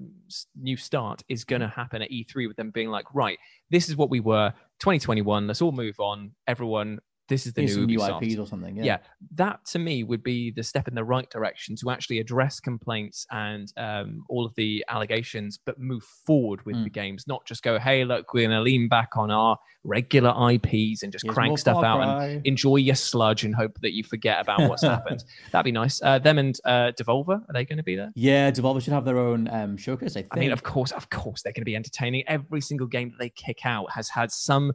new 0.55 0.77
start 0.77 1.23
is 1.29 1.45
going 1.45 1.61
to 1.61 1.67
Mm. 1.69 1.75
happen 1.75 2.03
at 2.03 2.11
E3 2.11 2.47
with 2.47 2.57
them 2.57 2.71
being 2.71 2.89
like, 2.91 3.07
right, 3.15 3.39
this 3.71 3.89
is 3.89 3.97
what 3.97 4.11
we 4.11 4.21
were 4.21 4.53
2021. 4.79 5.47
Let's 5.47 5.61
all 5.63 5.73
move 5.73 5.99
on. 6.01 6.35
Everyone, 6.47 7.01
this 7.31 7.47
is 7.47 7.55
the 7.55 7.63
Here's 7.63 7.77
new 7.79 7.87
new 7.87 8.05
IPs 8.05 8.39
or 8.39 8.47
something. 8.47 8.77
Yeah. 8.77 8.85
yeah. 8.85 8.99
that 9.37 9.65
to 9.73 9.79
me 9.79 10.05
would 10.05 10.23
be 10.23 10.51
the 10.51 10.63
step 10.63 10.87
in 10.89 10.95
the 10.95 11.05
right 11.05 11.29
direction 11.31 11.75
to 11.77 11.89
actually 11.91 12.19
address 12.19 12.61
complaints 12.61 13.27
and 13.31 13.73
um, 13.79 14.25
all 14.29 14.45
of 14.45 14.55
the 14.57 14.85
allegations, 14.89 15.59
but 15.65 15.79
move 15.81 16.03
forward 16.27 16.61
with 16.67 16.77
Mm. 16.77 16.85
the 16.85 16.91
games, 16.91 17.25
not 17.27 17.47
just 17.47 17.63
go, 17.63 17.79
hey, 17.79 18.05
look, 18.05 18.35
we're 18.35 18.47
going 18.47 18.57
to 18.59 18.61
lean 18.63 18.89
back 18.89 19.17
on 19.17 19.31
our 19.31 19.57
regular 19.85 20.31
IPs 20.53 21.03
and 21.03 21.11
just 21.11 21.25
Here's 21.25 21.35
crank 21.35 21.59
stuff 21.59 21.83
out 21.83 21.99
Cry. 21.99 22.27
and 22.27 22.47
enjoy 22.47 22.77
your 22.77 22.95
sludge 22.97 23.45
and 23.45 23.55
hope 23.55 23.79
that 23.81 23.93
you 23.95 24.05
forget 24.05 24.41
about 24.41 24.69
what's 24.69 24.83
happened. 24.95 25.25
That'd 25.53 25.65
be 25.65 25.73
nice. 25.73 26.03
Uh, 26.03 26.19
them 26.19 26.37
and 26.39 26.59
uh, 26.67 26.93
Devolver, 27.01 27.41
are 27.49 27.53
they 27.55 27.65
going 27.65 27.79
to 27.79 27.83
be 27.85 27.97
there? 27.97 28.11
Yeah, 28.15 28.51
Devolver 28.51 28.83
should 28.83 28.93
have 28.93 29.05
their 29.07 29.19
own 29.19 29.49
um, 29.49 29.77
showcase. 29.79 30.17
I 30.17 30.21
think. 30.23 30.29
I 30.33 30.39
mean, 30.41 30.53
of 30.53 30.63
course, 30.63 30.91
of 30.93 31.09
course, 31.11 31.43
they're 31.43 31.53
going 31.53 31.63
to 31.63 31.65
be 31.65 31.77
entertaining. 31.77 32.25
Every 32.27 32.61
single 32.61 32.87
game 32.89 33.11
that 33.11 33.19
they 33.19 33.31
kick 33.31 33.65
out 33.65 33.91
has 33.93 34.09
had 34.09 34.31
some 34.33 34.73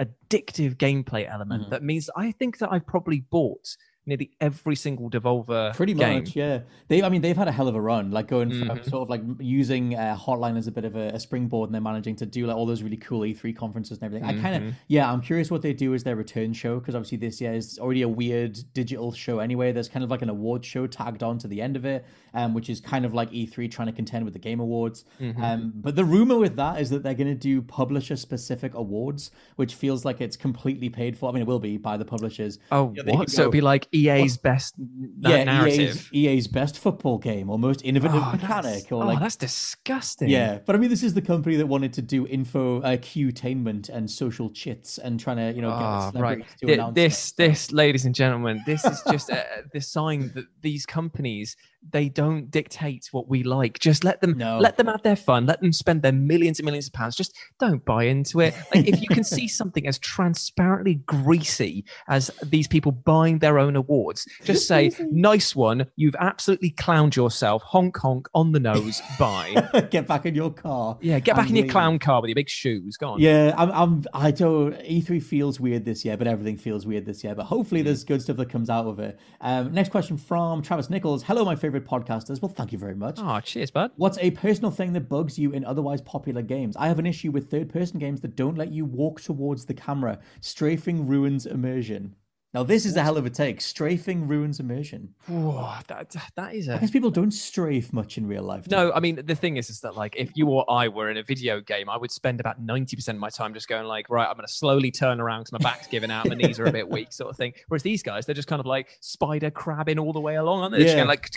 addictive 0.00 0.76
gameplay 0.76 1.28
element 1.28 1.66
Mhm. 1.66 1.70
that 1.70 1.82
means 1.82 2.08
I 2.16 2.32
think 2.32 2.58
that 2.58 2.70
I've 2.72 2.86
probably 2.86 3.20
bought 3.20 3.76
nearly 4.06 4.30
every 4.40 4.76
single 4.76 5.08
Devolver 5.10 5.74
Pretty 5.74 5.94
game. 5.94 6.18
much, 6.20 6.36
yeah. 6.36 6.60
They, 6.88 7.02
I 7.02 7.08
mean, 7.08 7.22
they've 7.22 7.36
had 7.36 7.48
a 7.48 7.52
hell 7.52 7.68
of 7.68 7.74
a 7.74 7.80
run, 7.80 8.10
like 8.10 8.28
going 8.28 8.50
Mhm. 8.50 8.84
sort 8.90 9.02
of 9.02 9.08
like 9.10 9.22
using 9.38 9.94
uh, 9.94 10.16
Hotline 10.20 10.56
as 10.58 10.66
a 10.66 10.72
bit 10.72 10.84
of 10.84 10.94
a, 10.96 11.08
a 11.08 11.20
springboard, 11.20 11.68
and 11.70 11.74
they're 11.74 11.80
managing 11.80 12.16
to 12.16 12.26
do 12.26 12.46
like 12.46 12.56
all 12.56 12.66
those 12.66 12.82
really 12.82 12.96
cool 12.98 13.20
E3 13.20 13.56
conferences 13.56 13.98
and 13.98 14.04
everything. 14.04 14.28
I 14.28 14.40
kind 14.40 14.62
of, 14.68 14.74
yeah, 14.88 15.10
I'm 15.10 15.20
curious 15.20 15.50
what 15.50 15.62
they 15.62 15.72
do 15.72 15.94
as 15.94 16.04
their 16.04 16.16
return 16.16 16.52
show 16.52 16.78
because 16.78 16.94
obviously 16.94 17.18
this 17.18 17.40
year 17.40 17.54
is 17.54 17.78
already 17.78 18.02
a 18.02 18.08
weird 18.08 18.58
digital 18.74 19.12
show 19.12 19.38
anyway. 19.38 19.72
There's 19.72 19.88
kind 19.88 20.04
of 20.04 20.10
like 20.10 20.22
an 20.22 20.28
award 20.28 20.64
show 20.64 20.86
tagged 20.86 21.22
on 21.22 21.38
to 21.38 21.48
the 21.48 21.62
end 21.62 21.76
of 21.76 21.84
it, 21.84 22.04
um, 22.34 22.52
which 22.54 22.68
is 22.68 22.80
kind 22.80 23.04
of 23.04 23.14
like 23.14 23.30
E3 23.32 23.70
trying 23.70 23.86
to 23.86 23.92
contend 23.92 24.24
with 24.24 24.34
the 24.34 24.38
Game 24.40 24.60
Awards. 24.60 25.04
Mhm. 25.20 25.40
Um, 25.42 25.72
but 25.76 25.96
the 25.96 26.04
rumor 26.04 26.36
with 26.36 26.56
that 26.56 26.80
is 26.80 26.90
that 26.90 27.02
they're 27.02 27.14
going 27.14 27.28
to 27.28 27.34
do 27.34 27.62
publisher 27.62 28.16
specific 28.16 28.74
awards, 28.74 29.30
which 29.56 29.74
feels 29.74 30.04
like 30.04 30.20
it's 30.20 30.36
completely 30.36 30.88
paid 30.90 31.16
for. 31.16 31.30
I 31.30 31.32
mean, 31.32 31.42
it 31.42 31.48
will 31.48 31.58
be 31.58 31.76
by 31.78 31.96
the 31.96 32.04
publishers. 32.04 32.58
Oh, 32.70 32.92
Yeah, 32.94 33.04
what? 33.14 33.30
So 33.30 33.42
it'd 33.42 33.52
be 33.52 33.60
like 33.60 33.88
EA's 33.94 34.36
best 34.36 34.74
na- 34.78 35.44
narrative. 35.44 36.10
EA's, 36.12 36.26
EA's 36.26 36.46
best 36.48 36.78
football 36.78 37.18
game 37.18 37.48
or 37.48 37.58
most 37.58 37.82
innovative 37.84 38.22
Oh, 38.22 38.32
mechanic, 38.32 38.90
or 38.90 39.02
oh, 39.02 39.06
like 39.06 39.20
that's 39.20 39.36
disgusting. 39.36 40.28
yeah. 40.28 40.58
But 40.64 40.74
I 40.74 40.78
mean, 40.78 40.90
this 40.90 41.02
is 41.02 41.14
the 41.14 41.22
company 41.22 41.56
that 41.56 41.66
wanted 41.66 41.92
to 41.94 42.02
do 42.02 42.26
info, 42.26 42.80
uh, 42.82 42.96
Q-tainment 43.00 43.88
and 43.88 44.10
social 44.10 44.50
chits, 44.50 44.98
and 44.98 45.18
trying 45.20 45.36
to 45.36 45.52
you 45.54 45.62
know 45.62 45.70
get 45.70 45.78
Ah, 45.82 46.10
right. 46.14 46.44
to 46.60 46.66
Th- 46.66 46.80
This, 46.92 47.18
stuff. 47.18 47.36
this, 47.36 47.72
ladies 47.72 48.04
and 48.04 48.14
gentlemen, 48.14 48.62
this 48.66 48.84
is 48.84 49.02
just 49.10 49.30
uh, 49.30 49.42
the 49.72 49.80
sign 49.80 50.30
that 50.34 50.44
these 50.60 50.84
companies 50.86 51.56
they 51.90 52.08
don't 52.08 52.50
dictate 52.50 53.08
what 53.12 53.28
we 53.28 53.42
like. 53.42 53.78
Just 53.78 54.04
let 54.04 54.20
them, 54.20 54.36
No. 54.38 54.58
let 54.58 54.76
them 54.76 54.86
have 54.86 55.02
their 55.02 55.16
fun. 55.16 55.46
Let 55.46 55.60
them 55.60 55.72
spend 55.72 56.02
their 56.02 56.12
millions 56.12 56.58
and 56.58 56.64
millions 56.64 56.86
of 56.86 56.92
pounds. 56.92 57.14
Just 57.16 57.36
don't 57.60 57.84
buy 57.84 58.04
into 58.04 58.40
it. 58.40 58.54
Like 58.74 58.88
if 58.88 59.00
you 59.02 59.08
can 59.08 59.24
see 59.36 59.46
something 59.48 59.86
as 59.86 59.98
transparently 59.98 60.94
greasy 61.06 61.84
as 62.08 62.30
these 62.42 62.66
people 62.68 62.92
buying 62.92 63.38
their 63.38 63.58
own 63.58 63.76
awards, 63.76 64.26
just 64.44 64.66
say, 64.66 64.90
"Nice 65.10 65.54
one. 65.54 65.86
You've 65.96 66.16
absolutely 66.18 66.70
clowned 66.72 67.16
yourself. 67.16 67.62
Honk 67.62 67.96
honk 67.98 68.28
on 68.34 68.52
the 68.52 68.60
nose. 68.60 69.00
Bye." 69.18 69.68
get 69.90 70.06
back 70.06 70.26
in 70.26 70.34
your 70.34 70.50
car. 70.52 70.98
Yeah, 71.00 71.18
get 71.18 71.36
back 71.36 71.50
in 71.50 71.56
your 71.56 71.66
clown 71.68 71.98
car 71.98 72.20
with 72.20 72.28
your 72.28 72.34
big 72.36 72.48
shoes. 72.48 72.96
Go 72.96 73.10
on. 73.10 73.20
Yeah, 73.20 73.54
I'm, 73.56 73.70
I'm. 73.72 74.04
I 74.14 74.30
don't. 74.30 74.74
E3 74.78 75.22
feels 75.22 75.60
weird 75.60 75.84
this 75.84 76.04
year, 76.04 76.16
but 76.16 76.26
everything 76.26 76.56
feels 76.56 76.86
weird 76.86 77.04
this 77.06 77.22
year. 77.24 77.34
But 77.34 77.44
hopefully, 77.44 77.80
Hmm. 77.82 77.86
there's 77.86 78.04
good 78.04 78.22
stuff 78.22 78.36
that 78.38 78.48
comes 78.50 78.70
out 78.70 78.86
of 78.86 78.98
it. 78.98 79.18
Um, 79.40 79.72
next 79.72 79.90
question 79.90 80.16
from 80.16 80.62
Travis 80.62 80.88
Nichols. 80.90 81.22
Hello, 81.22 81.44
my 81.44 81.56
favorite 81.56 81.73
podcasters. 81.80 82.40
Well, 82.40 82.48
thank 82.48 82.72
you 82.72 82.78
very 82.78 82.94
much. 82.94 83.18
Oh, 83.18 83.40
cheers, 83.40 83.70
bud. 83.70 83.92
What's 83.96 84.18
a 84.18 84.30
personal 84.32 84.70
thing 84.70 84.92
that 84.94 85.08
bugs 85.08 85.38
you 85.38 85.52
in 85.52 85.64
otherwise 85.64 86.00
popular 86.02 86.42
games? 86.42 86.76
I 86.76 86.88
have 86.88 86.98
an 86.98 87.06
issue 87.06 87.30
with 87.30 87.50
third 87.50 87.72
person 87.72 87.98
games 87.98 88.20
that 88.22 88.36
don't 88.36 88.58
let 88.58 88.72
you 88.72 88.84
walk 88.84 89.20
towards 89.20 89.66
the 89.66 89.74
camera. 89.74 90.18
Strafing 90.40 91.06
ruins 91.06 91.46
immersion. 91.46 92.16
Now 92.54 92.62
this 92.62 92.86
is 92.86 92.96
a 92.96 93.02
hell 93.02 93.16
of 93.16 93.26
a 93.26 93.30
take. 93.30 93.60
Strafing 93.60 94.28
ruins 94.28 94.60
immersion. 94.60 95.12
Whoa, 95.26 95.74
that, 95.88 96.14
that 96.36 96.54
is 96.54 96.68
I 96.68 96.76
a 96.76 96.78
guess 96.78 96.90
people 96.92 97.10
don't 97.10 97.32
strafe 97.32 97.92
much 97.92 98.16
in 98.16 98.26
real 98.28 98.44
life. 98.44 98.68
No, 98.70 98.92
I 98.92 99.00
mean 99.00 99.20
the 99.24 99.34
thing 99.34 99.56
is, 99.56 99.68
is 99.70 99.80
that 99.80 99.96
like 99.96 100.14
if 100.16 100.30
you 100.36 100.46
or 100.48 100.64
I 100.70 100.86
were 100.88 101.10
in 101.10 101.16
a 101.16 101.22
video 101.24 101.60
game, 101.60 101.90
I 101.90 101.96
would 101.96 102.12
spend 102.12 102.38
about 102.38 102.60
ninety 102.60 102.94
percent 102.96 103.16
of 103.16 103.20
my 103.20 103.30
time 103.30 103.52
just 103.54 103.68
going 103.68 103.86
like, 103.86 104.08
right, 104.08 104.26
I'm 104.28 104.36
going 104.36 104.46
to 104.46 104.52
slowly 104.52 104.90
turn 104.92 105.20
around 105.20 105.40
because 105.40 105.52
my 105.52 105.58
back's 105.70 105.88
giving 105.88 106.10
out, 106.10 106.28
my 106.28 106.36
knees 106.36 106.60
are 106.60 106.66
a 106.66 106.72
bit 106.72 106.88
weak, 106.88 107.12
sort 107.12 107.28
of 107.30 107.36
thing. 107.36 107.52
Whereas 107.68 107.82
these 107.82 108.02
guys, 108.02 108.24
they're 108.24 108.34
just 108.36 108.48
kind 108.48 108.60
of 108.60 108.66
like 108.66 108.96
spider 109.00 109.50
crabbing 109.50 109.98
all 109.98 110.12
the 110.12 110.20
way 110.20 110.36
along, 110.36 110.60
aren't 110.62 110.72
they? 110.76 110.84
They're 110.84 110.98
Yeah. 110.98 111.04
like, 111.04 111.30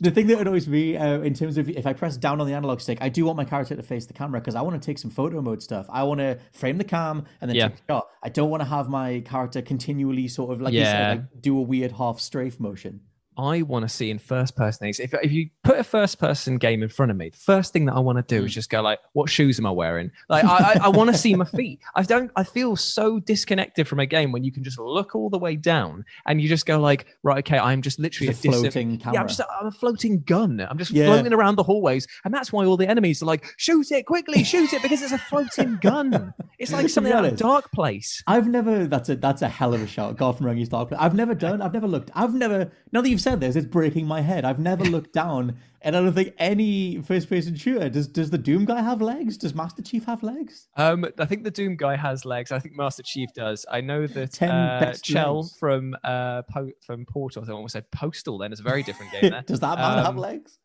The 0.00 0.10
thing 0.12 0.28
that 0.28 0.38
annoys 0.38 0.68
me 0.68 0.96
uh, 0.96 1.20
in 1.20 1.34
terms 1.34 1.58
of 1.58 1.68
if 1.68 1.86
I 1.86 1.92
press 1.92 2.16
down 2.16 2.40
on 2.40 2.46
the 2.46 2.54
analog 2.54 2.80
stick, 2.80 2.98
I 3.00 3.08
do 3.08 3.24
want 3.24 3.36
my 3.36 3.44
character 3.44 3.74
to 3.74 3.82
face 3.82 4.06
the 4.06 4.12
camera 4.12 4.40
because 4.40 4.54
I 4.54 4.62
want 4.62 4.80
to 4.80 4.86
take 4.86 4.98
some 4.98 5.10
photo 5.10 5.40
mode 5.42 5.60
stuff. 5.62 5.86
I 5.90 6.04
want 6.04 6.20
to 6.20 6.38
frame 6.52 6.78
the 6.78 6.84
cam 6.84 7.24
and 7.40 7.48
then 7.50 7.56
Yeah. 7.56 7.68
take 7.68 7.78
a 7.78 7.92
shot. 7.92 8.08
I 8.22 8.28
don't 8.28 8.48
want 8.50 8.60
to 8.62 8.68
have 8.68 8.88
my 8.88 9.20
character 9.20 9.60
continually 9.60 10.28
sort 10.28 10.52
of 10.52 10.60
like 10.60 10.72
you 10.72 10.80
said, 10.84 11.10
like 11.32 11.42
do 11.42 11.58
a 11.58 11.62
weird 11.62 11.92
half 11.92 12.20
strafe 12.20 12.60
motion. 12.60 13.00
I 13.38 13.62
want 13.62 13.84
to 13.84 13.88
see 13.88 14.10
in 14.10 14.18
first 14.18 14.56
person 14.56 14.80
things. 14.80 14.98
If 14.98 15.14
if 15.14 15.30
you 15.30 15.48
put 15.62 15.78
a 15.78 15.84
first 15.84 16.18
person 16.18 16.58
game 16.58 16.82
in 16.82 16.88
front 16.88 17.12
of 17.12 17.16
me, 17.16 17.30
the 17.30 17.36
first 17.36 17.72
thing 17.72 17.86
that 17.86 17.94
I 17.94 18.00
want 18.00 18.18
to 18.18 18.22
do 18.22 18.44
is 18.44 18.50
mm. 18.50 18.54
just 18.54 18.68
go 18.68 18.82
like, 18.82 18.98
what 19.12 19.30
shoes 19.30 19.60
am 19.60 19.66
I 19.66 19.70
wearing? 19.70 20.10
Like 20.28 20.44
I 20.44 20.72
I, 20.74 20.78
I 20.82 20.88
want 20.88 21.10
to 21.12 21.16
see 21.16 21.34
my 21.36 21.44
feet. 21.56 21.80
I 21.94 22.02
don't. 22.02 22.32
I 22.34 22.42
feel 22.42 22.74
so 22.74 23.20
disconnected 23.20 23.86
from 23.86 24.00
a 24.00 24.06
game 24.06 24.32
when 24.32 24.42
you 24.42 24.50
can 24.50 24.64
just 24.64 24.78
look 24.78 25.14
all 25.14 25.30
the 25.30 25.38
way 25.38 25.54
down 25.54 26.04
and 26.26 26.42
you 26.42 26.48
just 26.48 26.66
go 26.66 26.80
like, 26.80 27.06
right, 27.22 27.38
okay, 27.38 27.58
I'm 27.58 27.80
just 27.80 28.00
literally 28.00 28.28
Just 28.28 28.44
a 28.44 28.48
distant- 28.48 28.72
floating 28.72 28.90
Yeah, 28.92 28.96
camera. 28.98 29.20
I'm 29.20 29.28
just 29.28 29.40
a, 29.40 29.46
I'm 29.52 29.66
a 29.66 29.72
floating 29.72 30.20
gun. 30.22 30.66
I'm 30.68 30.76
just 30.76 30.90
Yeah. 30.90 31.06
floating 31.06 31.32
around 31.32 31.54
the 31.54 31.62
hallways, 31.62 32.08
and 32.24 32.34
that's 32.34 32.52
why 32.52 32.64
all 32.64 32.76
the 32.76 32.88
enemies 32.88 33.22
are 33.22 33.26
like, 33.26 33.46
shoot 33.56 33.92
it 33.92 34.06
quickly, 34.06 34.42
shoot 34.42 34.72
it 34.72 34.82
because 34.82 35.00
it's 35.00 35.12
a 35.12 35.18
floating 35.18 35.78
gun. 35.80 36.34
It's 36.58 36.72
like 36.72 36.88
something 36.98 37.12
out 37.12 37.24
of 37.24 37.34
a 37.34 37.36
dark 37.36 37.70
place. 37.70 38.20
I've 38.26 38.48
never. 38.48 38.86
That's 38.88 39.08
a 39.10 39.16
that's 39.16 39.42
a 39.42 39.48
hell 39.48 39.74
of 39.74 39.82
a 39.82 39.86
shot. 39.86 40.16
Garth 40.16 40.40
Marenghi's 40.40 40.68
Dark. 40.68 40.88
Place. 40.88 41.00
I've 41.00 41.14
never 41.14 41.36
done. 41.36 41.62
I've 41.62 41.72
never 41.72 41.86
looked. 41.86 42.10
I've 42.14 42.34
never. 42.34 42.72
Now 42.92 43.00
that 43.00 43.08
you've 43.08 43.20
said 43.28 43.40
this, 43.40 43.56
it's 43.56 43.66
breaking 43.66 44.06
my 44.06 44.20
head. 44.22 44.44
I've 44.44 44.58
never 44.58 44.84
looked 44.84 45.12
down, 45.12 45.58
and 45.82 45.94
I 45.94 46.00
don't 46.00 46.14
think 46.14 46.32
any 46.38 47.02
first 47.02 47.28
person 47.28 47.54
shooter 47.56 47.88
does. 47.90 48.08
Does 48.08 48.30
the 48.30 48.38
Doom 48.38 48.64
guy 48.64 48.80
have 48.80 49.02
legs? 49.02 49.36
Does 49.36 49.54
Master 49.54 49.82
Chief 49.82 50.06
have 50.06 50.22
legs? 50.22 50.68
Um, 50.76 51.04
I 51.18 51.26
think 51.26 51.44
the 51.44 51.50
Doom 51.50 51.76
guy 51.76 51.96
has 51.96 52.24
legs. 52.24 52.50
I 52.52 52.58
think 52.58 52.74
Master 52.74 53.02
Chief 53.02 53.28
does. 53.34 53.66
I 53.70 53.82
know 53.82 54.06
that 54.06 54.32
10 54.32 54.50
uh, 54.50 54.94
Chell 55.02 55.40
legs. 55.42 55.56
from 55.58 55.94
uh 56.04 56.42
po- 56.42 56.72
from 56.86 57.04
Portal. 57.04 57.44
I 57.46 57.52
almost 57.52 57.74
said 57.74 57.90
Postal. 57.90 58.38
Then 58.38 58.50
it's 58.52 58.60
a 58.60 58.64
very 58.64 58.82
different 58.82 59.12
game. 59.12 59.30
There. 59.30 59.42
does 59.42 59.60
that 59.60 59.76
man 59.78 59.98
have 59.98 60.06
Um, 60.06 60.16
legs? 60.16 60.58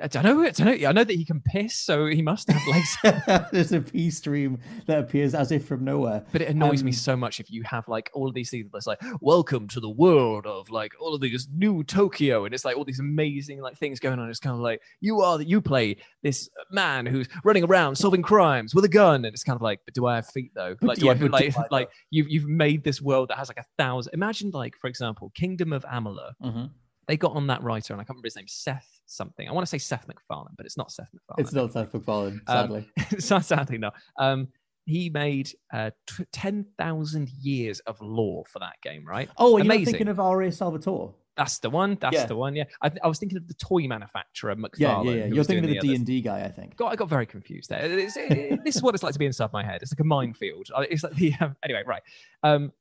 I 0.00 0.06
don't 0.06 0.22
know. 0.22 0.40
I 0.42 0.50
don't 0.50 0.80
know. 0.80 0.88
I 0.88 0.92
know 0.92 1.02
that 1.04 1.16
he 1.16 1.24
can 1.24 1.40
piss, 1.40 1.74
so 1.74 2.06
he 2.06 2.22
must 2.22 2.48
have 2.48 2.62
legs. 2.68 3.48
There's 3.52 3.72
a 3.72 3.80
pee 3.80 4.10
stream 4.10 4.58
that 4.86 4.98
appears 5.00 5.34
as 5.34 5.50
if 5.50 5.66
from 5.66 5.84
nowhere. 5.84 6.24
But 6.30 6.42
it 6.42 6.48
annoys 6.48 6.84
me 6.84 6.90
Um, 6.90 6.94
so 6.94 7.16
much 7.16 7.40
if 7.40 7.50
you 7.50 7.62
have 7.64 7.88
like 7.88 8.08
all 8.14 8.28
of 8.28 8.34
these 8.34 8.50
things 8.50 8.70
that's 8.72 8.86
like, 8.86 9.00
welcome 9.20 9.66
to 9.68 9.80
the 9.80 9.90
world 9.90 10.46
of 10.46 10.70
like 10.70 10.92
all 11.00 11.14
of 11.14 11.20
these 11.20 11.48
new 11.52 11.82
Tokyo, 11.82 12.44
and 12.44 12.54
it's 12.54 12.64
like 12.64 12.76
all 12.76 12.84
these 12.84 13.00
amazing 13.00 13.60
like 13.60 13.76
things 13.78 13.98
going 13.98 14.18
on. 14.20 14.30
It's 14.30 14.38
kind 14.38 14.54
of 14.54 14.60
like 14.60 14.80
you 15.00 15.20
are 15.22 15.38
that 15.38 15.48
you 15.48 15.60
play 15.60 15.96
this 16.22 16.48
man 16.70 17.04
who's 17.06 17.28
running 17.42 17.64
around 17.64 17.96
solving 17.96 18.22
crimes 18.22 18.74
with 18.74 18.84
a 18.84 18.88
gun, 18.88 19.24
and 19.24 19.34
it's 19.34 19.42
kind 19.44 19.56
of 19.56 19.62
like, 19.62 19.80
but 19.84 19.94
do 19.94 20.06
I 20.06 20.16
have 20.16 20.26
feet 20.28 20.52
though? 20.54 20.76
Like, 20.80 20.98
do 20.98 21.06
yeah, 21.06 21.12
I 21.12 21.14
but 21.14 21.26
do 21.26 21.28
like 21.32 21.56
I, 21.58 21.64
like 21.70 21.90
you've 22.10 22.28
you've 22.28 22.46
made 22.48 22.84
this 22.84 23.00
world 23.02 23.30
that 23.30 23.38
has 23.38 23.48
like 23.48 23.58
a 23.58 23.66
thousand. 23.76 24.14
Imagine 24.14 24.50
like 24.52 24.76
for 24.76 24.86
example, 24.86 25.32
Kingdom 25.34 25.72
of 25.72 25.84
Amalur. 25.84 26.30
Mhm. 26.42 26.70
They 27.08 27.16
got 27.16 27.32
on 27.32 27.48
that 27.48 27.60
writer, 27.64 27.92
and 27.92 28.00
I 28.00 28.04
can't 28.04 28.10
remember 28.10 28.26
his 28.26 28.36
name, 28.36 28.46
Seth 28.46 28.99
something. 29.10 29.48
I 29.48 29.52
want 29.52 29.66
to 29.66 29.70
say 29.70 29.78
Seth 29.78 30.06
MacFarlane, 30.08 30.54
but 30.56 30.66
it's 30.66 30.76
not 30.76 30.90
Seth 30.92 31.08
MacFarlane. 31.12 31.44
It's 31.44 31.52
not 31.52 31.72
Seth 31.72 31.92
MacFarlane, 31.94 32.40
Um, 32.46 32.56
sadly. 32.56 32.90
so 33.18 33.38
sadly 33.40 33.78
no. 33.78 33.90
Um, 34.18 34.48
he 34.86 35.10
made 35.10 35.52
uh, 35.72 35.90
t- 36.06 36.24
ten 36.32 36.66
thousand 36.78 37.28
years 37.30 37.80
of 37.80 38.00
lore 38.00 38.44
for 38.46 38.58
that 38.60 38.74
game, 38.82 39.06
right? 39.06 39.28
oh, 39.36 39.56
are 39.58 39.60
you 39.76 39.84
thinking 39.84 40.08
of 40.08 40.18
R.A. 40.18 40.50
Salvatore? 40.50 41.14
That's 41.36 41.58
the 41.60 41.70
one. 41.70 41.96
That's 42.00 42.14
Yeah. 42.14 42.26
the 42.26 42.36
one. 42.36 42.54
Yeah, 42.56 42.64
I, 42.82 42.88
th- 42.88 43.00
I 43.04 43.06
was 43.08 43.18
thinking 43.18 43.38
of 43.38 43.46
the 43.46 43.54
toy 43.54 43.86
manufacturer 43.86 44.50
Yeah, 44.50 44.56
McFarlane. 44.94 45.04
yeah, 45.06 45.12
yeah. 45.12 45.26
who 45.28 45.34
You're 45.36 45.44
thinking 45.44 45.64
of 45.64 45.70
the 45.82 45.88
D 45.88 45.94
and 45.94 46.04
D 46.04 46.20
guy, 46.20 46.40
I 46.44 46.48
think. 46.50 46.76
Got, 46.76 46.92
I 46.92 46.96
got 46.96 47.08
very 47.08 47.24
confused 47.26 47.70
there. 47.70 47.82
It's- 47.84 48.16
it- 48.16 48.64
this 48.64 48.76
is 48.76 48.82
what 48.82 48.94
it's 48.94 49.02
like 49.02 49.12
to 49.12 49.18
be 49.18 49.26
inside 49.26 49.50
my 49.52 49.64
head. 49.64 49.80
It's 49.82 49.92
like 49.92 50.00
a 50.00 50.04
minefield. 50.04 50.68
It's 50.90 51.02
like 51.04 51.14
the 51.14 51.34
um, 51.40 51.56
anyway, 51.62 51.82
right? 51.86 52.02
Um, 52.42 52.72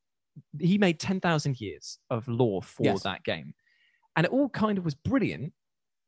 he 0.60 0.78
made 0.78 1.00
ten 1.00 1.20
thousand 1.20 1.62
years 1.62 2.00
of 2.10 2.28
lore 2.28 2.64
for 2.64 2.84
Yes. 2.84 3.04
that 3.04 3.24
game, 3.24 3.54
and 4.16 4.26
it 4.26 4.32
all 4.32 4.50
kind 4.50 4.78
of 4.78 4.86
was 4.86 4.96
brilliant. 4.96 5.54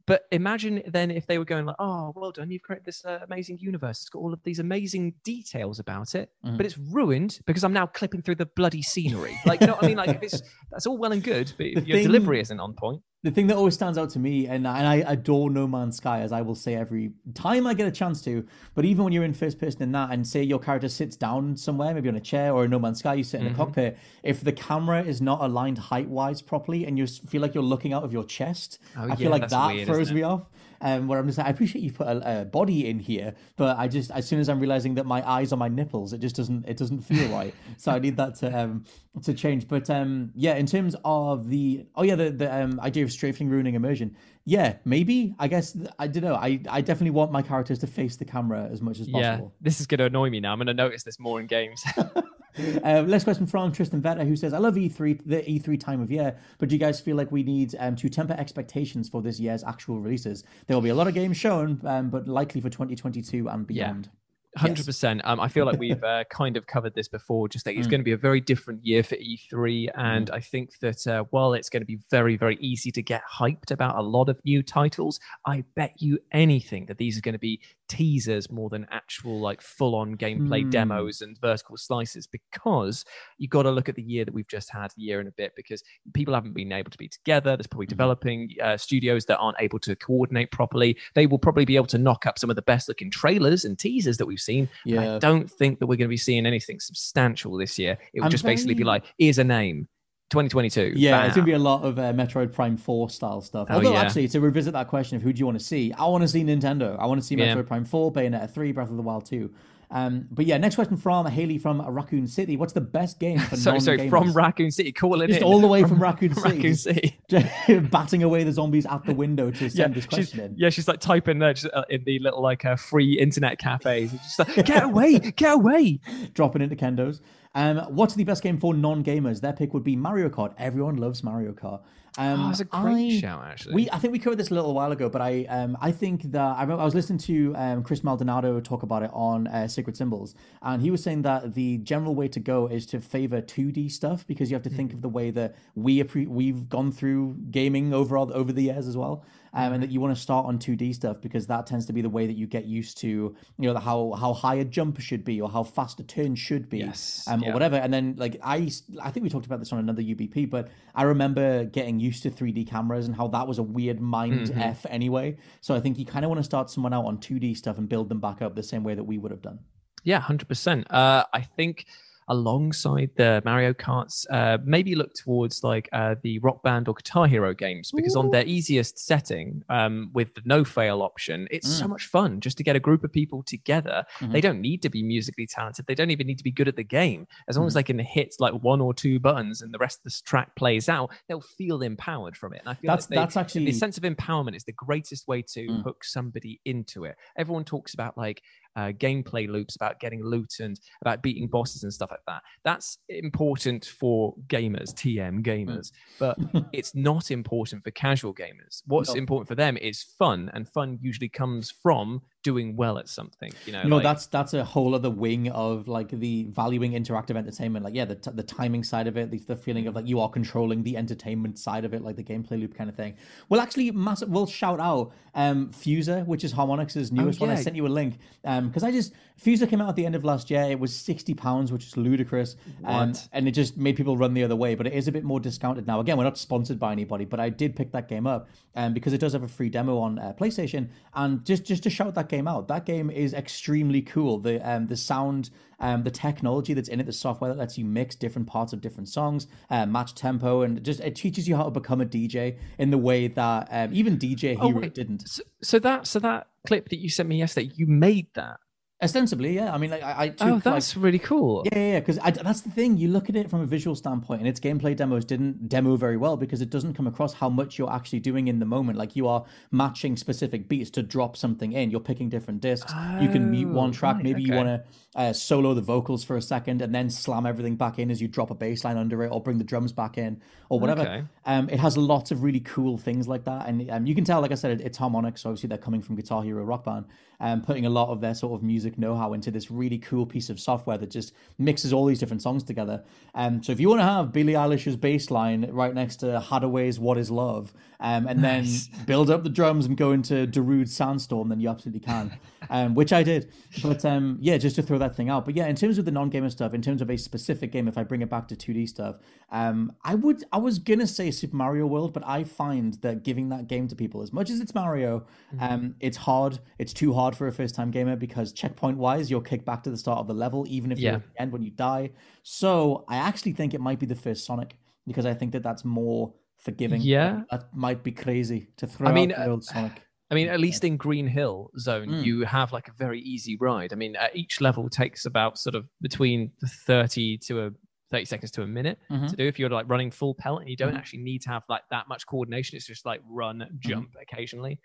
But 0.05 0.23
imagine 0.31 0.81
then 0.87 1.11
if 1.11 1.27
they 1.27 1.37
were 1.37 1.45
going 1.45 1.65
like, 1.65 1.75
"Oh, 1.79 2.11
well 2.15 2.31
done! 2.31 2.49
You've 2.51 2.61
created 2.61 2.85
this 2.85 3.03
uh, 3.05 3.19
amazing 3.23 3.59
universe. 3.59 4.01
It's 4.01 4.09
got 4.09 4.19
all 4.19 4.33
of 4.33 4.41
these 4.43 4.59
amazing 4.59 5.13
details 5.23 5.79
about 5.79 6.15
it, 6.15 6.31
Mhm. 6.45 6.57
but 6.57 6.65
it's 6.65 6.77
ruined 6.77 7.39
because 7.45 7.63
I'm 7.63 7.73
now 7.73 7.85
clipping 7.87 8.21
through 8.21 8.35
the 8.35 8.45
bloody 8.47 8.81
scenery." 8.81 9.37
Like, 9.45 9.61
you 9.61 9.67
know 9.67 9.73
what 9.73 9.83
I 9.83 9.87
mean? 9.87 9.97
Like, 9.97 10.09
if 10.09 10.23
it's 10.23 10.41
that's 10.71 10.87
all 10.87 10.97
well 10.97 11.11
and 11.11 11.23
good, 11.23 11.53
but 11.57 11.67
your 11.67 11.97
thing- 11.97 12.03
delivery 12.07 12.39
isn't 12.39 12.59
on 12.59 12.73
point. 12.73 13.01
The 13.23 13.29
thing 13.29 13.45
that 13.47 13.55
always 13.55 13.75
stands 13.75 13.99
out 13.99 14.09
to 14.09 14.19
me, 14.19 14.47
and, 14.47 14.65
and 14.65 14.87
I 14.87 14.95
adore 15.07 15.51
No 15.51 15.67
Man's 15.67 15.97
Sky, 15.97 16.21
as 16.21 16.31
I 16.31 16.41
will 16.41 16.55
say 16.55 16.73
every 16.73 17.11
time 17.35 17.67
I 17.67 17.75
get 17.75 17.87
a 17.87 17.91
chance 17.91 18.19
to, 18.23 18.43
but 18.73 18.83
even 18.83 19.03
when 19.03 19.13
you're 19.13 19.23
in 19.23 19.33
first 19.33 19.59
person 19.59 19.83
in 19.83 19.91
that, 19.91 20.09
and 20.11 20.25
say 20.25 20.41
your 20.41 20.57
character 20.57 20.89
sits 20.89 21.15
down 21.15 21.55
somewhere, 21.55 21.93
maybe 21.93 22.09
on 22.09 22.15
a 22.15 22.19
chair 22.21 22.51
or 22.51 22.65
in 22.65 22.71
No 22.71 22.79
Man's 22.79 22.97
Sky, 22.99 23.13
you 23.13 23.23
sit 23.23 23.41
in 23.41 23.47
a 23.47 23.51
Mhm. 23.51 23.55
cockpit, 23.55 23.97
if 24.23 24.41
the 24.43 24.51
camera 24.51 25.03
is 25.03 25.21
not 25.21 25.39
aligned 25.41 25.77
height 25.77 26.09
wise 26.09 26.41
properly 26.41 26.85
and 26.87 26.97
you 26.97 27.05
feel 27.05 27.41
like 27.43 27.53
you're 27.53 27.63
looking 27.63 27.93
out 27.93 28.03
of 28.03 28.11
your 28.11 28.23
chest, 28.23 28.79
Oh, 28.97 29.01
I 29.03 29.07
yeah, 29.09 29.15
feel 29.15 29.29
like 29.31 29.47
that 29.49 29.67
weird, 29.67 29.85
throws 29.85 30.11
me 30.11 30.23
off. 30.23 30.49
Um, 30.83 31.07
where 31.07 31.19
I'm 31.19 31.27
just 31.27 31.37
like, 31.37 31.47
I 31.47 31.51
appreciate 31.51 31.83
you 31.83 31.91
put 31.91 32.07
a, 32.07 32.41
a 32.41 32.45
body 32.45 32.89
in 32.89 32.99
here, 32.99 33.35
but 33.55 33.77
I 33.77 33.87
just 33.87 34.09
as 34.11 34.27
soon 34.27 34.39
as 34.39 34.49
I'm 34.49 34.59
realizing 34.59 34.95
that 34.95 35.05
my 35.05 35.27
eyes 35.29 35.53
are 35.53 35.57
my 35.57 35.67
nipples, 35.67 36.11
it 36.11 36.17
just 36.19 36.35
doesn't 36.35 36.67
it 36.67 36.77
doesn't 36.77 37.01
feel 37.01 37.29
right. 37.29 37.53
so 37.77 37.91
I 37.91 37.99
need 37.99 38.17
that 38.17 38.35
to 38.35 38.59
um 38.59 38.85
to 39.23 39.33
change. 39.33 39.67
But 39.67 39.89
um 39.89 40.31
yeah, 40.35 40.55
in 40.55 40.65
terms 40.65 40.95
of 41.05 41.49
the 41.49 41.85
oh 41.95 42.03
yeah 42.03 42.15
the 42.15 42.31
the 42.31 42.53
um, 42.53 42.79
idea 42.79 43.03
of 43.03 43.11
strafing 43.11 43.47
ruining 43.47 43.75
immersion, 43.75 44.15
yeah 44.43 44.77
maybe 44.85 45.35
I 45.37 45.47
guess 45.47 45.77
I 45.99 46.07
don't 46.07 46.23
know. 46.23 46.35
I 46.35 46.59
I 46.69 46.81
definitely 46.81 47.11
want 47.11 47.31
my 47.31 47.43
characters 47.43 47.79
to 47.79 47.87
face 47.87 48.15
the 48.15 48.25
camera 48.25 48.67
as 48.71 48.81
much 48.81 48.99
as 48.99 49.07
possible. 49.07 49.53
Yeah, 49.53 49.61
this 49.61 49.79
is 49.79 49.87
going 49.87 49.99
to 49.99 50.05
annoy 50.05 50.29
me 50.29 50.39
now. 50.39 50.51
I'm 50.51 50.57
going 50.57 50.67
to 50.67 50.73
notice 50.73 51.03
this 51.03 51.19
more 51.19 51.39
in 51.39 51.47
games. 51.47 51.83
Uh, 52.83 53.03
last 53.07 53.23
question 53.23 53.45
from 53.47 53.71
Tristan 53.71 54.01
Vetter, 54.01 54.27
who 54.27 54.35
says, 54.35 54.53
"I 54.53 54.57
love 54.57 54.75
E3, 54.75 55.21
the 55.25 55.41
E3 55.49 55.79
time 55.79 56.01
of 56.01 56.11
year, 56.11 56.37
but 56.57 56.69
do 56.69 56.75
you 56.75 56.79
guys 56.79 56.99
feel 56.99 57.15
like 57.15 57.31
we 57.31 57.43
need 57.43 57.75
um, 57.79 57.95
to 57.97 58.09
temper 58.09 58.33
expectations 58.37 59.09
for 59.09 59.21
this 59.21 59.39
year's 59.39 59.63
actual 59.63 59.99
releases? 59.99 60.43
There 60.67 60.75
will 60.75 60.81
be 60.81 60.89
a 60.89 60.95
lot 60.95 61.07
of 61.07 61.13
games 61.13 61.37
shown, 61.37 61.79
um, 61.85 62.09
but 62.09 62.27
likely 62.27 62.61
for 62.61 62.69
2022 62.69 63.47
and 63.49 63.65
beyond." 63.65 63.77
Yeah. 63.77 63.87
beyond." 63.87 64.09
Hundred 64.57 64.85
percent. 64.85 65.21
Um, 65.23 65.39
I 65.39 65.47
feel 65.47 65.65
like 65.65 65.79
we've 65.79 66.03
uh, 66.03 66.25
kind 66.29 66.57
of 66.57 66.67
covered 66.67 66.93
this 66.93 67.07
before. 67.07 67.47
Just 67.47 67.63
that 67.63 67.73
it's 67.77 67.87
Mm. 67.87 67.91
going 67.91 68.01
to 68.01 68.03
be 68.03 68.11
a 68.11 68.17
very 68.17 68.41
different 68.41 68.85
year 68.85 69.01
for 69.01 69.15
E3, 69.15 69.87
and 69.95 70.29
I 70.29 70.41
think 70.41 70.77
that 70.81 71.07
uh, 71.07 71.23
while 71.29 71.53
it's 71.53 71.69
going 71.69 71.81
to 71.81 71.85
be 71.87 71.99
very, 72.11 72.35
very 72.35 72.57
easy 72.59 72.91
to 72.91 73.01
get 73.01 73.21
hyped 73.33 73.71
about 73.71 73.95
a 73.97 74.01
lot 74.01 74.27
of 74.27 74.41
new 74.43 74.61
titles, 74.61 75.21
I 75.45 75.63
bet 75.77 75.93
you 76.01 76.19
anything 76.33 76.85
that 76.87 76.97
these 76.97 77.17
are 77.17 77.21
going 77.21 77.31
to 77.31 77.39
be 77.39 77.61
teasers 77.91 78.49
more 78.49 78.69
than 78.69 78.87
actual 78.89 79.39
like 79.39 79.61
full-on 79.61 80.15
gameplay 80.15 80.63
Mm. 80.63 80.71
demos 80.71 81.21
and 81.21 81.37
vertical 81.39 81.75
slices. 81.77 82.27
Because 82.27 83.03
you've 83.37 83.51
got 83.51 83.63
to 83.63 83.71
look 83.71 83.89
at 83.89 83.95
the 83.95 84.01
year 84.01 84.23
that 84.25 84.33
we've 84.33 84.47
just 84.47 84.71
had, 84.71 84.91
year 84.95 85.19
and 85.19 85.27
a 85.27 85.31
bit, 85.33 85.51
because 85.55 85.83
people 86.13 86.33
haven't 86.33 86.53
been 86.53 86.71
able 86.71 86.91
to 86.91 86.97
be 86.97 87.07
together. 87.07 87.57
There's 87.57 87.67
probably 87.67 87.87
developing 87.87 88.49
uh, 88.63 88.77
studios 88.77 89.25
that 89.25 89.37
aren't 89.37 89.57
able 89.59 89.79
to 89.79 89.95
coordinate 89.95 90.51
properly. 90.51 90.97
They 91.15 91.27
will 91.27 91.39
probably 91.39 91.65
be 91.65 91.75
able 91.75 91.87
to 91.87 91.97
knock 91.97 92.25
up 92.25 92.39
some 92.39 92.49
of 92.49 92.55
the 92.55 92.61
best-looking 92.61 93.11
trailers 93.11 93.65
and 93.65 93.77
teasers 93.77 94.17
that 94.17 94.25
we've 94.25 94.39
seen. 94.39 94.69
Yeah. 94.85 95.15
I 95.15 95.19
don't 95.19 95.49
think 95.51 95.79
that 95.79 95.87
we're 95.87 95.97
going 95.97 96.07
to 96.07 96.09
be 96.09 96.17
seeing 96.17 96.45
anything 96.45 96.79
substantial 96.79 97.57
this 97.57 97.77
year. 97.77 97.97
It 98.13 98.19
will 98.19 98.25
I'm 98.25 98.31
just 98.31 98.45
basically 98.45 98.75
be 98.75 98.83
like, 98.83 99.03
here's 99.17 99.39
a 99.39 99.43
name, 99.43 99.87
2022. 100.31 100.93
Yeah, 100.95 101.25
it's 101.25 101.35
gonna 101.35 101.45
be 101.45 101.51
a 101.53 101.59
lot 101.59 101.83
of 101.83 101.99
uh, 101.99 102.13
Metroid 102.13 102.53
Prime 102.53 102.77
Four 102.77 103.09
style 103.09 103.41
stuff. 103.41 103.67
Oh, 103.69 103.75
Although, 103.75 103.93
yeah. 103.93 104.01
actually, 104.01 104.27
to 104.29 104.39
revisit 104.39 104.73
that 104.73 104.87
question 104.87 105.17
of 105.17 105.21
who 105.21 105.31
do 105.33 105.39
you 105.39 105.45
want 105.45 105.59
to 105.59 105.63
see, 105.63 105.93
I 105.93 106.05
want 106.05 106.23
to 106.23 106.27
see 106.27 106.43
Nintendo. 106.43 106.97
I 106.99 107.05
want 107.05 107.21
to 107.21 107.27
see 107.27 107.35
Yeah. 107.35 107.55
Metroid 107.55 107.67
Prime 107.67 107.85
Four, 107.85 108.11
Bayonetta 108.11 108.49
Three, 108.49 108.71
Breath 108.71 108.89
of 108.89 108.95
the 108.97 109.03
Wild 109.03 109.25
Two. 109.25 109.53
Um, 109.93 110.25
but 110.31 110.45
yeah, 110.45 110.57
next 110.57 110.75
question 110.75 110.95
from 110.95 111.25
Haley 111.25 111.57
from 111.57 111.81
Raccoon 111.81 112.25
City. 112.25 112.55
What's 112.55 112.71
the 112.71 112.79
best 112.79 113.19
game 113.19 113.37
for 113.39 113.55
so, 113.57 113.77
so 113.77 113.95
non-gamers? 113.95 114.09
from 114.09 114.31
Raccoon 114.31 114.71
City, 114.71 114.93
calling 114.93 115.27
Just 115.27 115.41
in 115.41 115.45
all 115.45 115.59
the 115.59 115.67
way 115.67 115.83
from 115.83 116.01
Raccoon 116.01 116.33
City. 116.33 116.55
Raccoon 116.55 116.75
City. 116.75 117.19
batting 117.91 118.23
away 118.23 118.45
the 118.45 118.53
zombies 118.53 118.85
at 118.85 119.03
the 119.03 119.13
window 119.13 119.51
to 119.51 119.69
send 119.69 119.93
this 119.93 120.05
she's, 120.05 120.09
question 120.09 120.39
in. 120.39 120.53
yeah, 120.57 120.69
she's 120.69 120.87
like 120.87 121.01
typing 121.01 121.39
there 121.39 121.53
just, 121.53 121.71
uh, 121.73 121.83
in 121.89 122.03
the 122.05 122.19
little 122.19 122.41
like 122.41 122.63
uh, 122.63 122.77
free 122.77 123.19
internet 123.19 123.59
cafes. 123.59 124.11
Just 124.13 124.39
like, 124.39 124.65
get 124.65 124.83
away, 124.83 125.19
get 125.19 125.55
away. 125.55 125.99
dropping 126.33 126.61
into 126.61 126.77
Kendos. 126.77 127.19
Um, 127.53 127.79
what's 127.89 128.15
the 128.15 128.23
best 128.23 128.41
game 128.43 128.57
for 128.57 128.73
non-gamers? 128.73 129.41
Their 129.41 129.53
pick 129.53 129.73
would 129.73 129.83
be 129.83 129.95
Mario 129.95 130.29
Kart. 130.29 130.53
Everyone 130.57 130.95
loves 130.97 131.23
Mario 131.23 131.51
Kart. 131.51 131.81
Um, 132.17 132.41
oh, 132.41 132.47
that's 132.47 132.59
a 132.59 132.65
great 132.65 133.17
I- 133.17 133.19
shout, 133.19 133.43
actually. 133.45 133.75
We, 133.75 133.89
I 133.89 133.97
think 133.97 134.11
we 134.11 134.19
covered 134.19 134.37
this 134.37 134.51
a 134.51 134.53
little 134.53 134.73
while 134.73 134.91
ago, 134.91 135.07
but 135.09 135.21
I, 135.21 135.45
um, 135.45 135.77
I 135.79 135.91
think 135.91 136.23
that 136.31 136.41
I 136.57 136.61
remember 136.61 136.81
I 136.81 136.85
was 136.85 136.93
listening 136.95 137.19
to 137.19 137.53
um, 137.55 137.83
Chris 137.83 138.03
Maldonado 138.03 138.59
talk 138.59 138.83
about 138.83 139.03
it 139.03 139.11
on 139.13 139.47
uh, 139.47 139.67
Sacred 139.69 139.95
Symbols, 139.95 140.35
and 140.61 140.81
he 140.81 140.91
was 140.91 141.01
saying 141.01 141.21
that 141.21 141.53
the 141.53 141.77
general 141.79 142.13
way 142.13 142.27
to 142.29 142.39
go 142.41 142.67
is 142.67 142.85
to 142.87 142.99
favor 142.99 143.41
2D 143.41 143.89
stuff 143.91 144.27
because 144.27 144.51
you 144.51 144.55
have 144.55 144.63
to 144.63 144.69
think 144.69 144.91
of 144.93 145.01
the 145.01 145.07
way 145.09 145.31
that 145.31 145.55
we 145.75 146.03
appre- 146.03 146.27
we've 146.27 146.67
gone 146.67 146.91
through 146.91 147.35
gaming 147.49 147.93
over 147.93 148.17
all, 148.17 148.31
over 148.33 148.51
the 148.51 148.63
years 148.63 148.87
as 148.89 148.97
well, 148.97 149.23
um, 149.53 149.73
and 149.73 149.83
that 149.83 149.91
you 149.91 149.99
want 149.99 150.15
to 150.15 150.21
start 150.21 150.45
on 150.45 150.57
2D 150.59 150.95
stuff 150.95 151.19
because 151.21 151.47
that 151.47 151.67
tends 151.67 151.85
to 151.87 151.93
be 151.93 152.01
the 152.01 152.09
way 152.09 152.25
that 152.27 152.35
you 152.37 152.47
get 152.47 152.65
used 152.65 152.97
to, 152.99 153.07
you 153.07 153.35
know, 153.59 153.73
the, 153.73 153.79
how 153.79 154.11
how 154.19 154.33
high 154.33 154.55
a 154.55 154.63
jumper 154.65 155.01
should 155.01 155.23
be 155.25 155.41
or 155.41 155.49
how 155.49 155.63
fast 155.63 155.99
a 155.99 156.03
turn 156.03 156.35
should 156.35 156.69
be, 156.69 156.79
Yes, 156.79 157.25
um, 157.27 157.41
yeah. 157.41 157.49
or 157.49 157.53
whatever. 157.53 157.75
And 157.75 157.93
then 157.93 158.15
like 158.17 158.37
I, 158.43 158.69
I 159.01 159.11
think 159.11 159.23
we 159.23 159.29
talked 159.29 159.45
about 159.45 159.59
this 159.59 159.71
on 159.73 159.79
another 159.79 160.01
UBP, 160.01 160.49
but 160.49 160.69
I 160.95 161.03
remember 161.03 161.65
getting 161.65 161.99
used 161.99 162.23
to 162.23 162.31
3D 162.31 162.67
cameras 162.67 163.07
and 163.07 163.15
how 163.15 163.27
that 163.29 163.47
was 163.47 163.57
a 163.59 163.63
weird 163.63 163.99
mind 163.99 164.47
Mhm. 164.49 164.57
f 164.57 164.85
anyway. 164.89 165.37
So 165.61 165.75
I 165.75 165.79
think 165.79 165.97
you 165.99 166.05
kind 166.05 166.23
of 166.23 166.29
want 166.29 166.39
to 166.39 166.43
start 166.45 166.69
someone 166.69 166.93
out 166.93 167.05
on 167.05 167.17
2D 167.17 167.55
stuff 167.57 167.77
and 167.77 167.89
build 167.89 168.09
them 168.09 168.19
back 168.19 168.41
up 168.41 168.55
the 168.55 168.63
same 168.63 168.83
way 168.83 168.95
that 168.95 169.03
we 169.03 169.17
would 169.17 169.31
have 169.31 169.41
done. 169.41 169.59
Yeah, 170.03 170.19
hundred 170.19 170.47
percent. 170.47 170.89
Uh, 170.91 171.25
I 171.33 171.41
think 171.41 171.85
alongside 172.31 173.09
the 173.17 173.41
Mario 173.45 173.73
Karts, 173.73 174.25
uh, 174.31 174.57
maybe 174.63 174.95
look 174.95 175.13
towards 175.13 175.63
like 175.63 175.87
uh, 175.93 176.15
the 176.23 176.39
Rock 176.39 176.63
Band 176.63 176.87
or 176.87 176.93
Guitar 176.95 177.27
Hero 177.27 177.53
games 177.53 177.91
because 177.95 178.15
on 178.15 178.31
their 178.31 178.45
easiest 178.45 178.97
setting, 178.97 179.61
um, 179.69 180.09
with 180.13 180.33
the 180.35 180.41
no 180.45 180.63
fail 180.63 181.01
option, 181.01 181.47
it's 181.51 181.67
so 181.79 181.85
Mm. 181.85 181.89
much 181.89 182.05
fun 182.07 182.39
just 182.39 182.57
to 182.57 182.63
get 182.63 182.75
a 182.75 182.79
group 182.79 183.03
of 183.03 183.11
people 183.11 183.43
together. 183.43 184.05
Mhm. 184.19 184.31
They 184.31 184.41
don't 184.41 184.61
need 184.61 184.81
to 184.83 184.89
be 184.89 185.03
musically 185.03 185.45
talented. 185.47 185.85
They 185.87 185.95
don't 185.95 186.11
even 186.11 186.25
need 186.27 186.37
to 186.37 186.43
be 186.43 186.51
good 186.51 186.67
at 186.67 186.75
the 186.77 186.83
game. 186.83 187.27
As 187.49 187.57
long 187.57 187.67
as 187.67 187.73
Mhm. 187.73 187.75
they 187.75 187.83
can 187.83 187.99
hit 187.99 188.35
like 188.39 188.53
one 188.53 188.79
or 188.81 188.93
two 188.93 189.19
buttons 189.19 189.61
and 189.61 189.73
the 189.73 189.77
rest 189.77 189.99
of 189.99 190.03
this 190.05 190.21
track 190.21 190.55
plays 190.55 190.87
out, 190.87 191.11
they'll 191.27 191.41
feel 191.41 191.81
empowered 191.81 192.37
from 192.37 192.53
it. 192.53 192.61
And 192.61 192.69
I 192.69 192.75
feel 192.75 192.87
That's- 192.89 193.03
like 193.05 193.09
they- 193.09 193.15
that's 193.21 193.37
actually- 193.37 193.65
the 193.65 193.71
sense 193.73 193.97
of 193.97 194.03
empowerment 194.03 194.55
is 194.55 194.63
the 194.63 194.71
greatest 194.71 195.27
way 195.27 195.41
to 195.53 195.67
Mm. 195.67 195.83
hook 195.83 196.03
somebody 196.03 196.61
into 196.65 197.03
it. 197.03 197.15
Everyone 197.35 197.65
talks 197.65 197.93
about 197.93 198.17
like 198.17 198.41
uh, 198.75 198.91
gameplay 198.93 199.49
loops, 199.49 199.75
about 199.75 199.99
getting 199.99 200.23
loot 200.23 200.53
and 200.59 200.79
about 201.01 201.21
beating 201.21 201.47
bosses 201.47 201.83
and 201.83 201.93
stuff 201.93 202.11
like 202.11 202.19
that. 202.27 202.41
That's 202.63 202.97
important 203.09 203.85
for 203.85 204.35
gamers, 204.47 204.93
TM 204.93 205.43
gamers, 205.43 205.91
but 206.19 206.37
it's 206.73 206.95
not 206.95 207.31
important 207.31 207.83
for 207.83 207.91
casual 207.91 208.33
gamers. 208.33 208.81
What's 208.85 209.09
No. 209.09 209.15
important 209.15 209.47
for 209.47 209.55
them 209.55 209.77
is 209.77 210.03
fun, 210.03 210.49
and 210.53 210.67
fun 210.69 210.97
usually 211.01 211.29
comes 211.29 211.71
from 211.71 212.21
doing 212.43 212.75
well 212.75 212.97
at 212.97 213.07
something. 213.07 213.51
You 213.65 213.73
know, 213.73 213.83
no 213.83 213.95
like- 213.97 214.03
that's 214.03 214.25
that's 214.27 214.53
a 214.53 214.63
whole 214.63 214.95
other 214.95 215.09
wing 215.09 215.49
of 215.49 215.87
like 215.87 216.09
the 216.09 216.45
valuing 216.49 216.93
interactive 216.93 217.35
entertainment. 217.37 217.85
Like, 217.85 217.93
yeah, 217.93 218.05
the, 218.05 218.15
t- 218.15 218.31
the 218.33 218.43
timing 218.43 218.83
side 218.83 219.07
of 219.07 219.17
it, 219.17 219.31
the, 219.31 219.37
the 219.39 219.55
feeling 219.55 219.87
of 219.87 219.95
like 219.95 220.07
you 220.07 220.19
are 220.19 220.29
controlling 220.29 220.83
the 220.83 220.97
entertainment 220.97 221.59
side 221.59 221.85
of 221.85 221.93
it, 221.93 222.01
like 222.01 222.15
the 222.15 222.23
gameplay 222.23 222.59
loop 222.59 222.75
kind 222.75 222.89
of 222.89 222.95
thing. 222.95 223.15
Well, 223.49 223.61
actually, 223.61 223.91
massive. 223.91 224.29
We'll 224.29 224.47
shout 224.47 224.79
out 224.79 225.11
um, 225.35 225.69
Fuser, 225.69 226.25
which 226.25 226.43
is 226.43 226.53
Harmonix's 226.53 227.11
newest 227.11 227.39
one. 227.39 227.49
I 227.49 227.53
Oh, 227.53 227.55
yeah. 227.57 227.61
sent 227.63 227.75
you 227.75 227.85
a 227.85 227.89
link 227.89 228.17
because 228.43 228.83
I 228.83 228.91
just 228.91 229.13
Fuser 229.43 229.67
came 229.69 229.81
out 229.81 229.89
at 229.89 229.95
the 229.95 230.05
end 230.05 230.15
of 230.15 230.23
last 230.23 230.49
year. 230.51 230.61
It 230.63 230.79
was 230.79 230.95
sixty 230.95 231.33
pounds, 231.33 231.71
which 231.71 231.85
is 231.87 231.97
ludicrous, 231.97 232.55
um, 232.85 233.13
and 233.33 233.47
it 233.47 233.51
just 233.51 233.77
made 233.77 233.95
people 233.95 234.17
run 234.17 234.33
the 234.33 234.43
other 234.43 234.55
way. 234.55 234.75
But 234.75 234.87
it 234.87 234.93
is 234.93 235.07
a 235.07 235.11
bit 235.11 235.23
more 235.23 235.39
discounted 235.39 235.87
now. 235.87 235.99
Again, 235.99 236.17
we're 236.17 236.23
not 236.23 236.37
sponsored 236.37 236.79
by 236.79 236.91
anybody, 236.91 237.25
but 237.25 237.39
I 237.39 237.49
did 237.49 237.75
pick 237.75 237.91
that 237.91 238.07
game 238.07 238.27
up 238.27 238.49
um, 238.75 238.93
because 238.93 239.13
it 239.13 239.17
does 239.19 239.33
have 239.33 239.43
a 239.43 239.47
free 239.47 239.69
demo 239.69 239.97
on 239.99 240.19
uh, 240.19 240.33
PlayStation. 240.39 240.89
And 241.13 241.43
just 241.45 241.65
just 241.65 241.83
to 241.83 241.89
shout 241.89 242.13
that 242.15 242.29
game 242.31 242.47
out, 242.47 242.67
that 242.69 242.85
game 242.87 243.11
is 243.11 243.35
extremely 243.35 244.01
cool. 244.01 244.39
The 244.39 244.57
um, 244.67 244.87
the 244.87 244.97
sound, 244.97 245.51
um, 245.79 246.01
the 246.03 246.09
technology 246.09 246.73
that's 246.73 246.89
in 246.89 246.99
it, 246.99 247.05
the 247.05 247.13
software 247.13 247.51
that 247.51 247.59
lets 247.59 247.77
you 247.77 247.85
mix 247.85 248.15
different 248.15 248.47
parts 248.47 248.73
of 248.73 248.81
different 248.81 249.09
songs, 249.09 249.45
uh, 249.69 249.85
match 249.85 250.15
tempo, 250.15 250.63
and 250.63 250.83
just 250.83 250.99
it 251.01 251.15
teaches 251.15 251.47
you 251.47 251.55
how 251.55 251.65
to 251.65 251.69
become 251.71 252.01
a 252.01 252.05
DJ 252.05 252.57
in 252.79 252.89
the 252.89 252.97
way 252.97 253.27
that 253.27 253.67
um, 253.69 253.91
even 253.93 254.17
DJ 254.17 254.57
Oh, 254.59 254.67
Hero 254.67 254.81
wait. 254.81 254.95
didn't. 254.95 255.27
So, 255.29 255.43
so 255.61 255.77
that 255.79 256.07
so 256.07 256.17
that 256.19 256.47
clip 256.65 256.89
that 256.89 256.97
you 256.97 257.09
sent 257.09 257.29
me 257.29 257.37
yesterday, 257.37 257.69
you 257.75 257.85
made 257.85 258.27
that. 258.33 258.57
Ostensibly, 259.03 259.55
yeah. 259.55 259.73
I 259.73 259.79
mean, 259.79 259.89
like 259.89 260.03
I, 260.03 260.23
I 260.25 260.29
took, 260.29 260.47
Oh, 260.47 260.53
like, 260.53 260.63
that's 260.63 260.95
really 260.95 261.17
cool. 261.17 261.63
Yeah, 261.71 261.93
yeah, 261.93 261.99
because 261.99 262.17
that's 262.17 262.61
the 262.61 262.69
thing. 262.69 262.97
You 262.97 263.07
look 263.07 263.29
at 263.29 263.35
it 263.35 263.49
from 263.49 263.61
a 263.61 263.65
visual 263.65 263.95
standpoint, 263.95 264.41
and 264.41 264.47
its 264.47 264.59
gameplay 264.59 264.95
demos 264.95 265.25
didn't 265.25 265.67
demo 265.67 265.95
very 265.95 266.17
well 266.17 266.37
because 266.37 266.61
it 266.61 266.69
doesn't 266.69 266.93
come 266.93 267.07
across 267.07 267.33
how 267.33 267.49
much 267.49 267.79
you're 267.79 267.91
actually 267.91 268.19
doing 268.19 268.47
in 268.47 268.59
the 268.59 268.65
moment. 268.65 268.99
Like 268.99 269.15
you 269.15 269.27
are 269.27 269.43
matching 269.71 270.17
specific 270.17 270.67
beats 270.67 270.91
to 270.91 271.01
drop 271.01 271.35
something 271.35 271.71
in. 271.71 271.89
You're 271.89 271.99
picking 271.99 272.29
different 272.29 272.61
discs. 272.61 272.93
you 273.19 273.27
can 273.29 273.49
mute 273.49 273.69
one 273.69 273.91
track. 273.91 274.15
right, 274.15 274.23
Maybe 274.23 274.43
you 274.43 274.53
want 274.53 274.67
to 274.67 274.83
uh, 275.15 275.33
solo 275.33 275.73
the 275.73 275.81
vocals 275.81 276.23
for 276.23 276.37
a 276.37 276.41
second 276.41 276.81
and 276.81 276.93
then 276.93 277.09
slam 277.09 277.45
everything 277.45 277.75
back 277.75 277.99
in 277.99 278.11
as 278.11 278.21
you 278.21 278.27
drop 278.27 278.49
a 278.51 278.55
bass 278.55 278.83
line 278.83 278.97
under 278.97 279.23
it, 279.23 279.29
or 279.31 279.41
bring 279.41 279.57
the 279.57 279.63
drums 279.63 279.91
back 279.91 280.17
in, 280.17 280.39
or 280.69 280.79
whatever. 280.79 281.01
Okay. 281.01 281.23
Um, 281.45 281.69
it 281.69 281.79
has 281.79 281.97
lots 281.97 282.29
of 282.29 282.43
really 282.43 282.59
cool 282.59 282.97
things 282.99 283.27
like 283.27 283.45
that, 283.45 283.67
and 283.67 283.89
um, 283.89 284.05
you 284.05 284.13
can 284.13 284.23
tell, 284.23 284.41
like 284.41 284.51
I 284.51 284.55
said, 284.55 284.79
it, 284.79 284.85
it's 284.85 284.99
Harmonix. 284.99 285.39
So 285.39 285.49
obviously, 285.49 285.69
they're 285.69 285.77
coming 285.79 286.01
from 286.03 286.15
Guitar 286.15 286.43
Hero 286.43 286.63
Rock 286.63 286.85
Band, 286.85 287.05
um, 287.41 287.61
putting 287.61 287.85
a 287.85 287.89
lot 287.89 288.09
of 288.09 288.21
their 288.21 288.33
sort 288.33 288.53
of 288.53 288.63
music 288.63 288.97
know-how 288.97 289.33
into 289.33 289.51
this 289.51 289.69
really 289.69 289.97
cool 289.97 290.25
piece 290.25 290.49
of 290.49 290.59
software 290.59 290.97
that 290.97 291.11
just 291.11 291.33
mixes 291.57 291.91
all 291.91 292.05
these 292.05 292.19
different 292.19 292.41
songs 292.41 292.63
together. 292.63 293.03
Um, 293.35 293.61
so 293.63 293.71
if 293.73 293.79
you 293.79 293.89
want 293.89 293.99
to 293.99 294.05
have 294.05 294.31
Billie 294.31 294.53
Eilish's 294.53 294.95
bass 294.95 295.29
line 295.29 295.67
right 295.71 295.93
next 295.93 296.17
to 296.17 296.39
Haddaway's 296.39 296.99
"What 296.99 297.17
Is 297.17 297.29
Love," 297.29 297.73
um, 298.01 298.27
and 298.27 298.41
Nice. 298.41 298.87
then 298.87 299.05
build 299.05 299.29
up 299.29 299.43
the 299.43 299.49
drums 299.49 299.85
and 299.85 299.95
go 299.95 300.11
into 300.11 300.47
Darude's 300.47 300.93
Sandstorm, 300.93 301.49
then 301.49 301.59
you 301.59 301.69
absolutely 301.69 301.99
can, 302.01 302.37
um, 302.69 302.95
which 302.95 303.13
I 303.13 303.21
did. 303.21 303.51
But 303.83 304.03
um, 304.03 304.37
yeah, 304.41 304.57
just 304.57 304.75
to 304.77 304.81
throw 304.81 304.97
that 304.97 305.15
thing 305.15 305.29
out. 305.29 305.45
But 305.45 305.55
yeah, 305.55 305.67
in 305.67 305.75
terms 305.75 305.97
of 305.99 306.05
the 306.05 306.11
non-gamer 306.11 306.49
stuff, 306.49 306.73
in 306.73 306.81
terms 306.81 307.01
of 307.01 307.09
a 307.11 307.17
specific 307.17 307.71
game, 307.71 307.87
if 307.87 307.97
I 307.97 308.03
bring 308.03 308.21
it 308.21 308.29
back 308.29 308.47
to 308.49 308.55
2D 308.55 308.89
stuff, 308.89 309.17
um, 309.51 309.93
I 310.03 310.15
would, 310.15 310.43
I 310.51 310.57
was 310.57 310.79
gonna 310.79 311.07
say 311.07 311.29
Super 311.29 311.55
Mario 311.55 311.85
World, 311.85 312.11
but 312.11 312.23
I 312.25 312.43
find 312.43 312.95
that 312.95 313.23
giving 313.23 313.49
that 313.49 313.67
game 313.67 313.87
to 313.87 313.95
people, 313.95 314.21
as 314.23 314.33
much 314.33 314.49
as 314.49 314.59
it's 314.59 314.73
Mario, 314.73 315.25
um, 315.59 315.95
it's 315.99 316.17
hard. 316.17 316.59
It's 316.79 316.93
too 316.93 317.13
hard 317.13 317.35
for 317.35 317.45
a 317.47 317.51
first-time 317.51 317.91
gamer 317.91 318.15
because 318.15 318.51
checkpoint-wise, 318.51 319.29
you're 319.29 319.41
kicked 319.41 319.65
back 319.65 319.83
to 319.83 319.91
the 319.91 319.97
start 319.97 320.19
of 320.19 320.27
the 320.27 320.33
level, 320.33 320.65
even 320.67 320.91
if 320.91 320.99
you're 320.99 321.11
at 321.15 321.33
the 321.35 321.41
end 321.41 321.51
when 321.51 321.61
you 321.61 321.71
die. 321.71 322.09
So 322.41 323.05
I 323.07 323.17
actually 323.17 323.53
think 323.53 323.73
it 323.75 323.79
might 323.81 323.99
be 323.99 324.07
the 324.07 324.15
first 324.15 324.45
Sonic 324.45 324.75
because 325.05 325.25
I 325.25 325.33
think 325.33 325.51
that 325.51 325.63
that's 325.63 325.85
more 325.85 326.33
forgiving. 326.61 327.01
Yeah. 327.01 327.41
that 327.51 327.75
might 327.75 328.03
be 328.03 328.11
crazy 328.11 328.69
to 328.77 328.87
throw. 328.87 329.07
I 329.07 329.11
mean, 329.11 329.29
the 329.29 329.47
old 329.49 329.63
Sonic. 329.63 330.01
I 330.29 330.35
mean, 330.35 330.47
at 330.47 330.59
least 330.61 330.83
in 330.85 330.95
Green 330.95 331.27
Hill 331.27 331.71
Zone, 331.77 332.07
Mm. 332.07 332.23
you 332.25 332.45
have 332.45 332.71
like 332.71 332.87
a 332.87 332.93
very 332.97 333.19
easy 333.19 333.57
ride. 333.59 333.91
I 333.91 333.95
mean, 333.97 334.15
uh, 334.15 334.27
each 334.33 334.61
level 334.61 334.89
takes 334.89 335.25
about 335.25 335.57
sort 335.57 335.75
of 335.75 335.87
between 336.01 336.51
30 336.85 337.37
to 337.47 337.65
a 337.65 337.69
30 338.11 338.25
seconds 338.25 338.51
to 338.51 338.61
a 338.61 338.67
minute 338.67 338.97
Mhm. 339.09 339.29
to 339.29 339.35
do 339.35 339.45
if 339.47 339.57
you're 339.59 339.69
like 339.69 339.89
running 339.89 340.11
full 340.11 340.35
pelt 340.35 340.61
and 340.61 340.69
you 340.69 340.75
don't 340.77 340.93
Mhm. 340.93 340.97
actually 340.97 341.19
need 341.23 341.41
to 341.43 341.49
have 341.49 341.63
like 341.69 341.83
that 341.91 342.07
much 342.07 342.25
coordination. 342.27 342.75
It's 342.77 342.85
just 342.87 343.05
like 343.05 343.21
run, 343.25 343.59
Mm-hmm. 343.59 343.77
jump 343.89 344.09
occasionally. 344.21 344.79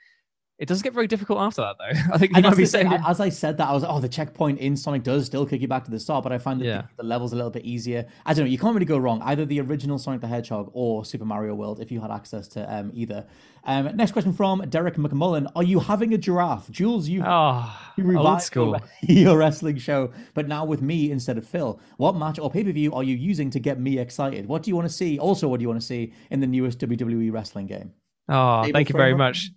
It 0.59 0.69
does 0.69 0.81
get 0.81 0.95
very 0.95 1.07
difficult 1.07 1.39
after 1.39 1.61
that, 1.61 1.77
though. 1.79 2.01
I 2.15 2.19
think 2.19 2.31
you 2.33 2.37
And 2.37 2.47
might 2.47 2.57
be 2.57 2.65
the 2.65 2.71
thing, 2.71 2.91
as 2.91 3.21
I 3.21 3.29
said 3.29 3.59
that, 3.59 3.69
I 3.69 3.73
was 3.75 3.83
like, 3.83 3.93
oh, 3.93 4.01
the 4.01 4.09
checkpoint 4.09 4.59
in 4.59 4.75
Sonic 4.75 5.03
does 5.03 5.27
still 5.27 5.45
kick 5.45 5.61
you 5.61 5.69
back 5.69 5.85
to 5.85 5.91
the 5.91 6.01
start, 6.01 6.23
but 6.23 6.33
I 6.33 6.39
find 6.39 6.61
that 6.63 6.65
Yeah. 6.65 6.83
the, 6.97 7.03
the 7.03 7.09
level's 7.09 7.35
a 7.35 7.37
little 7.37 7.51
bit 7.51 7.67
easier. 7.67 8.07
I 8.25 8.33
don't 8.33 8.47
know, 8.47 8.51
you 8.51 8.57
can't 8.57 8.73
really 8.73 8.87
go 8.87 8.97
wrong. 8.97 9.21
Either 9.21 9.45
the 9.45 9.61
original 9.61 9.99
Sonic 9.99 10.23
the 10.23 10.27
Hedgehog 10.29 10.71
or 10.73 11.05
Super 11.05 11.27
Mario 11.27 11.55
World 11.55 11.81
if 11.81 11.93
you 11.93 12.01
had 12.01 12.11
access 12.11 12.49
to 12.49 12.75
um, 12.75 12.91
either. 12.95 13.27
Um, 13.65 13.95
next 13.97 14.13
question 14.13 14.33
from 14.33 14.61
Derek 14.71 14.95
McMullen. 14.95 15.51
Are 15.55 15.63
you 15.65 15.79
having 15.79 16.15
a 16.15 16.19
giraffe? 16.19 16.71
Jules, 16.71 17.07
you've 17.07 17.25
Oh, 17.27 17.79
you 17.99 18.05
revived 18.05 18.55
your 19.03 19.37
wrestling 19.37 19.77
show, 19.77 20.11
but 20.33 20.49
now 20.49 20.65
with 20.65 20.81
me 20.81 21.11
instead 21.11 21.37
of 21.37 21.47
Phil. 21.47 21.79
What 21.99 22.17
match 22.17 22.39
or 22.39 22.51
pay 22.51 22.65
per 22.65 22.73
view 22.73 22.95
are 22.95 23.03
you 23.03 23.15
using 23.15 23.51
to 23.51 23.61
get 23.61 23.79
me 23.79 23.99
excited? 23.99 24.47
What 24.47 24.63
do 24.63 24.71
you 24.71 24.77
want 24.77 24.89
to 24.89 24.95
see? 24.95 25.19
Also, 25.19 25.49
what 25.49 25.59
do 25.59 25.63
you 25.65 25.69
want 25.69 25.81
to 25.83 25.87
see 25.87 26.15
in 26.31 26.41
the 26.41 26.47
newest 26.47 26.79
WWE 26.79 27.31
wrestling 27.31 27.67
game? 27.67 27.93
Oh, 28.29 28.63
Able 28.65 28.73
thank 28.73 28.89
you 28.89 28.95
very 28.97 29.15
much. 29.15 29.51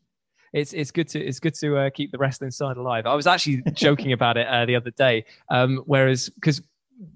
It's 0.53 0.73
it's 0.73 0.91
good 0.91 1.07
to 1.09 1.19
it's 1.19 1.39
good 1.39 1.53
to 1.55 1.77
uh, 1.77 1.89
keep 1.89 2.11
the 2.11 2.17
wrestling 2.17 2.51
side 2.51 2.77
alive. 2.77 3.05
I 3.05 3.15
was 3.15 3.27
actually 3.27 3.63
joking 3.73 4.13
about 4.13 4.37
it 4.37 4.47
uh, 4.47 4.65
the 4.65 4.75
other 4.75 4.91
day. 4.91 5.25
Um, 5.49 5.83
whereas 5.85 6.29
because 6.29 6.61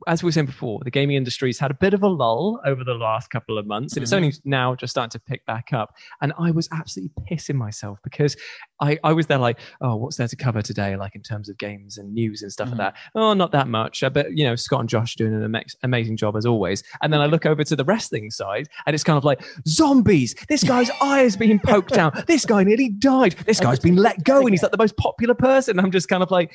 as 0.08 0.24
we 0.24 0.28
were 0.28 0.32
saying 0.32 0.46
before, 0.46 0.80
the 0.84 0.92
gaming 0.92 1.16
industry's 1.18 1.60
had 1.60 1.70
a 1.72 1.74
bit 1.74 1.94
of 1.94 2.04
a 2.04 2.08
lull 2.08 2.60
over 2.66 2.84
the 2.84 2.94
last 2.94 3.30
couple 3.30 3.58
of 3.58 3.66
months, 3.68 3.96
and 3.96 4.04
it's 4.04 4.14
Mhm. 4.14 4.16
only 4.18 4.34
now 4.46 4.76
just 4.76 4.92
starting 4.92 5.10
to 5.10 5.20
pick 5.20 5.46
back 5.46 5.74
up. 5.74 5.94
And 6.22 6.32
I 6.40 6.52
was 6.52 6.70
absolutely 6.72 7.12
pissing 7.30 7.56
myself 7.56 8.00
because 8.04 8.38
I, 8.80 8.98
I 9.04 9.12
was 9.14 9.28
there 9.28 9.38
like, 9.38 9.60
oh, 9.82 9.96
what's 9.96 10.18
there 10.18 10.28
to 10.28 10.36
cover 10.36 10.62
today, 10.62 10.96
like 10.96 11.16
in 11.16 11.22
terms 11.22 11.50
of 11.50 11.58
games 11.58 11.98
and 11.98 12.14
news 12.14 12.42
and 12.42 12.52
stuff 12.52 12.68
Mhm. 12.70 12.72
like 12.72 12.78
that. 12.80 12.96
Oh, 13.16 13.34
not 13.34 13.52
that 13.52 13.68
much, 13.68 14.04
uh, 14.04 14.10
but 14.10 14.38
you 14.38 14.44
know, 14.46 14.56
Scott 14.56 14.80
and 14.82 14.90
Josh 14.90 15.16
are 15.16 15.18
doing 15.18 15.34
an 15.34 15.44
ama- 15.44 15.64
amazing 15.84 16.18
job 16.18 16.36
as 16.38 16.46
always. 16.46 16.84
And 17.02 17.12
then 17.12 17.20
I 17.22 17.26
look 17.26 17.46
over 17.46 17.64
to 17.64 17.76
the 17.76 17.84
wrestling 17.86 18.30
side, 18.32 18.68
and 18.86 18.94
it's 18.94 19.04
kind 19.04 19.18
of 19.18 19.24
like 19.26 19.42
zombies. 19.68 20.36
This 20.48 20.64
guy's 20.64 20.90
eye 21.02 21.20
has 21.20 21.36
been 21.36 21.60
poked 21.60 21.98
out. 21.98 22.28
This 22.28 22.46
guy 22.46 22.64
nearly 22.64 22.90
died. 22.90 23.34
This 23.46 23.60
guy's 23.60 23.80
been 23.80 23.96
let 23.98 24.24
go, 24.24 24.42
and 24.42 24.52
he's 24.52 24.64
like 24.64 24.72
the 24.72 24.78
most 24.78 24.96
popular 24.98 25.34
person. 25.36 25.80
I'm 25.80 25.92
just 25.92 26.08
kind 26.08 26.24
of 26.24 26.32
like 26.32 26.54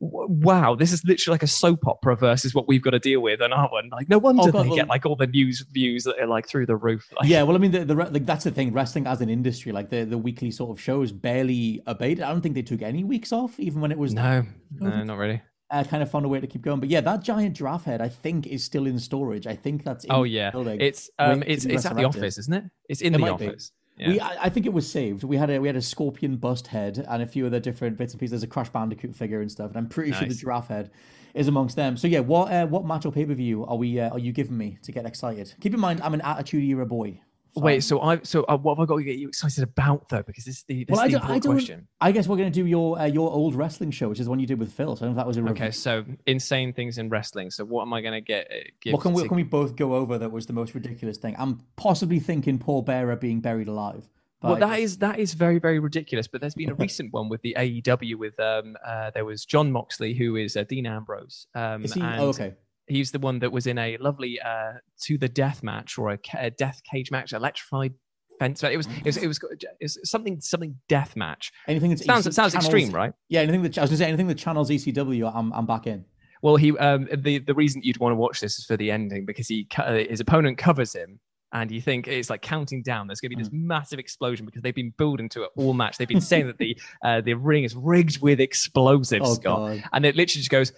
wow, 0.00 0.74
this 0.74 0.92
is 0.92 1.04
literally 1.04 1.34
like 1.34 1.42
a 1.42 1.46
soap 1.46 1.86
opera 1.86 2.16
versus 2.16 2.54
what 2.54 2.66
we've 2.66 2.82
got 2.82 2.90
to 2.90 2.98
deal 2.98 3.20
with 3.20 3.40
on 3.42 3.52
our 3.52 3.68
one. 3.68 3.88
Like, 3.90 4.08
no 4.08 4.18
wonder 4.18 4.42
Oh, 4.44 4.50
God, 4.50 4.64
they 4.64 4.68
well- 4.68 4.76
get 4.76 4.88
like 4.88 5.04
all 5.06 5.16
the 5.16 5.26
news 5.26 5.64
views 5.72 6.04
that 6.04 6.18
are 6.18 6.26
like 6.26 6.48
through 6.48 6.66
the 6.66 6.76
roof. 6.76 7.06
Like, 7.20 7.28
yeah, 7.28 7.42
well, 7.42 7.54
I 7.56 7.58
mean, 7.58 7.70
the, 7.70 7.84
the 7.84 7.94
like 7.94 8.24
that's 8.26 8.44
the 8.44 8.50
thing. 8.50 8.72
Wrestling 8.72 9.06
as 9.06 9.20
an 9.20 9.28
industry, 9.28 9.72
like 9.72 9.90
the 9.90 10.04
the 10.04 10.18
weekly 10.18 10.50
sort 10.50 10.70
of 10.70 10.80
shows, 10.80 11.12
barely 11.12 11.82
abated. 11.86 12.22
I 12.24 12.30
don't 12.32 12.40
think 12.40 12.54
they 12.54 12.62
took 12.62 12.82
any 12.82 13.04
weeks 13.04 13.32
off, 13.32 13.60
even 13.60 13.80
when 13.80 13.92
it 13.92 13.98
was 13.98 14.14
no, 14.14 14.44
no, 14.78 15.04
not 15.04 15.18
really. 15.18 15.42
uh, 15.70 15.84
kind 15.84 16.02
of 16.02 16.10
found 16.10 16.24
a 16.24 16.28
way 16.28 16.40
to 16.40 16.46
keep 16.46 16.62
going. 16.62 16.80
But 16.80 16.88
yeah, 16.88 17.00
that 17.02 17.22
giant 17.22 17.56
giraffe 17.56 17.84
head, 17.84 18.00
I 18.00 18.08
think, 18.08 18.46
is 18.46 18.64
still 18.64 18.86
in 18.86 18.98
storage. 18.98 19.46
I 19.46 19.54
think 19.54 19.84
that's 19.84 20.04
in 20.04 20.12
Oh 20.12 20.22
the 20.22 20.30
yeah, 20.30 20.50
building, 20.50 20.80
it's 20.80 21.10
um, 21.18 21.42
it's 21.46 21.64
it's 21.66 21.84
at 21.86 21.94
the 21.96 22.04
office, 22.04 22.38
isn't 22.38 22.54
it? 22.54 22.64
It's 22.88 23.02
in 23.02 23.14
It 23.14 23.18
the 23.18 23.28
office. 23.28 23.70
be. 23.70 23.76
We, 24.08 24.20
I, 24.20 24.44
I 24.44 24.48
think 24.48 24.66
it 24.66 24.72
was 24.72 24.90
saved. 24.90 25.24
We 25.24 25.36
had 25.36 25.50
a 25.50 25.58
we 25.58 25.68
had 25.68 25.76
a 25.76 25.82
scorpion 25.82 26.36
bust 26.36 26.68
head 26.68 27.04
and 27.08 27.22
a 27.22 27.26
few 27.26 27.46
other 27.46 27.60
different 27.60 27.98
bits 27.98 28.12
and 28.12 28.20
pieces. 28.20 28.30
There's 28.32 28.42
a 28.42 28.46
Crash 28.46 28.70
Bandicoot 28.70 29.14
figure 29.14 29.40
and 29.40 29.50
stuff, 29.50 29.68
and 29.70 29.76
I'm 29.76 29.88
pretty 29.88 30.12
sure 30.12 30.26
the 30.26 30.34
giraffe 30.34 30.68
head 30.68 30.90
is 31.34 31.48
amongst 31.48 31.76
them. 31.76 31.96
So 31.96 32.08
yeah, 32.08 32.20
what 32.20 32.52
uh, 32.52 32.66
what 32.66 32.84
match 32.84 33.06
or 33.06 33.12
pay 33.12 33.24
per 33.24 33.34
view 33.34 33.64
are 33.66 33.76
we 33.76 34.00
uh, 34.00 34.10
are 34.10 34.18
you 34.18 34.32
giving 34.32 34.56
me 34.56 34.78
to 34.82 34.92
get 34.92 35.06
excited? 35.06 35.54
Keep 35.60 35.74
in 35.74 35.80
mind, 35.80 36.00
I'm 36.02 36.14
an 36.14 36.22
Attitude 36.22 36.64
Era 36.64 36.86
boy. 36.86 37.20
So 37.54 37.60
Wait, 37.62 37.82
so 37.82 38.00
I 38.00 38.20
so 38.22 38.44
uh, 38.44 38.56
what 38.56 38.76
have 38.76 38.82
I 38.82 38.86
got 38.86 38.98
to 38.98 39.02
get 39.02 39.16
you 39.16 39.28
excited 39.28 39.64
about 39.64 40.08
though? 40.08 40.22
Because 40.22 40.44
this 40.44 40.58
is 40.58 40.62
the 40.64 40.84
this 40.84 40.94
well, 40.94 41.02
I, 41.02 41.06
is 41.06 41.12
the 41.12 41.18
I 41.18 41.34
important 41.34 41.54
question. 41.54 41.88
I 42.00 42.12
guess 42.12 42.28
we're 42.28 42.36
gonna 42.36 42.50
do 42.50 42.66
your 42.66 42.98
uh, 42.98 43.06
your 43.06 43.30
old 43.30 43.54
wrestling 43.56 43.90
show, 43.90 44.08
which 44.08 44.20
is 44.20 44.26
the 44.26 44.30
one 44.30 44.38
you 44.38 44.46
did 44.46 44.58
with 44.60 44.72
Phil. 44.72 44.94
So 44.94 45.04
I 45.04 45.08
don't 45.08 45.16
know 45.16 45.20
if 45.20 45.24
that 45.24 45.26
was 45.26 45.36
a 45.36 45.42
review. 45.42 45.64
Okay, 45.64 45.70
so 45.72 46.04
insane 46.26 46.72
things 46.72 46.98
in 46.98 47.08
wrestling. 47.08 47.50
So 47.50 47.64
what 47.64 47.82
am 47.82 47.92
I 47.92 48.02
going 48.02 48.14
to 48.14 48.20
get? 48.20 48.48
uh, 48.50 48.54
Give 48.80 48.92
What 48.92 49.02
can 49.02 49.12
we, 49.12 49.22
to- 49.22 49.28
can 49.28 49.36
we 49.36 49.42
both 49.42 49.74
go 49.74 49.94
over 49.94 50.16
that 50.18 50.30
was 50.30 50.46
the 50.46 50.52
most 50.52 50.74
ridiculous 50.74 51.18
thing? 51.18 51.34
I'm 51.38 51.60
possibly 51.76 52.20
thinking 52.20 52.58
Paul 52.58 52.82
Bearer 52.82 53.16
being 53.16 53.40
buried 53.40 53.68
alive. 53.68 54.08
Well, 54.42 54.56
that 54.56 54.78
is 54.78 54.98
that 54.98 55.18
is 55.18 55.34
very 55.34 55.58
very 55.58 55.80
ridiculous. 55.80 56.26
But 56.26 56.40
there's 56.40 56.54
been 56.54 56.70
a 56.70 56.74
recent 56.74 57.12
one 57.12 57.28
with 57.28 57.42
the 57.42 57.56
AEW 57.58 58.16
with 58.16 58.38
um 58.40 58.76
uh, 58.84 59.10
there 59.10 59.24
was 59.24 59.44
Jon 59.44 59.70
Moxley 59.70 60.14
who 60.14 60.36
is 60.36 60.56
uh, 60.56 60.64
Dean 60.64 60.86
Ambrose. 60.86 61.46
Um, 61.54 61.84
Is 61.84 61.92
he- 61.92 62.00
oh, 62.02 62.28
okay. 62.28 62.54
He's 62.90 63.10
the 63.12 63.18
one 63.18 63.38
that 63.38 63.52
was 63.52 63.66
in 63.66 63.78
a 63.78 63.96
lovely 63.98 64.40
uh 64.40 64.72
to 65.04 65.16
the 65.18 65.28
death 65.28 65.62
match 65.62 65.96
or 65.98 66.10
a, 66.12 66.18
a 66.38 66.50
death 66.50 66.80
cage 66.90 67.10
match, 67.10 67.32
electrified 67.32 67.94
fence. 68.38 68.62
It 68.62 68.76
was 68.76 68.86
it 68.86 69.04
was 69.04 69.16
it 69.16 69.26
was, 69.28 69.38
it 69.54 69.68
was 69.82 69.98
something 70.04 70.40
something 70.40 70.76
death 70.88 71.16
match. 71.16 71.52
anything 71.68 71.90
that 71.90 72.00
sounds 72.00 72.26
EC 72.26 72.32
sounds 72.32 72.52
channels- 72.52 72.66
extreme, 72.74 72.90
right? 72.94 73.12
Yeah, 73.28 73.40
anything 73.40 73.62
that 73.62 73.78
I 73.78 73.82
was 73.82 73.90
gonna 73.90 73.98
say 73.98 74.06
anything 74.08 74.26
that 74.28 74.38
channels 74.38 74.70
ECW, 74.70 75.32
I'm 75.34 75.52
I'm 75.52 75.66
back 75.66 75.86
in. 75.86 76.04
Well, 76.42 76.56
he 76.56 76.76
um 76.78 77.08
the 77.14 77.38
the 77.38 77.54
reason 77.54 77.82
you'd 77.84 77.98
want 77.98 78.12
to 78.12 78.16
watch 78.16 78.40
this 78.40 78.58
is 78.58 78.64
for 78.64 78.76
the 78.76 78.90
ending 78.90 79.24
because 79.26 79.46
he 79.48 79.64
co- 79.64 80.04
his 80.08 80.20
opponent 80.20 80.58
covers 80.58 80.92
him. 80.94 81.20
And 81.52 81.68
you 81.72 81.80
think 81.80 82.06
it's 82.06 82.30
like 82.30 82.42
counting 82.42 82.80
down. 82.80 83.08
There's 83.08 83.20
going 83.20 83.30
to 83.32 83.36
be 83.36 83.42
Mm. 83.42 83.46
this 83.46 83.52
massive 83.52 83.98
explosion 83.98 84.46
because 84.46 84.62
they've 84.62 84.72
been 84.72 84.94
building 84.96 85.28
to 85.30 85.42
it 85.42 85.50
all 85.56 85.74
match. 85.74 85.98
They've 85.98 86.06
been 86.06 86.20
saying 86.20 86.46
that 86.46 86.58
the 86.58 86.78
uh, 87.04 87.22
the 87.22 87.34
ring 87.34 87.64
is 87.64 87.74
rigged 87.74 88.22
with 88.22 88.38
explosives, 88.38 89.28
Oh, 89.28 89.34
Scott, 89.34 89.58
God. 89.58 89.82
and 89.92 90.06
it 90.06 90.14
literally 90.14 90.42
just 90.42 90.48
goes 90.50 90.72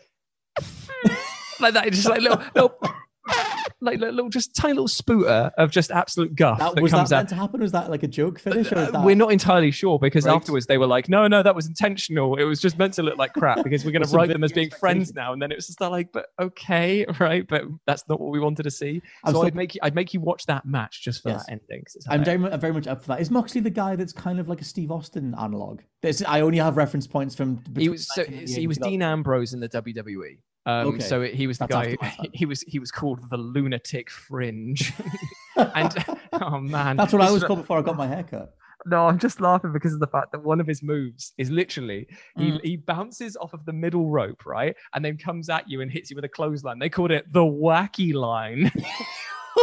like 1.62 1.74
that. 1.74 1.86
It's 1.86 1.96
just 1.96 2.08
like 2.08 2.20
little, 2.20 2.42
little 2.54 2.78
like 3.80 3.98
little, 3.98 4.14
little 4.14 4.30
just 4.30 4.54
tiny 4.54 4.74
little 4.74 4.86
spooter 4.88 5.50
of 5.58 5.70
just 5.70 5.90
absolute 5.90 6.34
guff 6.36 6.58
That, 6.58 6.74
that, 6.76 6.82
was 6.82 6.92
that 6.92 6.98
meant 7.10 7.12
out. 7.12 7.28
to 7.28 7.34
happen? 7.34 7.60
Was 7.60 7.72
that 7.72 7.90
like 7.90 8.02
a 8.04 8.08
joke 8.08 8.38
finish? 8.38 8.70
Or 8.72 8.78
Uh, 8.78 8.90
that... 8.92 9.04
We're 9.04 9.16
not 9.16 9.32
entirely 9.32 9.70
sure 9.72 9.98
because 9.98 10.24
Right. 10.24 10.34
afterwards 10.34 10.66
they 10.66 10.78
were 10.78 10.86
like, 10.86 11.08
no, 11.08 11.26
no, 11.26 11.42
that 11.42 11.54
was 11.54 11.66
intentional. 11.66 12.36
It 12.36 12.44
was 12.44 12.60
just 12.60 12.78
meant 12.78 12.94
to 12.94 13.02
look 13.02 13.18
like 13.18 13.32
crap 13.32 13.62
because 13.64 13.84
we're 13.84 13.90
going 13.92 14.04
to 14.06 14.16
write 14.16 14.28
them 14.28 14.44
as 14.44 14.52
being 14.52 14.70
friends 14.70 15.14
now. 15.14 15.32
And 15.32 15.42
then 15.42 15.50
it 15.50 15.56
was 15.56 15.66
just 15.66 15.80
like, 15.80 16.10
but 16.12 16.26
okay, 16.40 17.04
right, 17.20 17.46
but 17.46 17.62
that's 17.86 18.04
not 18.08 18.20
what 18.20 18.30
we 18.30 18.38
wanted 18.40 18.64
to 18.64 18.70
see. 18.70 19.02
I'm 19.24 19.32
so 19.34 19.38
still- 19.40 19.46
I'd 19.46 19.54
make 19.56 19.74
you, 19.74 19.80
I'd 19.82 19.94
make 19.96 20.14
you 20.14 20.20
watch 20.20 20.46
that 20.46 20.64
match 20.64 21.02
just 21.02 21.22
for 21.22 21.30
Yes. 21.30 21.46
that 21.46 21.52
ending. 21.52 21.84
I'm 22.08 22.24
very, 22.24 22.38
mu- 22.38 22.56
very 22.56 22.72
much 22.72 22.86
up 22.86 23.02
for 23.02 23.08
that. 23.08 23.20
Is 23.20 23.30
Moxley 23.30 23.60
the 23.60 23.70
guy 23.70 23.96
that's 23.96 24.12
kind 24.12 24.38
of 24.38 24.48
like 24.48 24.60
a 24.60 24.64
Steve 24.64 24.90
Austin 24.92 25.34
analog? 25.38 25.80
This, 26.02 26.22
I 26.26 26.40
only 26.40 26.58
have 26.58 26.76
reference 26.76 27.06
points 27.06 27.34
from. 27.34 27.62
he 27.76 27.88
was 27.88 28.06
so 28.14 28.22
1988 28.22 28.60
he 28.60 28.66
was 28.66 28.78
Dean 28.78 29.02
Ambrose 29.02 29.54
in 29.54 29.60
the 29.60 29.68
WWE. 29.68 30.38
Um, 30.66 30.88
Okay. 30.88 31.00
So 31.00 31.22
he 31.22 31.46
was 31.46 31.58
the 31.58 31.66
That's 31.66 31.96
guy. 31.96 32.28
He 32.32 32.46
was 32.46 32.62
he 32.62 32.78
was 32.78 32.90
called 32.90 33.28
the 33.30 33.36
lunatic 33.36 34.10
fringe. 34.10 34.92
and 35.56 35.92
oh 36.32 36.60
man, 36.60 36.96
That's 36.96 37.12
what 37.12 37.22
I 37.22 37.30
was 37.30 37.42
called 37.44 37.60
before 37.60 37.78
I 37.78 37.82
got 37.82 37.96
my 37.96 38.06
haircut. 38.06 38.54
No, 38.84 39.06
I'm 39.06 39.18
just 39.18 39.40
laughing 39.40 39.72
because 39.72 39.92
of 39.94 40.00
the 40.00 40.08
fact 40.08 40.32
that 40.32 40.42
one 40.42 40.60
of 40.60 40.66
his 40.66 40.82
moves 40.82 41.34
is 41.38 41.50
literally 41.50 42.06
he, 42.36 42.50
Mm. 42.50 42.64
he 42.64 42.76
bounces 42.76 43.36
off 43.36 43.52
of 43.52 43.64
the 43.64 43.72
middle 43.72 44.08
rope, 44.10 44.44
right? 44.44 44.74
And 44.94 45.04
then 45.04 45.16
comes 45.16 45.48
at 45.48 45.68
you 45.70 45.82
and 45.82 45.90
hits 45.90 46.10
you 46.10 46.16
with 46.16 46.24
a 46.24 46.28
clothesline. 46.28 46.80
They 46.80 46.88
called 46.88 47.12
it 47.12 47.32
the 47.32 47.40
wacky 47.40 48.12
line. 48.12 48.72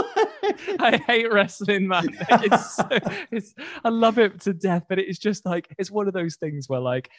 I 0.79 1.01
hate 1.07 1.31
wrestling, 1.31 1.87
man. 1.87 2.07
It's, 2.29 2.75
so, 2.75 2.87
it's 3.31 3.53
I 3.83 3.89
love 3.89 4.19
it 4.19 4.39
to 4.41 4.53
death, 4.53 4.83
but 4.87 4.99
it's 4.99 5.19
just 5.19 5.45
like 5.45 5.67
it's 5.77 5.91
one 5.91 6.07
of 6.07 6.13
those 6.13 6.35
things 6.35 6.69
where 6.69 6.79
like 6.79 7.09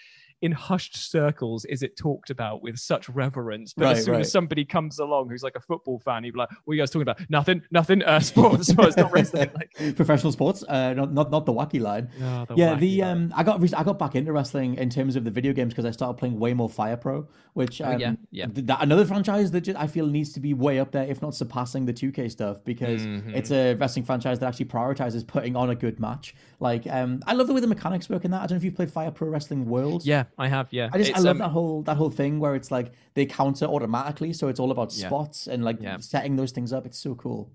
in 0.42 0.52
hushed 0.52 0.96
circles 0.96 1.64
is 1.66 1.82
it 1.82 1.96
talked 1.96 2.30
about 2.30 2.62
with 2.62 2.78
such 2.78 3.08
reverence. 3.10 3.74
But 3.74 3.84
Right, 3.84 3.96
as 3.98 4.04
soon 4.04 4.14
right. 4.14 4.20
as 4.20 4.32
somebody 4.32 4.64
comes 4.64 4.98
along 4.98 5.28
who's 5.28 5.42
like 5.42 5.56
a 5.56 5.60
football 5.60 5.98
fan, 5.98 6.24
he'd 6.24 6.32
be 6.32 6.38
like, 6.38 6.48
What 6.64 6.72
are 6.72 6.74
you 6.76 6.80
guys 6.82 6.90
talking 6.90 7.02
about? 7.02 7.20
Nothing, 7.28 7.62
nothing, 7.70 8.02
uh 8.02 8.20
sports, 8.30 8.68
sports, 8.68 8.96
not 8.96 9.12
wrestling. 9.12 9.50
Like 9.54 9.96
Professional 9.96 10.32
sports, 10.32 10.64
uh, 10.68 10.94
not, 10.94 11.12
not 11.12 11.30
not 11.30 11.46
the 11.46 11.52
wacky 11.52 11.80
line. 11.80 12.08
Oh, 12.22 12.44
the 12.46 12.54
yeah, 12.56 12.74
wacky 12.74 12.80
the 12.80 13.00
line. 13.02 13.10
um, 13.16 13.32
I 13.36 13.42
got 13.42 13.60
re- 13.60 13.68
I 13.76 13.84
got 13.84 13.98
back 13.98 14.14
into 14.16 14.32
wrestling 14.32 14.76
in 14.76 14.88
terms 14.90 15.16
of 15.16 15.24
the 15.24 15.30
video 15.30 15.52
games 15.52 15.72
because 15.74 15.84
I 15.84 15.90
started 15.90 16.14
playing 16.18 16.38
way 16.38 16.54
more 16.54 16.68
Fire 16.68 16.96
Pro, 16.96 17.28
which 17.54 17.80
um, 17.80 17.94
Oh, 17.94 17.98
yeah, 17.98 18.14
yeah. 18.30 18.46
th- 18.46 18.66
that 18.66 18.82
another 18.82 19.04
franchise 19.04 19.50
that 19.50 19.62
ju- 19.62 19.74
I 19.76 19.86
feel 19.86 20.06
needs 20.06 20.32
to 20.32 20.40
be 20.40 20.54
way 20.54 20.78
up 20.78 20.92
there, 20.92 21.04
if 21.04 21.20
not 21.20 21.34
surpassing 21.34 21.84
the 21.86 21.92
2K 21.92 22.30
stuff, 22.30 22.64
because 22.64 23.00
Mm-hmm. 23.02 23.34
it's 23.34 23.50
a 23.50 23.74
wrestling 23.74 24.04
franchise 24.04 24.38
that 24.38 24.46
actually 24.46 24.66
prioritizes 24.66 25.26
putting 25.26 25.56
on 25.56 25.70
a 25.70 25.74
good 25.74 26.00
match. 26.00 26.34
Like, 26.60 26.86
um, 26.86 27.22
I 27.26 27.32
love 27.34 27.46
the 27.46 27.54
way 27.54 27.60
the 27.60 27.66
mechanics 27.66 28.08
work 28.08 28.24
in 28.24 28.30
that. 28.32 28.38
I 28.38 28.46
don't 28.46 28.52
know 28.52 28.56
if 28.56 28.64
you've 28.64 28.74
played 28.74 28.90
Fire 28.90 29.10
Pro 29.10 29.28
Wrestling 29.28 29.66
World. 29.66 30.04
Yeah, 30.04 30.24
I 30.38 30.48
have. 30.48 30.68
Yeah, 30.70 30.88
I 30.92 30.98
just 30.98 31.14
I 31.14 31.18
love 31.20 31.32
um, 31.32 31.38
that 31.38 31.48
whole 31.50 31.82
that 31.82 31.96
whole 31.96 32.10
thing 32.10 32.38
where 32.40 32.54
it's 32.54 32.70
like 32.70 32.92
they 33.14 33.26
counter 33.26 33.66
automatically, 33.66 34.32
so 34.32 34.48
it's 34.48 34.60
all 34.60 34.70
about 34.70 34.94
Yeah. 34.94 35.08
spots 35.08 35.46
and 35.46 35.64
like 35.64 35.80
Yeah. 35.80 35.98
setting 35.98 36.36
those 36.36 36.52
things 36.52 36.72
up. 36.72 36.86
It's 36.86 36.98
so 36.98 37.14
cool. 37.14 37.50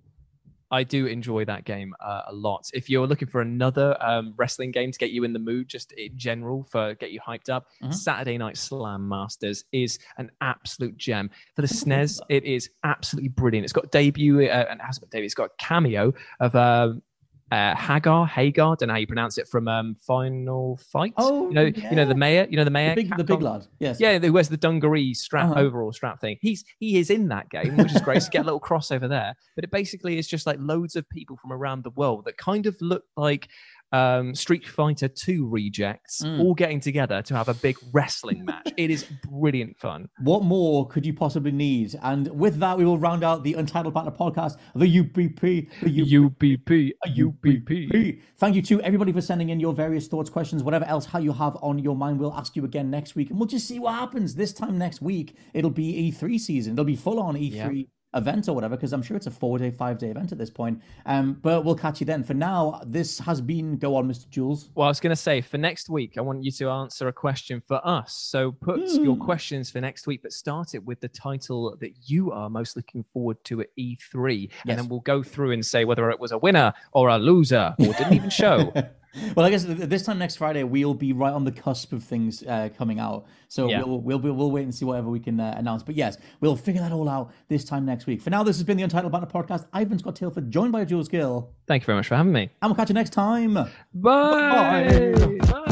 I 0.72 0.84
do 0.84 1.06
enjoy 1.06 1.46
that 1.46 1.64
game 1.64 1.94
uh, 2.00 2.24
a 2.28 2.34
lot. 2.34 2.66
If 2.74 2.90
you're 2.90 3.06
looking 3.06 3.28
for 3.28 3.40
another 3.40 3.96
um, 4.04 4.34
wrestling 4.36 4.72
game 4.72 4.92
to 4.92 4.98
get 4.98 5.12
you 5.12 5.24
in 5.24 5.32
the 5.32 5.40
mood, 5.40 5.68
just 5.70 5.92
in 5.92 6.18
general 6.18 6.64
for 6.64 6.96
get 6.96 7.12
you 7.12 7.20
hyped 7.22 7.50
up, 7.50 7.68
Mm-hmm. 7.84 7.92
Saturday 7.94 8.38
Night 8.38 8.58
Slam 8.58 9.08
Masters 9.08 9.64
is 9.72 10.00
an 10.18 10.32
absolute 10.42 10.98
gem 10.98 11.30
for 11.56 11.62
the 11.62 11.68
SNES. 11.68 12.20
It 12.30 12.44
is 12.46 12.72
absolutely 12.84 13.30
brilliant. 13.30 13.64
It's 13.64 13.74
got 13.74 13.92
debut 13.92 14.42
uh, 14.50 14.66
and 14.70 14.82
hasn't 14.82 15.10
debut. 15.12 15.26
It's 15.26 15.36
got 15.36 15.52
a 15.52 15.54
cameo 15.60 16.14
of. 16.40 16.56
Um, 16.56 17.04
uh, 17.52 17.76
Haggar, 17.76 18.26
Haggar, 18.28 18.76
don't 18.76 18.88
know 18.88 18.94
how 18.94 19.00
you 19.00 19.06
pronounce 19.08 19.38
it 19.38 19.48
from 19.48 19.68
um, 19.68 19.96
Final 20.02 20.78
Fight. 20.92 21.14
Oh, 21.18 21.48
you 21.50 21.54
know, 21.54 21.64
you 21.66 21.96
know 21.96 22.06
the 22.06 22.16
mayor, 22.16 22.48
you 22.50 22.58
know 22.58 22.64
the 22.64 22.72
mayor, 22.72 22.96
The 22.96 23.04
big, 23.04 23.18
the 23.18 23.24
big 23.24 23.42
lad. 23.42 23.68
Yes. 23.80 24.00
Yeah, 24.00 24.18
who 24.18 24.34
wears 24.34 24.50
the 24.50 24.58
dungaree 24.58 25.14
strap 25.14 25.52
Uh-huh. 25.52 25.60
overall 25.60 25.94
strap 25.94 26.20
thing. 26.20 26.38
He's 26.42 26.64
he 26.80 26.98
is 26.98 27.10
in 27.12 27.28
that 27.30 27.50
game, 27.50 27.78
which 27.78 27.94
is 27.94 28.02
great. 28.02 28.24
so 28.24 28.30
get 28.32 28.42
a 28.42 28.46
little 28.46 28.60
crossover 28.70 29.08
there. 29.08 29.36
But 29.56 29.64
it 29.64 29.72
basically 29.72 30.18
is 30.18 30.28
just 30.28 30.48
like 30.48 30.58
loads 30.60 30.96
of 30.96 31.08
people 31.10 31.38
from 31.38 31.54
around 31.54 31.84
the 31.84 31.92
world 31.92 32.26
that 32.26 32.38
kind 32.38 32.66
of 32.66 32.76
look 32.82 33.04
like 33.16 33.48
um, 33.92 34.36
Street 34.36 34.68
Fighter 34.68 35.08
2 35.08 35.48
rejects 35.48 36.22
Mm. 36.24 36.40
all 36.42 36.54
getting 36.54 36.80
together 36.80 37.22
to 37.22 37.36
have 37.36 37.48
a 37.50 37.54
big 37.54 37.78
wrestling 37.94 38.44
match. 38.46 38.72
It 38.78 38.90
is 38.90 39.06
brilliant 39.30 39.78
fun. 39.78 40.10
What 40.22 40.44
more 40.44 40.88
could 40.88 41.06
you 41.06 41.14
possibly 41.14 41.52
need? 41.52 41.96
And 42.02 42.28
with 42.28 42.58
that, 42.60 42.78
we 42.78 42.86
will 42.86 42.98
round 42.98 43.24
out 43.24 43.44
the 43.44 43.54
Untitled 43.54 43.94
Banter 43.94 44.12
podcast, 44.12 44.58
the 44.76 44.86
UBP, 45.02 45.70
the 45.82 46.30
UBP, 46.30 46.92
UPP. 47.08 48.22
Thank 48.38 48.56
you 48.56 48.62
to 48.64 48.82
everybody 48.82 49.12
for 49.12 49.22
sending 49.22 49.50
in 49.50 49.60
your 49.60 49.74
various 49.74 50.08
thoughts, 50.08 50.30
questions, 50.30 50.64
whatever 50.64 50.86
else 50.86 51.06
how 51.06 51.20
you 51.20 51.32
have 51.34 51.56
on 51.62 51.80
your 51.80 51.96
mind. 51.96 52.20
We'll 52.20 52.34
ask 52.34 52.56
you 52.56 52.66
again 52.66 52.90
next 52.90 53.16
week, 53.16 53.30
and 53.30 53.40
we'll 53.40 53.48
just 53.48 53.68
see 53.68 53.80
what 53.80 53.94
happens. 53.94 54.36
This 54.36 54.54
time 54.54 54.78
next 54.78 55.02
week, 55.02 55.36
it'll 55.54 55.70
be 55.70 56.12
E3 56.12 56.40
season. 56.40 56.74
It'll 56.74 56.86
be 56.86 56.96
full 56.96 57.20
on 57.20 57.36
E3 57.36 57.88
event 58.16 58.48
or 58.48 58.54
whatever, 58.54 58.76
because 58.76 58.94
I'm 58.94 59.02
sure 59.02 59.18
it's 59.18 59.28
a 59.28 59.32
four 59.32 59.58
day, 59.58 59.72
five 59.72 59.98
day 59.98 60.10
event 60.10 60.32
at 60.32 60.38
this 60.38 60.50
point. 60.50 60.82
Um, 61.06 61.34
but 61.42 61.64
we'll 61.64 61.76
catch 61.76 62.00
you 62.00 62.06
then. 62.06 62.24
For 62.24 62.34
now, 62.34 62.82
this 62.86 63.20
has 63.20 63.42
been 63.42 63.78
go 63.78 63.96
on, 63.96 64.08
Mr. 64.08 64.30
Jules. 64.30 64.70
Well, 64.76 64.88
I 64.88 64.90
was 64.90 65.00
going 65.00 65.12
to 65.12 65.22
say 65.22 65.42
for 65.42 65.58
next 65.58 65.90
week, 65.90 66.18
I 66.18 66.22
want 66.22 66.44
you 66.44 66.52
to 66.52 66.70
answer 66.70 67.08
a 67.08 67.14
question 67.14 67.62
for 67.68 67.86
us. 67.86 68.14
So 68.14 68.52
put 68.52 68.82
your 68.92 69.18
questions 69.18 69.70
for 69.70 69.82
next 69.82 70.08
week, 70.08 70.22
but 70.22 70.32
start 70.34 70.74
it 70.74 70.84
with 70.84 71.00
the 71.02 71.10
title 71.10 71.76
that 71.80 72.10
you 72.10 72.32
are 72.32 72.50
most 72.50 72.76
looking 72.76 73.04
forward 73.14 73.44
to 73.46 73.62
at 73.62 73.68
E3. 73.78 74.50
Yes. 74.50 74.62
And 74.68 74.80
then 74.80 74.88
we'll 74.88 75.02
go 75.02 75.22
through 75.22 75.52
and 75.52 75.66
say 75.66 75.86
whether 75.86 76.10
it 76.10 76.20
was 76.20 76.32
a 76.32 76.38
winner 76.38 76.74
or 76.92 77.10
a 77.10 77.18
loser 77.18 77.76
or 77.80 77.94
didn't 77.94 78.14
even 78.14 78.30
show. 78.30 78.74
Well, 79.36 79.46
I 79.46 79.50
guess 79.50 79.64
this 79.66 80.04
time 80.04 80.18
next 80.20 80.36
Friday 80.38 80.64
we'll 80.64 80.94
be 80.94 81.14
right 81.14 81.34
on 81.34 81.44
the 81.46 81.52
cusp 81.52 81.94
of 81.94 82.04
things 82.04 82.44
uh, 82.44 82.70
coming 82.78 83.00
out, 83.00 83.26
so 83.48 83.70
Yeah. 83.70 83.84
we'll, 83.84 84.00
we'll 84.02 84.20
we'll 84.20 84.52
wait 84.52 84.64
and 84.64 84.74
see 84.76 84.86
whatever 84.86 85.10
we 85.10 85.20
can 85.20 85.40
uh, 85.40 85.54
announce. 85.58 85.84
But 85.84 85.96
yes, 85.96 86.18
we'll 86.42 86.56
figure 86.56 86.82
that 86.82 86.92
all 86.92 87.08
out 87.10 87.32
this 87.48 87.64
time 87.66 87.86
next 87.86 88.06
week. 88.08 88.22
For 88.22 88.30
now, 88.30 88.44
this 88.44 88.56
has 88.58 88.64
been 88.64 88.78
the 88.78 88.84
Untitled 88.84 89.12
Banter 89.12 89.28
podcast. 89.28 89.66
I've 89.74 89.90
been 89.90 90.00
Scott 90.00 90.16
Tilford, 90.16 90.52
joined 90.52 90.72
by 90.72 90.86
Jules 90.86 91.08
Gill, 91.08 91.52
Thank 91.68 91.84
you 91.84 91.86
very 91.88 91.98
much 91.98 92.08
for 92.08 92.16
having 92.16 92.34
me. 92.34 92.50
and 92.62 92.70
we'll 92.70 92.76
catch 92.76 92.90
you 92.90 92.94
next 92.96 93.12
time. 93.14 93.54
Bye. 93.54 93.70
Bye. 93.94 95.38
Bye. 95.40 95.72